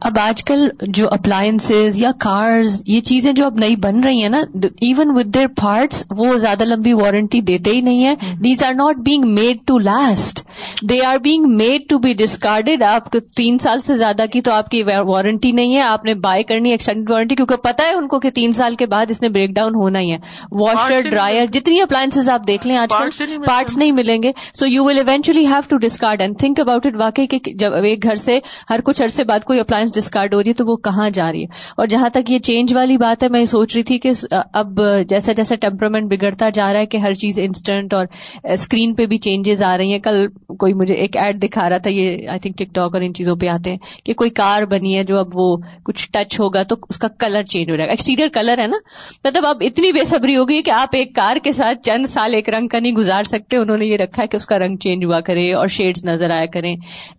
اب 0.00 0.18
آج 0.20 0.44
کل 0.44 0.68
جو 0.80 1.08
اپلائنس 1.08 1.72
یا 1.94 2.10
کارز 2.18 2.82
یہ 2.86 3.00
چیزیں 3.00 3.32
جو 3.32 3.46
اب 3.46 3.58
نئی 3.58 3.76
بن 3.76 4.00
رہی 4.00 4.22
ہیں 4.22 4.28
نا 4.28 4.42
ایون 4.80 5.10
ود 5.14 5.34
دیئر 5.34 5.46
پارٹس 5.60 6.04
وہ 6.10 6.38
زیادہ 6.38 6.64
لمبی 6.64 6.92
وارنٹی 6.92 7.40
دیتے 7.40 7.70
ہی 7.70 7.80
نہیں 7.80 8.04
ہے 8.04 8.14
these 8.44 8.62
are 8.62 8.74
not 8.74 8.96
being 8.96 9.26
made 9.26 9.56
to 9.66 9.78
last 9.78 10.46
they 10.82 11.04
are 11.04 11.16
being 11.18 11.56
made 11.56 11.88
to 11.88 11.98
be 11.98 12.12
discarded 12.12 12.82
آپ 12.82 13.16
تین 13.36 13.58
سال 13.58 13.80
سے 13.80 13.96
زیادہ 13.96 14.24
کی 14.32 14.40
تو 14.40 14.52
آپ 14.52 14.68
کی 14.68 14.82
وارنٹی 14.82 15.52
نہیں 15.52 15.74
ہے۔ 15.74 15.82
آپ 15.82 16.04
نے 16.04 16.14
بائی 16.14 16.42
کرنی 16.42 16.70
ایکسٹینڈ 16.70 17.10
وارنٹی 17.10 17.36
کیونکہ 17.36 17.56
پتا 17.56 17.84
ہے 17.84 17.92
ان 17.92 18.08
کو 18.08 18.20
کہ 18.20 18.30
تین 18.30 18.52
سال 18.52 18.74
کے 18.74 18.86
بعد 18.86 19.10
اس 19.10 19.22
نے 19.22 19.28
بریک 19.28 19.50
ڈاؤن 19.50 19.74
ہونا 19.74 20.00
ہی 20.00 20.12
ہے۔ 20.12 20.18
واشر 20.52 21.10
ڈرائر 21.10 21.46
جتنی 21.46 21.80
اپلائنس 21.92 22.28
آپ 22.28 22.46
دیکھ 22.46 22.66
لیں 22.66 22.76
آج 22.76 22.92
کل 22.92 23.36
پارٹس 23.46 23.76
نہیں 23.76 23.92
ملیں 23.92 24.22
گے۔ 24.22 24.30
So 24.54 24.66
you 24.66 24.84
will 24.84 24.98
eventually 24.98 25.46
have 25.46 25.60
to 25.68 25.76
discard 25.76 26.20
and 26.20 26.38
think 26.38 26.60
about 26.60 26.86
it 26.86 26.94
واقعی 26.96 27.26
کہ 27.26 27.52
جب 27.54 27.74
ایک 27.74 28.02
گھر 28.02 28.16
سے 28.16 28.38
ہر 28.70 28.80
کچھ 28.84 29.02
عرصے 29.02 29.24
بعد 29.24 29.44
کوئی 29.44 29.60
اپلائنس 29.60 29.94
ڈسکارڈ 29.94 30.34
ہو 30.34 30.42
رہی 30.42 30.48
ہے 30.48 30.54
تو 30.54 30.66
وہ 30.66 30.76
کہاں 30.76 31.10
جا 31.10 31.30
رہی 31.32 31.42
ہے؟ 31.42 31.60
اور 31.76 31.86
جہاں 31.86 32.08
تک 32.08 32.30
یہ 32.30 32.38
چینج 32.38 32.74
والی 32.74 32.96
بات 32.96 33.22
ہے 33.22 33.28
میں 33.28 33.44
سوچ 33.44 33.74
رہی 33.74 33.82
تھی 33.82 33.98
کہ 33.98 34.10
اب 34.52 34.80
جیسا 35.08 35.32
جیسا 35.32 35.54
ٹیمپرمنٹ 35.54 36.10
بگڑتا 36.10 36.48
جا 36.48 36.72
رہا 36.72 36.80
ہے 36.80 36.86
کہ 36.86 36.96
ہر 36.96 37.14
چیز 37.14 37.38
انسٹنٹ 37.38 37.94
اور 37.94 38.06
اسکرین 38.44 38.94
پہ 38.94 39.06
بھی 39.06 39.18
چینجز 39.18 39.62
آ 39.62 39.76
رہی 39.76 39.92
ہیں۔ 39.92 39.98
کل 39.98 40.26
کوئی 40.58 40.74
مجھے 40.74 40.94
ایک 40.94 41.16
ایڈ 41.16 41.42
دکھا 41.42 41.68
رہا 41.68 41.78
تھا 41.78 41.90
یہ 41.90 42.28
آئی 42.28 42.40
تھنک 42.40 42.58
ٹک 42.58 42.74
ٹاک 42.74 42.94
اور 42.94 43.02
ان 43.02 43.14
چیزوں 43.14 43.36
پہ 43.36 43.48
آتے 43.48 43.70
ہیں 43.70 43.78
کہ 44.04 44.14
کوئی 44.14 44.30
کار 44.30 44.62
بنی 44.62 44.96
ہے 44.96 45.04
جو 45.04 45.18
اب 45.18 45.28
وہ 45.34 45.56
کچھ 45.84 46.08
ٹچ 46.12 46.40
ہوگا 46.40 46.62
تو 46.62 46.76
اس 46.88 46.98
کا 46.98 47.08
کلر 47.08 47.42
چینج 47.42 47.70
ہو 47.70 47.76
جائے 47.76 47.86
گا۔ 47.86 47.92
ایکسٹیریئر 47.92 48.28
کلر 48.28 48.58
ہے 48.58 48.66
نا؟ 48.66 48.76
مطلب 49.24 49.46
اب 49.46 49.56
اتنی 49.60 49.92
بے 49.92 50.04
صبری 50.04 50.36
ہوگی 50.36 50.62
کہ 50.62 50.70
آپ 50.70 50.88
ایک 50.92 51.14
کار 51.14 51.36
کے 51.36 51.52
ساتھ 51.52 51.81
چند 51.84 52.06
سال 52.06 52.34
ایک 52.34 52.48
رنگ 52.50 52.68
کا 52.68 52.78
نہیں 52.78 52.92
گزار 52.92 53.24
سکتے، 53.24 53.56
انہوں 53.56 53.76
نے 53.76 53.86
یہ 53.86 53.96
رکھا 53.96 54.22
ہے 54.22 54.28
کہ 54.28 54.36
اس 54.36 54.46
کا 54.46 54.58
رنگ 54.58 54.76
چینج 54.76 55.04
ہوا 55.04 55.20
کرے 55.20 55.52
اور 55.52 55.68
شیڈز 55.68 56.04
نظر 56.04 56.30
آیا 56.30 56.46
کریں۔ 56.52 56.74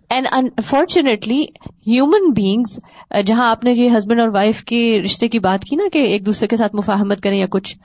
اینڈ 0.10 0.28
انفارچونیٹلی 0.32 1.42
ہیومن 1.88 2.30
بیگس 2.32 2.80
جہاں 3.26 3.50
آپ 3.50 3.64
نے 3.64 3.72
یہ 3.72 3.98
ہسبینڈ 3.98 4.22
اور 4.22 4.30
وائف 4.30 4.64
کے 4.64 4.82
رشتے 5.04 5.28
کی 5.28 5.40
بات 5.40 5.64
کی 5.64 5.76
نا 5.76 5.88
کہ 5.94 6.00
ایک 6.08 6.26
دوسرے 6.26 6.48
کے 6.48 6.58
ساتھ 6.58 6.76
مفاہمت 6.76 7.22
کریں 7.22 7.38
یا 7.38 7.48
کچھ 7.52 7.76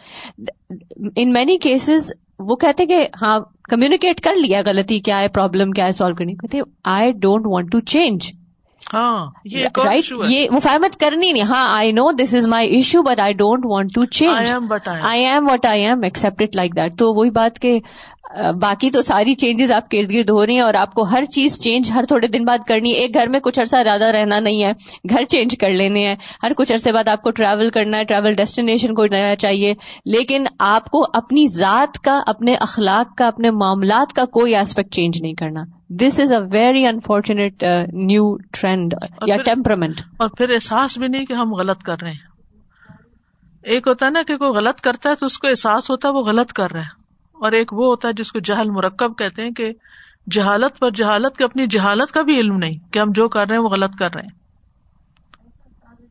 ان 1.17 1.33
مینی 1.33 1.59
کیسز 1.59 2.13
وہ 2.39 2.57
کہتے 2.57 2.87
کہ 2.87 3.07
ہاں 3.23 3.39
کمیونیکیٹ 3.71 4.21
کر 4.21 4.37
لیا 4.37 4.61
غلطی، 4.67 4.99
کیا 5.01 5.21
ہے 5.21 5.29
پرابلم 5.29 5.71
کیا 5.71 5.87
ہے 5.87 5.93
سالو 5.93 6.15
کرنی 6.15 6.35
کہتے 6.35 6.61
I 6.91 7.13
don't 7.13 7.47
want 7.47 7.73
to 7.73 7.81
change 7.87 8.31
ہاں 8.95 9.27
رائٹ. 9.85 10.05
یہ 10.29 10.51
مفاہمت 10.51 11.01
کرنی 11.01 11.33
نہیں۔ 11.33 11.43
ہاں 11.43 11.77
I 11.77 11.93
know 11.93 12.13
this 12.13 12.35
is 12.35 12.47
my 12.47 12.69
issue 12.71 13.03
but 13.03 13.21
I 13.21 13.33
don't 13.33 13.65
want 13.67 13.91
to 13.95 14.05
change. 14.05 14.35
I 15.03 15.27
am 15.27 15.49
what 15.51 15.67
I 15.67 15.87
am 15.87 16.03
accept 16.03 16.57
like 16.57 16.77
that 16.77 16.99
تو 16.99 17.13
وہی 17.15 17.31
بات 17.31 17.59
کہ 17.59 17.79
باقی 18.61 18.91
تو 18.91 19.03
ساری 19.03 19.35
چینجز 19.35 19.73
آپ 19.73 19.89
کے 19.89 19.99
ارد 19.99 20.13
گرد 20.13 20.31
ہو 20.31 20.47
رہی 20.47 20.55
ہیں 20.55 20.61
اور 20.61 20.75
آپ 20.75 20.95
کو 20.95 21.03
ہر 21.03 21.25
چیز 21.25 21.61
چینج 21.61 21.91
ہر 21.91 22.03
تھوڑے 22.09 22.27
دن 22.27 22.45
بعد 22.45 22.59
کرنی 22.69 22.91
ہے۔ 22.91 22.97
ایک 22.97 23.15
گھر 23.15 23.29
میں 23.29 23.41
کچھ 23.41 23.61
عرصہ 23.61 23.77
زیادہ 23.85 24.05
رہنا 24.05 24.41
نہیں 24.41 24.65
ہے۔ 24.65 24.73
گھر 25.11 25.25
چینج 25.25 25.59
کر 25.59 25.71
لینے 25.71 26.07
ہیں۔ 26.09 26.17
ہر 26.43 26.53
کچھ 26.57 26.73
عرصے 26.73 26.93
بعد 26.93 27.09
آپ 27.09 27.23
کو 27.23 27.31
ٹریول 27.31 27.71
کرنا 27.71 27.99
ہے۔ 27.99 28.05
ٹریول 28.05 28.35
ڈیسٹینیشن 28.35 28.95
کو 28.95 29.07
نیا 29.07 29.37
چاہیے۔ 29.37 29.75
لیکن 30.05 30.45
آپ 30.59 30.91
کو 30.91 31.05
اپنی 31.15 31.47
ذات 31.47 31.99
کا 31.99 32.23
اپنے 32.27 32.55
اخلاق 32.55 33.17
کا 33.17 33.27
اپنے 33.27 33.51
معاملات 33.51 34.13
کا 34.13 34.25
کوئی 34.25 34.57
ایسپیکٹ 34.57 34.95
چینج 34.95 35.23
نہیں 35.23 35.35
کرنا۔ 35.35 35.78
This 35.91 36.21
is 36.21 36.33
a 36.33 36.39
very 36.53 36.87
unfortunate 36.87 37.65
new 37.93 38.37
trend 38.37 38.95
یا 39.27 39.37
ٹیمپرمنٹ 39.37 40.01
اور 40.17 40.29
پھر 40.29 40.51
احساس 40.51 40.99
بھی 40.99 41.09
نہیں 41.09 41.25
کہ 41.25 41.33
ہم 41.33 41.55
غلط 41.55 41.83
کر 41.83 41.97
رہے 42.03 42.11
ہیں۔ 42.11 42.19
ایک 43.63 43.87
ہوتا 43.87 44.07
ہے 44.07 44.11
نا 44.11 44.23
کہ 44.23 44.37
کوئی 44.37 44.51
غلط 44.51 44.81
کرتا 44.81 45.11
ہے 45.11 45.15
تو 45.15 45.27
اس 45.27 45.39
کو 45.39 45.49
احساس 45.49 45.91
ہوتا 45.91 46.09
ہے 46.09 46.13
وہ 46.13 46.23
غلط 46.23 46.53
کر 46.53 46.71
رہا 46.73 46.81
ہے۔ 46.81 47.03
اور 47.33 47.53
ایک 47.53 47.73
وہ 47.73 47.87
ہوتا 47.87 48.09
ہے 48.09 48.13
جس 48.13 48.33
کو 48.33 48.39
جہل 48.39 48.71
مرکب 48.71 49.19
کہتے 49.19 49.43
ہیں 49.43 49.51
کہ 49.51 49.73
جہالت 50.31 50.79
پر 50.79 50.91
جہالت 50.91 51.37
کے 51.37 51.45
اپنی 51.45 51.67
جہالت 51.67 52.13
کا 52.13 52.23
بھی 52.23 52.41
علم 52.41 52.57
نہیں 52.57 52.93
کہ 52.93 52.99
ہم 52.99 53.09
جو 53.11 53.29
کر 53.29 53.47
رہے 53.49 53.57
ہیں 53.57 53.63
وہ 53.63 53.69
غلط 53.69 53.97
کر 53.97 54.15
رہے 54.15 54.23
ہیں۔ 54.23 54.39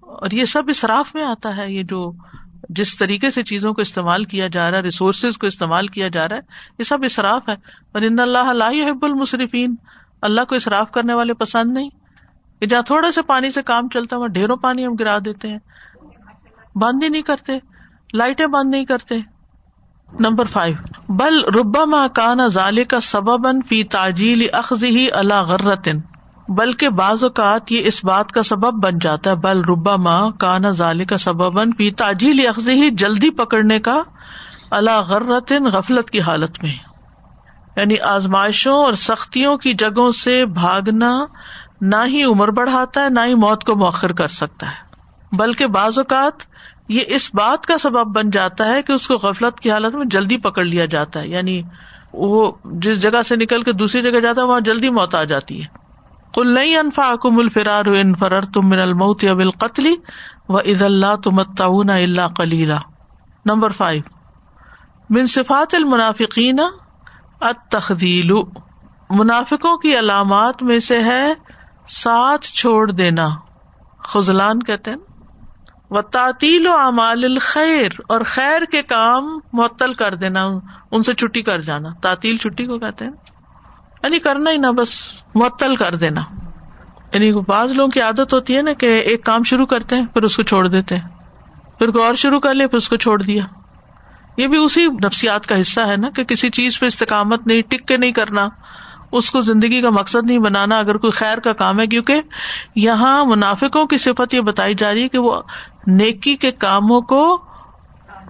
اور 0.01 0.31
یہ 0.31 0.45
سب 0.45 0.63
اسراف 0.67 1.15
میں 1.15 1.23
آتا 1.23 1.57
ہے 1.57 1.71
یہ 1.71 1.83
جو 1.83 2.11
جس 2.69 2.97
طریقے 2.97 3.31
سے 3.31 3.43
چیزوں 3.43 3.73
کو 3.73 3.81
استعمال 3.81 4.23
کیا 4.23 4.47
جا 4.47 4.71
رہا 4.71 4.77
ہے 4.77 4.83
ریسورسز 4.83 5.37
کو 5.37 5.47
استعمال 5.47 5.87
کیا 5.87 6.07
جا 6.07 6.29
رہا 6.29 6.35
ہے، 6.35 6.41
یہ 6.79 6.83
سب 6.83 6.97
اسراف 7.03 7.49
ہے۔ 7.49 7.55
اور 7.91 8.01
ان 8.01 8.19
اللہ 8.19 8.53
لا 8.53 8.69
يحب 8.71 9.05
المصرفین 9.05 9.75
اللہ 10.21 10.41
کو 10.49 10.55
اسراف 10.55 10.91
کرنے 10.91 11.13
والے 11.13 11.33
پسند 11.33 11.73
نہیں۔ 11.73 11.89
کہ 12.59 12.65
جہاں 12.65 12.81
تھوڑا 12.81 13.11
سا 13.11 13.21
پانی 13.21 13.49
سے 13.49 13.63
کام 13.63 13.89
چلتا 13.89 14.15
ہے، 14.15 14.19
وہاں 14.19 14.29
ڈھیروں 14.29 14.57
پانی 14.57 14.85
ہم 14.85 14.95
گرا 14.95 15.17
دیتے 15.25 15.47
ہیں۔ 15.47 15.59
بند 16.75 17.03
ہی 17.03 17.09
نہیں 17.09 17.21
کرتے، 17.21 17.59
لائٹیں 18.13 18.47
بند 18.47 18.71
نہیں 18.71 18.85
کرتے۔ 18.85 19.15
نمبر 20.19 20.45
فائیو 20.45 20.75
بل 21.09 21.43
ربا 21.45 21.85
ماں 21.85 22.07
کانا 22.07 22.47
ظال 22.47 22.83
کا 22.83 22.99
سبب 22.99 23.67
فی 23.69 23.83
تاجیل 23.83 24.47
اخذی 24.51 25.11
اللہ 25.11 25.41
غرتن۔ 25.41 25.99
بلکہ 26.47 26.89
بعض 26.89 27.23
اوقات 27.23 27.71
یہ 27.71 27.81
اس 27.85 28.03
بات 28.03 28.31
کا 28.31 28.43
سبب 28.43 28.83
بن 28.83 28.99
جاتا 28.99 29.29
ہے، 29.29 29.35
بل 29.35 29.61
ربا 29.63 29.95
ماں 29.95 30.29
کانا 30.29 30.69
ظال 30.71 31.05
کا 31.05 31.17
سبب 31.17 31.77
فی 31.77 31.91
تاجیل 31.91 32.47
اخذی 32.47 32.89
جلدی 32.89 33.29
پکڑنے 33.29 33.79
کا 33.79 34.03
اللہ 34.71 34.99
غرتن 34.99 35.65
غفلت 35.65 36.09
کی 36.09 36.21
حالت 36.21 36.63
میں۔ 36.63 36.75
یعنی 37.75 37.99
آزمائشوں 37.99 38.75
اور 38.75 38.93
سختیوں 38.93 39.57
کی 39.57 39.73
جگہوں 39.73 40.11
سے 40.11 40.45
بھاگنا 40.45 41.25
نہ 41.81 41.95
ہی 42.07 42.23
عمر 42.23 42.47
بڑھاتا 42.47 43.03
ہے، 43.03 43.09
نہ 43.09 43.19
ہی 43.25 43.35
موت 43.35 43.63
کو 43.63 43.75
مؤخر 43.75 44.11
کر 44.11 44.27
سکتا 44.27 44.69
ہے۔ 44.69 44.95
بلکہ 45.35 45.67
بعض 45.67 45.97
اوقات 45.97 46.33
یہ 46.89 47.01
اس 47.07 47.35
بات 47.35 47.65
کا 47.65 47.77
سبب 47.77 48.15
بن 48.15 48.29
جاتا 48.29 48.69
ہے 48.69 48.81
کہ 48.81 48.91
اس 48.91 49.07
کو 49.07 49.13
غفلت 49.13 49.59
کی 49.59 49.71
حالت 49.71 49.95
میں 49.95 50.05
جلدی 50.05 50.37
پکڑ 50.37 50.65
لیا 50.65 50.85
جاتا 50.85 51.21
ہے۔ 51.21 51.27
یعنی 51.27 51.61
وہ 52.13 52.51
جس 52.65 53.01
جگہ 53.01 53.23
سے 53.25 53.35
نکل 53.35 53.61
کے 53.61 53.71
دوسری 53.71 54.01
جگہ 54.01 54.19
جاتا 54.19 54.41
ہے، 54.41 54.45
وہاں 54.47 54.59
جلدی 54.59 54.89
موت 54.89 55.15
آ 55.15 55.23
جاتی 55.23 55.63
ہے۔ 55.63 55.86
کل 56.33 56.53
نہیں 56.53 56.77
انفا 56.77 57.15
کم 57.15 57.39
الفرار 57.39 57.85
ان 57.85 58.15
فرر 58.15 58.41
تم 58.41 58.69
من 58.69 58.79
الموت 58.79 59.23
یا 59.23 59.33
بالقتل 59.33 59.87
و 60.49 60.59
عز 60.59 60.83
اللہ 60.83 61.15
تم 61.15 61.43
تعاون 61.43 61.89
اللہ 61.89 62.27
کلیلہ 62.35 62.79
نمبر 63.45 63.71
فائیو 63.71 64.01
من 65.09 65.25
صفات 65.25 65.75
المنافقین 65.75 66.59
التخدیل 67.39 68.31
منافقوں 69.09 69.77
کی 69.77 69.99
علامات 69.99 70.63
میں 70.63 70.79
سے 70.79 71.03
ہے 71.03 71.33
ساتھ 71.87 72.45
چھوڑ 72.45 72.91
دینا. 72.91 73.29
خزلان 73.99 74.63
کہتے 74.63 74.91
ہیں. 74.91 74.97
و 75.91 76.01
تعطیل 76.01 76.67
و 76.67 76.77
اعمال 76.77 77.23
الخیر 77.23 77.91
اور 78.09 78.21
خیر 78.25 78.61
کے 78.71 78.81
کام 78.81 79.39
معطل 79.53 79.93
کر 79.93 80.15
دینا، 80.15 80.45
ان 80.91 81.03
سے 81.03 81.13
چھٹی 81.13 81.41
کر 81.41 81.61
جانا. 81.61 81.89
تعطیل 82.01 82.37
چھٹی 82.37 82.65
کو 82.65 82.79
کہتے 82.79 83.05
ہیں. 83.05 83.11
یعنی 84.03 84.19
کرنا 84.19 84.51
ہی 84.51 84.57
نہ، 84.57 84.67
بس 84.67 84.89
معطل 85.35 85.75
کر 85.75 85.95
دینا۔ 85.95 86.21
یعنی 87.13 87.33
بعض 87.33 87.71
لوگوں 87.71 87.91
کی 87.91 88.01
عادت 88.01 88.33
ہوتی 88.33 88.57
ہے 88.57 88.61
نا 88.61 88.73
کہ 88.73 88.85
ایک 88.85 89.23
کام 89.23 89.43
شروع 89.43 89.65
کرتے 89.65 89.95
ہیں، 89.95 90.05
پھر 90.05 90.21
اس 90.21 90.35
کو 90.35 90.43
چھوڑ 90.43 90.67
دیتے 90.67 90.95
ہیں۔ 90.95 91.07
پھر 91.79 91.91
کوئی 91.91 92.05
اور 92.05 92.13
شروع 92.13 92.39
کر 92.39 92.53
لے، 92.53 92.67
پھر 92.67 92.77
اس 92.77 92.89
کو 92.89 92.95
چھوڑ 92.95 93.21
دیا۔ 93.23 93.43
یہ 94.37 94.47
بھی 94.47 94.57
اسی 94.57 94.85
نفسیات 94.85 95.47
کا 95.47 95.61
حصہ 95.61 95.79
ہے 95.79 95.95
نا 95.97 96.09
کہ 96.09 96.23
کسی 96.23 96.49
چیز 96.49 96.79
پہ 96.79 96.85
استقامت 96.85 97.47
نہیں، 97.47 97.61
ٹک 97.61 97.87
کے 97.87 97.97
نہیں 97.97 98.11
کرنا۔ 98.11 98.49
اس 99.11 99.31
کو 99.31 99.41
زندگی 99.41 99.81
کا 99.81 99.89
مقصد 99.89 100.23
نہیں 100.23 100.39
بنانا، 100.39 100.77
اگر 100.77 100.97
کوئی 100.97 101.11
خیر 101.11 101.37
کا 101.37 101.53
کام 101.53 101.79
ہے۔ 101.79 101.87
کیونکہ 101.87 102.21
یہاں 102.75 103.25
منافقوں 103.25 103.85
کی 103.85 103.97
صفت 103.97 104.33
یہ 104.33 104.41
بتائی 104.41 104.73
جا 104.73 104.93
رہی 104.93 105.03
ہے 105.03 105.07
کہ 105.07 105.17
وہ 105.17 105.41
نیکی 105.87 106.35
کے 106.35 106.51
کاموں 106.51 107.01
کو 107.01 107.45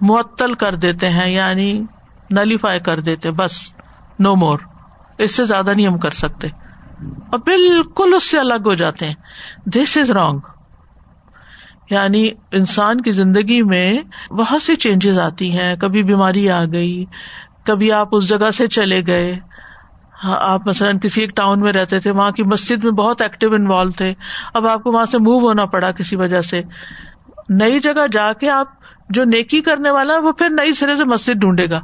معطل 0.00 0.54
کر 0.54 0.74
دیتے 0.74 1.08
ہیں 1.08 1.32
یعنی 1.32 1.84
نلیفائی 2.30 2.80
کر 2.80 3.00
دیتے 3.00 3.30
بس 3.30 3.72
نو 4.18 4.36
مور 4.36 4.58
اس 5.18 5.34
سے 5.34 5.44
زیادہ 5.44 5.74
نہیں 5.76 5.86
ہم 5.86 5.98
کر 5.98 6.10
سکتے۔ 6.10 6.48
اور 7.30 7.38
بالکل 7.38 8.14
اس 8.14 8.30
سے 8.30 8.38
الگ 8.38 8.54
ہو 8.54 8.74
جاتے 8.74 9.06
ہیں۔ 9.06 9.14
دس 9.66 9.96
از 9.96 10.10
رانگ 10.10 10.38
یعنی 11.90 12.30
انسان 12.52 13.00
کی 13.00 13.12
زندگی 13.12 13.62
میں 13.62 13.98
بہت 14.32 14.62
سی 14.62 14.76
چینجز 14.76 15.18
آتی 15.18 15.58
ہیں۔ 15.58 15.76
کبھی 15.76 16.02
بیماری 16.02 16.50
آ 16.50 16.64
گئی، 16.64 17.04
کبھی 17.66 17.92
آپ 17.92 18.08
اس 18.12 18.28
جگہ 18.28 18.50
سے 18.50 18.68
چلے 18.68 19.02
گئے۔ 19.06 19.38
ہاں، 20.24 20.38
آپ 20.40 20.66
مثلاً 20.66 20.98
کسی 20.98 21.20
ایک 21.20 21.36
ٹاؤن 21.36 21.60
میں 21.60 21.72
رہتے 21.72 22.00
تھے، 22.00 22.10
وہاں 22.10 22.30
کی 22.30 22.42
مسجد 22.42 22.84
میں 22.84 22.92
بہت 22.92 23.22
ایکٹیو 23.22 23.54
انوالو 23.54 23.90
تھے۔ 23.90 24.14
اب 24.54 24.66
آپ 24.66 24.82
کو 24.82 24.92
وہاں 24.92 25.04
سے 25.04 25.18
موو 25.18 25.38
ہونا 25.38 25.64
پڑا 25.64 25.92
کسی 25.92 26.16
وجہ 26.16 26.40
سے۔ 26.40 26.62
نئی 27.48 27.80
جگہ 27.80 28.06
جا 28.12 28.32
کے 28.32 28.50
آپ 28.50 28.66
جو 29.08 29.24
نیکی 29.24 29.60
کرنے 29.60 29.90
والا 29.90 30.14
ہے، 30.14 30.18
وہ 30.18 30.32
پھر 30.32 30.48
نئی 30.50 30.72
سرے 30.72 30.96
سے 30.96 31.04
مسجد 31.04 31.34
ڈھونڈے 31.34 31.70
گا۔ 31.70 31.80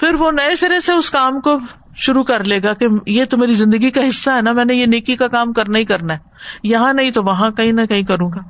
پھر 0.00 0.14
وہ 0.14 0.30
نئے 0.30 0.56
سرے 0.56 0.80
سے 0.80 0.92
اس 0.92 1.10
کام 1.10 1.40
کو 1.40 1.58
شروع 1.96 2.24
کر 2.24 2.44
لے 2.44 2.62
گا 2.62 2.74
کہ 2.74 2.86
یہ 3.06 3.24
تو 3.24 3.38
میری 3.38 3.52
زندگی 3.52 3.90
کا 3.90 4.08
حصہ 4.08 4.30
ہے 4.30 4.42
نا، 4.42 4.52
میں 4.52 4.64
نے 4.64 4.74
یہ 4.74 4.86
نیکی 4.86 5.16
کا 5.16 5.28
کام 5.28 5.52
کرنا 5.52 5.78
ہی 5.78 5.84
کرنا 5.84 6.14
ہے۔ 6.14 6.18
یہاں 6.62 6.92
نہیں 6.92 7.10
تو 7.10 7.22
وہاں 7.22 7.50
کہیں 7.50 7.72
نہ 7.72 7.80
کہیں 7.88 8.02
کروں 8.02 8.30
گا۔ 8.30 8.40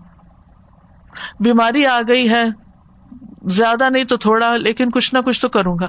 بیماری 1.41 1.87
آ 1.87 1.99
گئی 2.09 2.31
ہے، 2.31 2.45
زیادہ 3.47 3.91
نہیں 3.91 4.05
تو 4.05 4.17
تھوڑا، 4.17 4.57
لیکن 4.57 4.91
کچھ 4.91 5.15
نہ 5.15 5.19
کچھ 5.19 5.41
تو 5.41 5.49
کروں 5.49 5.77
گا۔ 5.81 5.87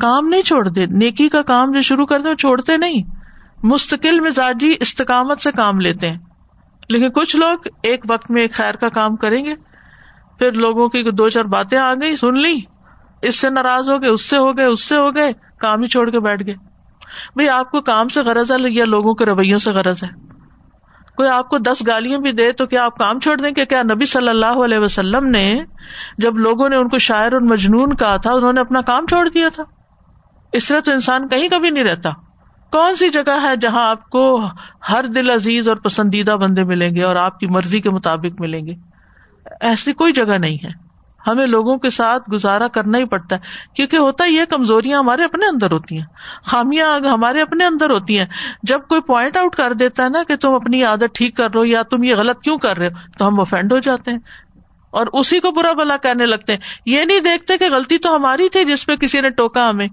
کام 0.00 0.28
نہیں 0.28 0.42
چھوڑ 0.42 0.68
دے 0.68 0.86
نیکی 0.86 1.28
کا 1.28 1.42
کام 1.42 1.70
جو 1.70 1.80
شروع 1.80 2.06
کرتے 2.06 2.36
چھوڑتے 2.36 2.76
نہیں۔ 2.76 3.02
مستقل 3.62 4.20
مزاجی 4.20 4.74
استقامت 4.80 5.42
سے 5.42 5.52
کام 5.52 5.80
لیتے 5.80 6.10
ہیں۔ 6.10 6.18
لیکن 6.88 7.08
کچھ 7.08 7.36
لوگ 7.36 7.58
ایک 7.82 8.04
وقت 8.10 8.30
میں 8.30 8.42
ایک 8.42 8.54
خیر 8.54 8.74
کا 8.74 8.88
کام 8.88 9.16
کریں 9.16 9.44
گے، 9.44 9.54
پھر 10.38 10.52
لوگوں 10.52 10.88
کی 10.88 11.10
دو 11.10 11.28
چار 11.28 11.44
باتیں 11.44 11.78
آ 11.78 11.94
گئی 11.94 12.16
سن 12.16 12.38
لی 12.38 12.60
اس 13.22 13.40
سے 13.40 13.50
ناراض 13.50 13.90
ہو 13.90 14.02
گئے، 14.02 14.08
اس 14.08 14.30
سے 14.30 14.38
ہو 14.38 14.56
گئے، 14.56 14.64
اس 14.64 14.88
سے 14.88 14.96
ہو 14.96 15.14
گئے، 15.14 15.32
کام 15.60 15.80
ہی 15.80 15.86
چھوڑ 15.86 16.10
کے 16.10 16.20
بیٹھ 16.20 16.46
گئے۔ 16.46 16.67
بھائی، 17.34 17.48
آپ 17.48 17.70
کو 17.70 17.80
کام 17.80 18.08
سے 18.08 18.20
غرض 18.20 18.52
ہے 18.52 18.56
یا 18.68 18.84
لوگوں 18.84 19.14
کے 19.14 19.24
رویوں 19.24 19.58
سے 19.58 19.70
غرض 19.70 20.04
ہے؟ 20.04 20.28
کوئی 21.16 21.28
آپ 21.28 21.48
کو 21.48 21.58
دس 21.58 21.82
گالیاں 21.86 22.18
بھی 22.18 22.32
دے 22.32 22.52
تو 22.52 22.66
کیا 22.66 22.84
آپ 22.84 22.98
کام 22.98 23.20
چھوڑ 23.20 23.36
دیں 23.36 23.50
کہ 23.50 23.64
کیا 23.64 23.82
نبی 23.82 24.04
صلی 24.04 24.28
اللہ 24.28 24.64
علیہ 24.64 24.78
وسلم 24.78 25.24
نے 25.24 25.64
جب 26.18 26.36
لوگوں 26.36 26.68
نے 26.68 26.76
ان 26.76 26.88
کو 26.88 26.98
شاعر 26.98 27.32
اور 27.32 27.40
مجنون 27.40 27.96
کہا 27.96 28.16
تھا، 28.16 28.32
انہوں 28.32 28.52
نے 28.52 28.60
اپنا 28.60 28.80
کام 28.80 29.06
چھوڑ 29.06 29.28
دیا 29.28 29.48
تھا؟ 29.54 29.62
اس 30.52 30.68
طرح 30.68 30.80
تو 30.80 30.92
انسان 30.92 31.28
کہیں 31.28 31.48
کبھی 31.48 31.70
نہیں 31.70 31.84
رہتا۔ 31.84 32.10
کون 32.72 32.96
سی 32.96 33.08
جگہ 33.08 33.42
ہے 33.42 33.56
جہاں 33.56 33.90
آپ 33.90 34.10
کو 34.10 34.46
ہر 34.88 35.04
دل 35.04 35.30
عزیز 35.30 35.68
اور 35.68 35.76
پسندیدہ 35.76 36.30
بندے 36.30 36.64
ملیں 36.64 36.94
گے 36.94 37.02
اور 37.02 37.16
آپ 37.16 37.38
کی 37.38 37.46
مرضی 37.46 37.80
کے 37.80 37.90
مطابق 37.90 38.40
ملیں 38.40 38.66
گے؟ 38.66 38.72
ایسی 39.60 39.92
کوئی 39.92 40.12
جگہ 40.12 40.38
نہیں 40.38 40.64
ہے۔ 40.64 40.87
ہمیں 41.28 41.46
لوگوں 41.46 41.76
کے 41.76 41.90
ساتھ 41.90 42.30
گزارا 42.32 42.68
کرنا 42.68 42.98
ہی 42.98 43.04
پڑتا 43.04 43.36
ہے۔ 43.36 43.40
کیونکہ 43.74 43.96
ہوتا 43.96 44.24
یہ 44.24 44.44
کمزوریاں 44.44 44.98
ہمارے 44.98 45.24
اپنے 45.24 45.46
اندر 45.46 45.72
ہوتی 45.72 45.98
ہیں۔ 45.98 46.04
خامیاں 46.44 47.00
ہمارے 47.08 47.42
اپنے 47.42 47.64
اندر 47.64 47.90
ہوتی 47.90 48.18
ہیں۔ 48.18 48.26
جب 48.62 48.80
کوئی 48.88 49.00
پوائنٹ 49.00 49.36
آؤٹ 49.36 49.56
کر 49.56 49.72
دیتا 49.72 50.04
ہے 50.04 50.08
نا 50.08 50.22
کہ 50.28 50.36
تم 50.36 50.54
اپنی 50.54 50.84
عادت 50.84 51.14
ٹھیک 51.14 51.36
کر 51.36 51.44
رہے 51.44 51.60
ہو 51.60 51.64
یا 51.64 51.82
تم 51.82 52.02
یہ 52.02 52.14
غلط 52.14 52.40
کیوں 52.40 52.58
کر 52.58 52.76
رہے 52.76 52.86
ہو، 52.86 53.18
تو 53.18 53.28
ہم 53.28 53.40
افینڈ 53.40 53.72
ہو 53.72 53.78
جاتے 53.78 54.10
ہیں۔ 54.10 54.18
اور 54.90 55.06
اسی 55.12 55.40
کو 55.40 55.50
برا 55.50 55.72
بلا 55.72 55.96
کہنے 55.96 56.26
لگتے 56.26 56.52
ہیں۔ 56.52 56.60
یہ 56.86 57.04
نہیں 57.04 57.20
دیکھتے 57.20 57.58
کہ 57.58 57.64
غلطی 57.72 57.98
تو 57.98 58.16
ہماری 58.16 58.48
تھی 58.48 58.64
جس 58.64 58.86
پہ 58.86 58.96
کسی 58.96 59.20
نے 59.20 59.30
ٹوکا 59.30 59.70
ہمیں، 59.70 59.86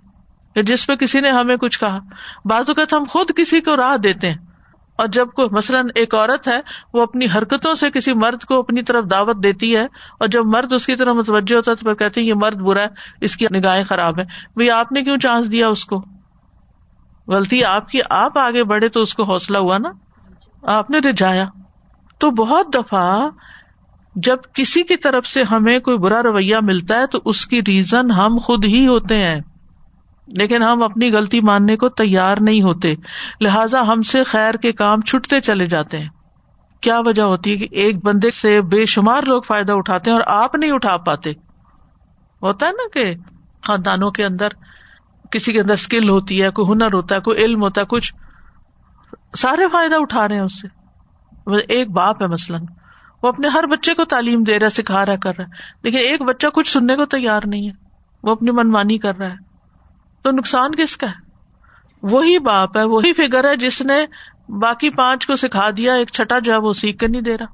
یا 0.55 0.61
جس 0.61 0.87
پہ 0.87 0.95
کسی 0.95 1.19
نے 1.19 1.29
ہمیں 1.29 1.57
کچھ 1.57 1.79
کہا۔ 1.79 1.99
بعض 2.45 2.63
اوقات 2.67 2.93
ہم 2.93 3.03
خود 3.09 3.31
کسی 3.35 3.61
کو 3.61 3.75
راہ 3.75 3.97
دیتے 3.97 4.29
ہیں۔ 4.29 4.54
اور 4.95 5.07
جب 5.07 5.27
کوئی 5.35 5.49
مثلاً 5.51 5.87
ایک 5.95 6.15
عورت 6.15 6.47
ہے، 6.47 6.59
وہ 6.93 7.01
اپنی 7.01 7.25
حرکتوں 7.35 7.73
سے 7.73 7.89
کسی 7.91 8.13
مرد 8.13 8.43
کو 8.43 8.59
اپنی 8.59 8.83
طرف 8.83 9.05
دعوت 9.11 9.43
دیتی 9.43 9.75
ہے، 9.75 9.83
اور 10.19 10.27
جب 10.27 10.45
مرد 10.45 10.73
اس 10.73 10.85
کی 10.85 10.95
طرف 10.95 11.15
متوجہ 11.15 11.55
ہوتا 11.55 11.71
ہے 11.71 11.75
تو 11.75 11.85
پھر 11.85 11.93
کہتے 11.93 12.21
ہیں، 12.21 12.27
یہ 12.27 12.33
مرد 12.33 12.55
برا 12.55 12.81
ہے، 12.81 12.87
اس 13.21 13.37
کی 13.37 13.45
نگاہیں 13.51 13.83
خراب 13.83 14.19
ہے 14.19 14.23
بھائی 14.55 14.69
آپ 14.71 14.91
نے 14.91 15.01
کیوں 15.01 15.17
چانس 15.17 15.51
دیا 15.51 15.67
اس 15.67 15.85
کو؟ 15.85 16.03
غلطی 17.27 17.63
آپ 17.63 17.89
کی، 17.89 17.99
آپ 18.09 18.37
آگے 18.37 18.63
بڑھے 18.63 18.89
تو 18.89 18.99
اس 18.99 19.13
کو 19.13 19.23
حوصلہ 19.23 19.57
ہوا 19.57 19.77
نا؟ 19.77 19.91
آپ 20.63 20.89
نے 20.89 20.99
رجایا 20.99 21.45
تو 22.17 22.31
بہت 22.31 22.73
دفعہ 22.73 23.29
جب 24.15 24.37
کسی 24.53 24.83
کی 24.83 24.97
طرف 24.97 25.27
سے 25.27 25.43
ہمیں 25.43 25.79
کوئی 25.79 25.97
برا 25.97 26.23
رویہ 26.23 26.55
ملتا 26.61 26.99
ہے 26.99 27.07
تو 27.07 27.19
اس 27.25 27.45
کی 27.45 27.59
ریزن 27.59 28.11
ہم 28.11 28.37
خود 28.37 28.65
ہی 28.65 28.87
ہوتے 28.87 29.21
ہیں۔ 29.21 29.39
لیکن 30.27 30.63
ہم 30.63 30.83
اپنی 30.83 31.11
غلطی 31.11 31.41
ماننے 31.41 31.77
کو 31.77 31.89
تیار 31.89 32.37
نہیں 32.41 32.61
ہوتے۔ 32.61 32.95
لہذا 33.41 33.87
ہم 33.87 34.01
سے 34.01 34.23
خیر 34.23 34.53
کے 34.53 34.71
کام 34.71 35.01
چھٹتے 35.01 35.41
چلے 35.41 35.67
جاتے 35.67 35.97
ہیں۔ 35.97 36.09
کیا 36.81 36.99
وجہ 37.05 37.23
ہوتی 37.23 37.51
ہے 37.51 37.57
کہ 37.57 37.67
ایک 37.71 38.05
بندے 38.05 38.29
سے 38.29 38.61
بے 38.61 38.85
شمار 38.85 39.23
لوگ 39.23 39.41
فائدہ 39.41 39.73
اٹھاتے 39.73 40.11
ہیں 40.11 40.17
اور 40.17 40.41
آپ 40.41 40.55
نہیں 40.55 40.71
اٹھا 40.71 40.97
پاتے؟ 40.97 41.29
ہوتا 42.41 42.65
ہے 42.65 42.71
نا 42.71 42.87
کہ 42.93 43.15
خاندانوں 43.67 44.11
کے 44.11 44.25
اندر 44.25 44.47
کسی 45.31 45.53
کے 45.53 45.61
اندر 45.61 45.73
اسکل 45.73 46.09
ہوتی 46.09 46.43
ہے، 46.43 46.49
کوئی 46.49 46.71
ہنر 46.71 46.93
ہوتا 46.93 47.15
ہے، 47.15 47.19
کوئی 47.19 47.43
علم 47.43 47.61
ہوتا 47.61 47.81
ہے، 47.81 47.85
کچھ 47.85 48.13
سارے 49.37 49.61
فائدہ 49.71 49.95
اٹھا 49.99 50.27
رہے 50.27 50.35
ہیں 50.35 50.43
اس 50.43 50.61
سے۔ 50.61 50.67
ایک 51.69 51.91
باپ 51.91 52.21
ہے 52.21 52.27
مثلاً، 52.27 52.61
وہ 53.23 53.29
اپنے 53.29 53.47
ہر 53.47 53.63
بچے 53.67 53.93
کو 53.93 54.05
تعلیم 54.05 54.43
دے 54.43 54.59
رہا 54.59 54.65
ہے، 54.65 54.69
سکھا 54.69 55.05
رہا 55.05 55.15
کر 55.15 55.33
رہا 55.37 55.45
ہے، 55.45 55.49
لیکن 55.83 55.97
ایک 55.97 56.21
بچہ 56.21 56.47
کچھ 56.53 56.71
سننے 56.71 56.95
کو 56.95 57.05
تیار 57.05 57.41
نہیں 57.45 57.67
ہے۔ 57.67 57.73
وہ 58.23 58.31
اپنی 58.31 58.51
منمانی 58.51 58.97
کر 58.97 59.15
رہا 59.15 59.29
ہے۔ 59.29 59.54
تو 60.25 60.31
نقصان 60.31 60.75
کس 60.75 60.97
کا 60.97 61.07
ہے؟ 61.07 61.13
وہی 62.01 62.39
باپ 62.39 62.77
ہے، 62.77 62.83
وہی 62.83 63.13
فگر 63.13 63.49
ہے 63.49 63.55
جس 63.55 63.81
نے 63.81 64.05
باقی 64.47 64.89
پانچ 64.89 65.27
کو 65.27 65.35
سکھا 65.35 65.69
دیا، 65.77 65.93
ایک 65.93 66.11
چھٹا 66.11 66.39
جو 66.39 66.53
ہے 66.53 66.57
وہ 66.57 66.73
سیکھ 66.73 66.97
کر 66.97 67.09
نہیں 67.09 67.21
دے 67.21 67.37
رہا۔ 67.37 67.45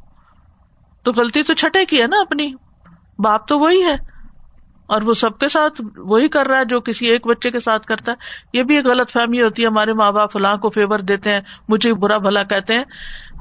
تو 1.04 1.12
غلطی 1.12 1.44
تو 1.44 1.54
چھٹے 1.54 1.86
کی 1.86 2.02
ہے 2.02 2.08
نا 2.08 2.18
اپنی۔ 2.22 2.54
باپ 3.20 3.48
تو 3.48 3.60
وہی 3.60 3.84
ہے۔ 3.84 3.94
اور 4.86 5.02
وہ 5.02 5.14
سب 5.14 5.38
کے 5.38 5.48
ساتھ 5.48 5.82
وہی 5.98 6.28
کر 6.28 6.48
رہا 6.48 6.60
ہے 6.60 6.66
جو 6.66 6.80
کسی 6.80 7.06
ایک 7.06 7.28
بچے 7.28 7.52
کے 7.52 7.60
ساتھ 7.60 7.88
کرتا 7.88 8.12
ہے۔ 8.12 8.18
یہ 8.54 8.64
بھی 8.64 8.76
ایک 8.76 8.86
غلط 8.86 9.12
فہمی 9.12 9.42
ہوتی 9.42 9.62
ہے، 9.62 9.68
ہمارے 9.68 9.94
ماں 9.94 10.12
باپ 10.12 10.34
فلاں 10.34 10.58
کو 10.58 10.70
فیور 10.70 11.00
دیتے 11.00 11.34
ہیں، 11.34 11.42
مجھے 11.70 11.94
برا 11.94 12.18
بھلا 12.18 12.44
کہتے 12.44 12.74
ہیں۔ 12.74 12.84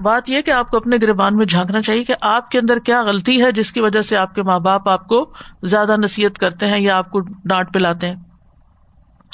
بات 0.03 0.31
یہ 0.31 0.41
کہ 0.41 0.51
آپ 0.51 0.71
کو 0.71 0.77
اپنے 0.77 0.97
گربان 1.03 1.37
میں 1.37 1.47
جھانکنا 1.47 1.83
چاہیے 1.83 2.05
کہ 2.05 2.15
آپ 2.21 2.51
کے 2.51 2.59
اندر 2.59 2.79
کیا 2.79 3.03
غلطی 3.03 3.45
ہے 3.45 3.53
جس 3.53 3.73
کی 3.73 3.81
وجہ 3.81 4.03
سے 4.03 4.17
آپ 4.17 4.35
کے 4.35 4.43
ماں 4.43 4.59
باپ 4.59 4.89
آپ 4.89 5.09
کو 5.09 5.33
زیادہ 5.63 5.97
نصیحت 5.97 6.39
کرتے 6.39 6.67
ہیں 6.67 6.81
یا 6.81 6.97
آپ 6.97 7.11
کو 7.11 7.21
ڈانٹ 7.21 7.73
پلاتے 7.73 8.09
ہیں۔ 8.09 8.30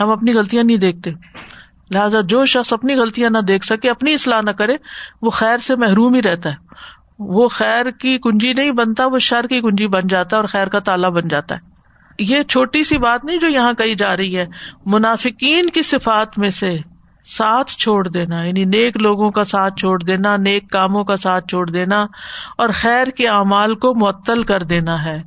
ہم 0.00 0.10
اپنی 0.10 0.32
غلطیاں 0.32 0.64
نہیں 0.64 0.76
دیکھتے۔ 0.76 1.10
لہٰذا 1.90 2.20
جو 2.20 2.46
شخص 2.46 2.72
اپنی 2.72 2.94
غلطیاں 2.94 3.30
نہ 3.30 3.38
دیکھ 3.38 3.64
سکے، 3.64 3.90
اپنی 3.90 4.12
اصلاح 4.12 4.40
نہ 4.44 4.50
کرے، 4.50 4.76
وہ 5.22 5.30
خیر 5.30 5.58
سے 5.58 5.76
محروم 5.76 6.14
ہی 6.14 6.22
رہتا 6.22 6.50
ہے۔ 6.50 6.54
وہ 7.18 7.48
خیر 7.48 7.90
کی 7.90 8.18
کنجی 8.18 8.52
نہیں 8.52 8.70
بنتا، 8.70 9.06
وہ 9.06 9.18
شر 9.18 9.46
کی 9.46 9.60
کنجی 9.60 9.86
بن 9.86 10.06
جاتا 10.06 10.36
ہے 10.36 10.40
اور 10.40 10.48
خیر 10.48 10.66
کا 10.66 10.78
تالا 10.78 11.08
بن 11.08 11.28
جاتا 11.28 11.54
ہے۔ 11.54 11.60
یہ 12.18 12.42
چھوٹی 12.42 12.84
سی 12.84 12.98
بات 12.98 13.24
نہیں 13.24 13.36
جو 13.36 13.48
یہاں 13.48 13.72
کہی 13.72 13.94
جا 13.94 14.16
رہی 14.16 14.38
ہے۔ 14.38 14.46
منافقین 14.86 15.70
کی 15.70 15.82
صفات 15.82 16.38
میں 16.38 16.50
سے 16.50 16.78
ساتھ 17.26 17.70
چھوڑ 17.70 18.08
دینا 18.08 18.44
یعنی 18.44 18.64
نیک 18.64 18.96
لوگوں 18.96 19.30
کا 19.30 19.44
ساتھ 19.44 19.80
چھوڑ 19.80 20.02
دینا، 20.02 20.36
نیک 20.36 20.70
کاموں 20.70 21.04
کا 21.04 21.16
ساتھ 21.16 21.48
چھوڑ 21.48 21.70
دینا 21.70 22.06
اور 22.58 22.68
خیر 22.74 23.06
کے 23.06 23.28
اعمال 23.28 23.74
کو 23.74 23.94
معطل 23.94 24.42
کر 24.42 24.62
دینا 24.62 25.04
ہے۔ 25.04 25.22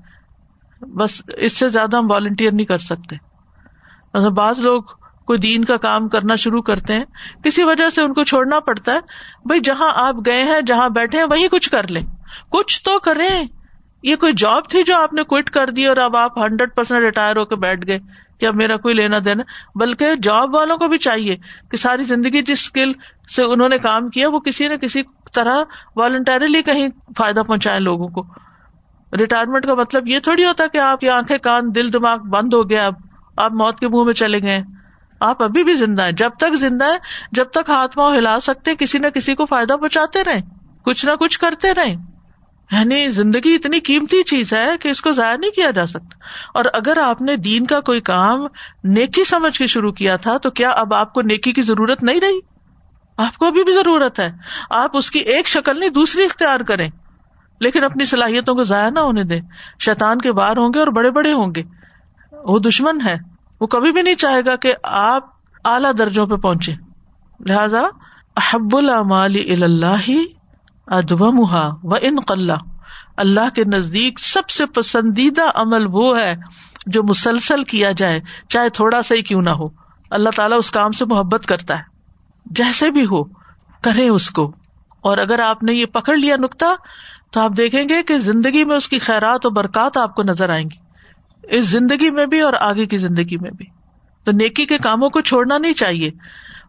بس 0.81 1.21
اس 1.37 1.57
سے 1.57 1.69
زیادہ 1.69 1.97
ہم 1.97 2.11
والنٹیئر 2.11 2.51
نہیں 2.51 2.65
کر 2.65 2.77
سکتے۔ 2.77 3.28
بعض 4.13 4.59
لوگ 4.59 4.83
کوئی 5.25 5.39
دین 5.39 5.65
کا 5.65 5.77
کام 5.77 6.07
کرنا 6.07 6.35
شروع 6.35 6.61
کرتے 6.61 6.93
ہیں، 6.93 7.05
کسی 7.43 7.63
وجہ 7.63 7.89
سے 7.89 8.01
ان 8.01 8.13
کو 8.13 8.23
چھوڑنا 8.23 8.59
پڑتا 8.59 8.91
ہے، 8.91 8.99
بھائی 9.45 9.61
جہاں 9.61 9.91
آپ 9.95 10.15
گئے 10.25 10.43
ہیں، 10.43 10.61
جہاں 10.61 10.89
بیٹھے 10.89 11.17
ہیں، 11.17 11.25
وہیں 11.25 11.47
کچھ 11.47 11.69
کر 11.69 11.87
لیں۔ 11.87 12.03
کچھ 12.49 12.83
تو 12.83 12.99
کریں 12.99 13.45
یہ 14.03 14.15
کوئی 14.15 14.33
جاب 14.37 14.69
تھی 14.69 14.83
جو 14.83 14.97
آپ 14.97 15.13
نے 15.13 15.23
کوئٹ 15.23 15.49
کر 15.49 15.69
دی 15.69 15.87
اور 15.87 15.97
اب 15.97 16.17
آپ 16.17 16.37
ہنڈریڈ 16.37 16.75
پرسینٹ 16.75 17.03
ریٹائر 17.03 17.35
ہو 17.35 17.45
کے 17.45 17.55
بیٹھ 17.55 17.87
گئے 17.87 17.99
کہ 18.39 18.45
اب 18.45 18.55
میرا 18.55 18.77
کوئی 18.77 18.93
لینا 18.93 19.17
دینا۔ 19.25 19.43
بلکہ 19.75 20.15
جاب 20.23 20.55
والوں 20.55 20.77
کو 20.77 20.87
بھی 20.87 20.97
چاہیے 20.97 21.35
کہ 21.71 21.77
ساری 21.77 22.03
زندگی 22.03 22.41
جس 22.41 22.59
اسکل 22.59 22.91
سے 23.35 23.43
انہوں 23.43 23.69
نے 23.69 23.77
کام 23.77 24.09
کیا، 24.09 24.29
وہ 24.29 24.39
کسی 24.39 24.67
نہ 24.67 24.73
کسی 24.73 25.03
طرح 25.35 25.57
والنٹریلی 25.95 26.61
کہیں 26.61 26.87
فائدہ 27.17 27.41
پہنچائے 27.47 27.79
لوگوں 27.79 28.07
کو۔ 28.07 28.25
ریٹائرمنٹ 29.17 29.65
کا 29.65 29.73
مطلب 29.73 30.07
یہ 30.07 30.19
تھوڑی 30.19 30.45
ہوتا 30.45 30.67
کہ 30.67 30.77
آپ 30.77 30.99
کی 30.99 31.09
آنکھیں، 31.09 31.37
کان، 31.37 31.75
دل، 31.75 31.93
دماغ 31.93 32.17
بند 32.17 32.53
ہو 32.53 32.69
گیا 32.69 32.85
اب۔ 32.85 32.93
آپ 33.39 33.51
موت 33.53 33.79
کے 33.79 33.87
منہ 33.87 34.03
میں 34.03 34.13
چلے 34.13 34.41
گئے۔ 34.41 34.61
آپ 35.19 35.43
ابھی 35.43 35.63
بھی 35.63 35.73
زندہ 35.73 36.03
ہیں۔ 36.03 36.11
جب 36.11 36.29
تک 36.37 36.55
زندہ 36.55 36.85
ہے 36.85 36.97
جب 37.31 37.45
تک 37.45 37.69
ہاتھ 37.69 37.95
پاؤں 37.95 38.15
ہلا 38.15 38.39
سکتے، 38.39 38.75
کسی 38.75 38.99
نہ 38.99 39.07
کسی 39.07 39.35
کو 39.35 39.45
فائدہ 39.45 39.73
پہنچاتے 39.73 40.23
رہے 40.23 40.41
کچھ 40.85 41.05
نہ 41.05 41.11
کچھ 41.19 41.39
کرتے 41.39 41.73
رہے 41.73 41.95
یعنی 42.71 43.07
زندگی 43.07 43.55
اتنی 43.55 43.79
قیمتی 43.79 44.23
چیز 44.23 44.53
ہے 44.53 44.77
کہ 44.79 44.89
اس 44.89 45.01
کو 45.01 45.11
ضائع 45.11 45.37
نہیں 45.37 45.51
کیا 45.51 45.71
جا 45.71 45.85
سکتا۔ 45.85 46.17
اور 46.53 46.65
اگر 46.73 46.97
آپ 46.97 47.21
نے 47.21 47.35
دین 47.35 47.65
کا 47.65 47.79
کوئی 47.79 48.01
کام 48.01 48.45
نیکی 48.83 49.23
سمجھ 49.23 49.57
کے 49.57 49.67
شروع 49.67 49.91
کیا 49.91 50.15
تھا، 50.15 50.37
تو 50.37 50.49
کیا 50.49 50.69
اب 50.69 50.93
آپ 50.93 51.13
کو 51.13 51.21
نیکی 51.21 51.53
کی 51.53 51.61
ضرورت 51.61 52.03
نہیں 52.03 52.19
رہی؟ 52.19 52.39
آپ 53.17 53.37
کو 53.37 53.45
ابھی 53.45 53.63
بھی 53.63 53.73
ضرورت 53.73 54.19
ہے۔ 54.19 54.31
آپ 54.69 54.97
اس 54.97 55.11
کی 55.11 55.19
ایک 55.19 55.47
شکل 55.47 55.79
نہیں، 55.79 55.89
دوسری 55.89 56.25
اختیار 56.25 56.59
کریں۔ 56.59 56.89
لیکن 57.59 57.83
اپنی 57.83 58.05
صلاحیتوں 58.05 58.55
کو 58.55 58.63
ضائع 58.63 58.89
نہ 58.89 58.99
ہونے 58.99 59.23
دیں۔ 59.23 59.41
شیطان 59.79 60.17
کے 60.17 60.31
بار 60.31 60.57
ہوں 60.57 60.69
گے 60.73 60.79
اور 60.79 60.87
بڑے 60.87 61.11
بڑے 61.11 61.33
ہوں 61.33 61.55
گے۔ 61.55 61.78
وہ 62.43 62.59
دشمن 62.59 63.01
ہے۔ 63.05 63.15
وہ 63.61 63.67
کبھی 63.67 63.91
بھی 63.91 64.01
نہیں 64.01 64.15
چاہے 64.15 64.45
گا 64.45 64.55
کہ 64.55 64.73
آپ 64.83 65.23
اعلی 65.65 65.87
درجوں 65.97 66.27
پہ 66.27 66.35
پہنچے 66.35 66.71
لہذا 67.45 67.81
احب 68.37 68.77
اللہ 68.77 70.11
ادب 70.87 71.33
محا 71.33 71.69
و 71.83 71.93
ان 72.01 72.15
اللہ 73.17 73.49
کے 73.55 73.63
نزدیک 73.63 74.19
سب 74.19 74.49
سے 74.49 74.65
پسندیدہ 74.65 75.41
عمل 75.55 75.85
وہ 75.91 76.19
ہے 76.19 76.35
جو 76.85 77.03
مسلسل 77.03 77.63
کیا 77.63 77.91
جائے، 77.91 78.19
چاہے 78.49 78.69
تھوڑا 78.69 79.01
سا 79.01 79.15
ہی 79.15 79.21
کیوں 79.21 79.41
نہ 79.41 79.49
ہو۔ 79.49 79.67
اللہ 80.11 80.29
تعالیٰ 80.35 80.57
اس 80.57 80.71
کام 80.71 80.91
سے 80.91 81.05
محبت 81.05 81.45
کرتا 81.45 81.77
ہے۔ 81.77 81.83
جیسے 82.45 82.91
بھی 82.91 83.05
ہو 83.05 83.23
کرے 83.81 84.09
اس 84.09 84.29
کو۔ 84.29 84.51
اور 85.01 85.17
اگر 85.17 85.39
آپ 85.39 85.63
نے 85.63 85.73
یہ 85.73 85.85
پکڑ 85.85 86.15
لیا 86.15 86.35
نکتا 86.39 86.67
تو 87.31 87.39
آپ 87.39 87.51
دیکھیں 87.57 87.89
گے 87.89 88.03
کہ 88.03 88.17
زندگی 88.17 88.63
میں 88.63 88.75
اس 88.75 88.87
کی 88.87 88.99
خیرات 88.99 89.39
اور 89.43 89.51
برکات 89.51 89.97
آپ 89.97 90.15
کو 90.15 90.23
نظر 90.23 90.49
آئیں 90.49 90.65
گی۔ 90.65 90.88
اس 91.43 91.65
زندگی 91.65 92.09
میں 92.09 92.25
بھی 92.25 92.41
اور 92.41 92.53
آگے 92.59 92.85
کی 92.85 92.97
زندگی 92.97 93.37
میں 93.37 93.51
بھی۔ 93.51 93.65
تو 94.23 94.31
نیکی 94.31 94.65
کے 94.65 94.77
کاموں 94.77 95.09
کو 95.09 95.21
چھوڑنا 95.21 95.57
نہیں 95.57 95.73
چاہیے۔ 95.73 96.11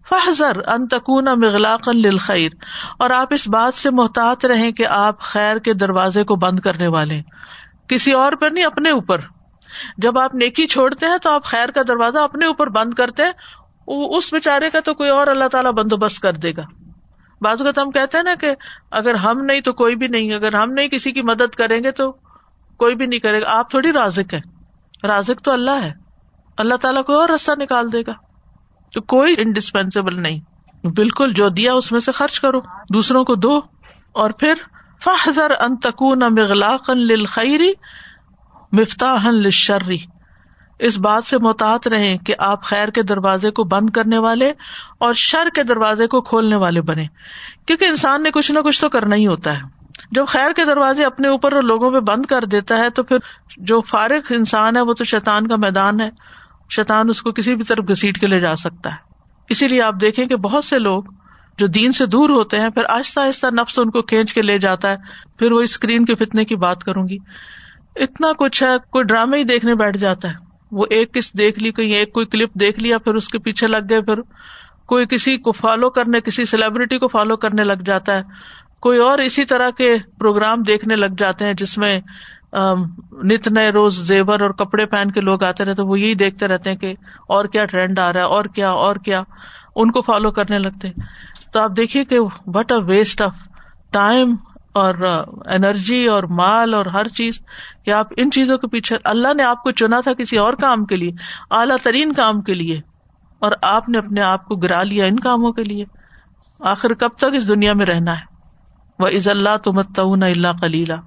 فحضر 0.09 0.69
انتقون 0.69 1.25
مغلاق 1.25 1.89
للخیر۔ 1.89 2.53
اور 2.99 3.11
آپ 3.11 3.29
اس 3.31 3.49
بات 3.49 3.75
سے 3.75 3.91
محتاط 3.91 4.47
رہیں 4.47 4.73
کہ 4.73 4.87
آپ 4.87 5.21
خیر 5.21 5.57
کے 5.57 5.75
دروازے 5.75 6.25
کو 6.25 6.37
بند 6.37 6.61
کرنے 6.61 6.87
والے 6.87 7.21
کسی 7.89 8.13
اور 8.13 8.33
پر 8.33 8.51
نہیں، 8.51 8.65
اپنے 8.65 8.91
اوپر۔ 8.91 9.19
جب 9.99 10.19
آپ 10.19 10.35
نیکی 10.35 10.67
چھوڑتے 10.67 11.07
ہیں 11.07 11.19
تو 11.23 11.31
آپ 11.31 11.45
خیر 11.45 11.69
کا 11.69 11.83
دروازہ 11.89 12.19
اپنے 12.19 12.47
اوپر 12.47 12.67
بند 12.67 12.95
کرتے 12.95 13.23
ہیں۔ 13.23 13.33
اس 13.87 14.33
بےچارے 14.33 14.71
کا 14.71 14.81
تو 14.81 14.95
کوئی 14.95 15.11
اور 15.11 15.27
اللہ 15.27 15.49
تعالیٰ 15.49 15.73
بندوبست 15.73 16.21
کر 16.21 16.33
دے 16.33 16.51
گا۔ 16.57 16.63
بعض 17.41 17.63
اوقات 17.63 17.79
ہم 17.79 17.91
کہتے 17.91 18.17
ہیں 18.17 18.25
نا 18.25 18.35
کہ 18.35 18.55
اگر 18.91 19.15
ہم 19.15 19.41
نہیں 19.45 19.61
تو 19.61 19.73
کوئی 19.73 19.97
بھی 19.97 20.09
نہیں، 20.09 20.35
اگر 20.35 20.55
ہم 20.55 20.73
نہیں 20.73 20.89
کسی 20.89 21.13
کی 21.13 21.23
مدد 21.23 21.55
کریں 21.55 21.85
گے 21.85 21.91
تو 21.91 22.13
کوئی 22.77 22.95
بھی 22.95 23.07
نہیں 23.07 23.21
کرے 23.21 23.41
گا۔ 23.41 23.47
آپ 23.49 23.71
تھوڑی 23.71 23.93
رازک 23.93 24.35
ہے 24.35 24.60
رازق 25.05 25.45
تو 25.45 25.53
اللہ 25.53 25.83
ہے۔ 25.83 25.93
اللہ 26.59 26.75
تعالیٰ 26.75 27.05
کو 27.05 27.21
اور 27.21 27.29
رستہ 27.29 27.53
نکال 27.63 27.93
دے 27.93 28.03
گا۔ 28.07 28.13
تو 28.93 29.01
کوئی 29.01 29.35
انڈسپینسیبل 29.39 30.23
نہیں۔ 30.23 30.41
بالکل 30.87 31.33
جو 31.33 31.49
دیا 31.49 31.73
اس 31.73 31.93
میں 31.93 32.01
سے 32.01 32.13
خرچ 32.13 32.41
کرو۔ 32.41 32.61
دوسروں 32.95 33.25
کو 33.25 33.35
دو۔ 33.35 33.61
اور 34.13 34.31
پھر 34.31 34.55
فہذر 35.05 35.51
ان 35.61 35.77
تکون 35.77 36.19
مغلاق 36.19 36.91
للخیری 36.91 37.73
مفتاح 38.73 39.31
للشری 39.31 39.99
اس 40.79 40.99
بات 40.99 41.25
سے 41.25 41.39
محتاط 41.39 41.89
رہے 41.89 42.19
کہ 42.19 42.35
آپ 42.39 42.63
خیر 42.63 42.89
کے 42.89 43.03
دروازے 43.03 43.51
کو 43.51 43.65
بند 43.65 43.91
کرنے 43.91 44.19
والے 44.19 44.53
اور 44.99 45.13
شر 45.13 45.49
کے 45.55 45.63
دروازے 45.63 46.07
کو 46.07 46.21
کھولنے 46.21 46.57
والے 46.57 46.81
بنے 46.81 47.07
کیونکہ 47.67 47.85
انسان 47.85 48.23
نے 48.23 48.31
کچھ 48.31 48.53
نہ 48.53 48.59
کچھ 48.59 48.81
تو 48.81 48.89
کرنا 48.89 49.17
ہی 49.17 49.27
ہوتا 49.27 49.55
ہے۔ 49.55 49.80
جب 50.11 50.27
خیر 50.27 50.53
کے 50.53 50.65
دروازے 50.65 51.05
اپنے 51.05 51.29
اوپر 51.29 51.53
اور 51.53 51.63
لوگوں 51.63 51.91
پہ 51.91 52.01
بند 52.01 52.27
کر 52.27 52.45
دیتا 52.45 52.79
ہے، 52.79 52.91
تو 52.91 53.03
پھر 53.03 53.17
جو 53.57 53.81
فارغ 53.81 54.19
انسان 54.31 54.77
ہے، 54.77 54.81
وہ 54.81 54.95
تو 54.95 55.05
شیطان 55.05 55.47
کا 55.47 55.57
میدان 55.57 56.01
ہے۔ 56.01 56.11
شیطان 56.71 57.11
اس 57.11 57.23
کو 57.23 57.33
کسی 57.33 57.57
بھی 57.57 57.65
طرف 57.65 57.85
گسیٹ 57.91 58.21
کے 58.21 58.27
لے 58.27 58.41
جا 58.41 58.57
سکتا 58.57 58.91
ہے۔ 58.91 58.97
اسی 59.49 59.69
لیے 59.69 59.83
آپ 59.83 59.95
دیکھیں 60.01 60.27
کہ 60.27 60.37
بہت 60.37 60.65
سے 60.65 60.79
لوگ 60.79 61.03
جو 61.59 61.67
دین 61.67 61.93
سے 61.93 62.07
دور 62.07 62.31
ہوتے 62.31 62.61
ہیں، 62.61 62.71
پھر 62.71 62.83
آہستہ 62.89 63.21
آہستہ 63.21 63.47
نفس 63.47 63.79
ان 63.79 63.91
کو 63.91 64.03
کھینچ 64.03 64.35
کے 64.35 64.43
لے 64.43 64.59
جاتا 64.59 64.91
ہے۔ 64.91 64.97
پھر 65.39 65.53
وہ 65.53 65.61
اسکرین 65.61 66.05
کے 66.05 66.15
فتنے 66.15 66.45
کی 66.45 66.57
بات 66.57 66.85
کروں 66.85 67.09
گی۔ 67.09 67.17
اتنا 67.97 68.33
کچھ 68.33 68.63
ہے، 68.63 68.69
کوئی 68.91 69.05
ڈرامے 69.05 69.39
ہی 69.39 69.45
دیکھنے 69.45 69.75
بیٹھ 69.75 69.99
جاتا 69.99 70.29
ہے۔ 70.29 70.35
وہ 70.73 70.87
ایک 70.91 71.15
کس 71.15 71.39
دیکھ 71.39 71.59
لی 71.59 71.73
کہیں، 71.73 71.93
ایک 71.93 72.13
کوئی 72.13 72.27
کلپ 72.27 72.55
دیکھ 72.55 72.81
لیا، 72.81 72.99
پھر 72.99 73.15
اس 73.15 73.29
کے 73.29 73.39
پیچھے 73.39 73.67
لگ 73.67 73.77
گئے، 73.91 74.01
پھر 74.01 74.21
کوئی 74.87 75.07
کسی 75.07 75.37
کو 75.37 75.53
فالو 75.53 75.91
کرنے، 75.91 76.21
کسی 76.21 76.45
سیلیبریٹی 76.45 76.99
کو 76.99 77.09
فالو 77.09 77.37
کرنے 77.37 77.65
لگ 77.65 77.83
جاتا 77.87 78.15
ہے۔ 78.17 78.23
کوئی 78.83 78.99
اور 78.99 79.19
اسی 79.19 79.45
طرح 79.45 79.71
کے 79.71 79.97
پروگرام 80.19 80.63
دیکھنے 80.63 80.97
لگ 80.97 81.15
جاتے 81.19 81.45
ہیں 81.45 81.55
جس 81.55 81.77
میں 81.79 81.99
نت 83.25 83.49
نئے 83.49 83.71
روز 83.71 83.99
زیور 84.07 84.41
اور 84.41 84.51
کپڑے 84.51 84.87
پہن 84.87 85.11
کے 85.11 85.21
لوگ 85.21 85.43
آتے 85.45 85.65
رہتے 85.65 85.83
وہ 85.83 85.99
یہی 86.01 86.15
دیکھتے 86.15 86.49
رہتے 86.49 86.71
ہیں 86.71 86.77
کہ 86.77 86.93
اور 87.29 87.45
کیا 87.45 87.65
ٹرینڈ 87.65 87.99
آ 87.99 88.13
رہا 88.13 88.21
ہے، 88.21 88.27
اور 88.27 88.45
کیا 88.55 88.71
اور 88.79 88.97
کیا، 88.97 89.23
ان 89.77 89.91
کو 89.91 90.03
فالو 90.03 90.31
کرنے 90.31 90.59
لگتے 90.59 90.89
تو 91.53 91.61
آپ 91.61 91.77
دیکھیے 91.77 92.05
کہ 92.05 92.19
what 92.47 92.73
a 92.73 92.79
waste 92.87 93.23
of 93.23 93.35
time 93.93 94.35
اور 94.75 94.95
انرجی 95.47 96.05
اور 96.07 96.23
مال 96.39 96.75
اور 96.75 96.87
ہر 96.87 97.09
چیز 97.11 97.41
کہ 97.85 97.91
آپ 97.91 98.13
ان 98.17 98.31
چیزوں 98.31 98.59
کے 98.59 98.69
پیچھے، 98.69 98.97
اللہ 99.05 99.35
نے 99.37 99.43
آپ 99.43 99.63
کو 99.63 99.71
چنا 99.73 100.01
تھا 100.01 100.13
کسی 100.15 100.39
اور 100.39 100.55
کام 100.61 100.85
کے 100.85 100.97
لیے، 100.97 101.13
اعلیٰ 101.51 101.77
ترین 101.83 102.13
کام 102.13 102.41
کے 102.41 102.55
لیے، 102.55 102.81
اور 103.43 103.53
آپ 103.63 103.89
نے 103.89 103.99
اپنے 103.99 104.21
آپ 104.23 104.45
کو 104.47 104.57
گرا 104.57 104.83
لیا 104.83 105.07
ان 105.07 105.21
کاموں 105.21 105.53
کے 105.53 105.65
لیے۔ 105.65 105.85
آخر 106.61 106.95
کب 106.95 107.17
تک 107.19 107.35
اس 107.35 107.49
دنیا 107.49 107.73
میں 107.73 107.87
رہنا 107.87 108.13
ہے؟ 108.13 108.29
وہ 109.01 109.09
عز 109.09 109.29
اللہ 109.29 109.57
تمت 109.57 109.99
اللہ 109.99 110.61
کلیلہ 110.61 111.01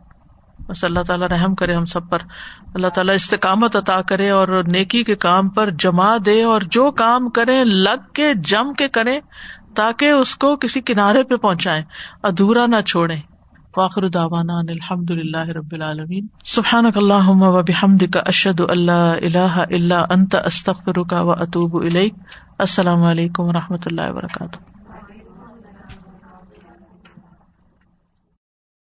بس 0.70 0.84
اللہ 0.84 1.00
تعالیٰ 1.08 1.28
رحم 1.28 1.56
کرے 1.56 1.74
ہم 1.76 1.86
سب 1.86 2.10
پر۔ 2.10 2.20
اللہ 2.76 2.88
تعالیٰ 2.88 3.16
استقامت 3.16 3.76
عطا 3.76 4.02
کرے 4.02 4.30
اور 4.30 4.48
نیکی 4.72 5.04
کے 5.04 5.16
کام 5.16 5.50
پر 5.50 5.70
جما 5.70 6.16
دے 6.26 6.44
اور 6.44 6.62
جو 6.72 6.92
کام 6.92 7.30
کرے 7.30 7.64
لگ 7.64 8.12
کے، 8.14 8.34
جم 8.34 8.74
کے 8.74 8.88
کرے 8.88 9.20
تاکہ 9.76 10.12
اس 10.12 10.36
کو 10.36 10.56
کسی 10.56 10.82
کنارے 10.82 11.24
پہ 11.24 11.36
پہنچائے 11.36 11.84
ادھورا 12.24 12.66
نہ 12.66 12.82
چھوڑے 12.82 13.16
واخر 13.78 14.08
داوانا 14.08 14.58
الحمد 14.58 15.12
اللہ 15.12 15.50
رب 15.50 15.72
العالمین۔ 15.72 16.28
سبحان 16.46 16.86
اللہ 16.96 17.30
و 17.30 17.62
بحمد 17.62 18.04
کا 18.14 18.20
اشد 18.26 18.62
اللہ 18.70 19.06
اللہ 19.22 19.64
اللہ 19.72 20.06
انت 20.10 20.36
استخر 20.46 21.04
کا 21.04 21.22
و 21.22 21.32
اطوب 21.32 21.82
السلام 22.58 23.04
علیکم 23.04 23.44
و 23.44 23.52
رحمۃ 23.54 23.86
اللہ 23.86 24.12
وبرکاتہ۔ 24.12 24.73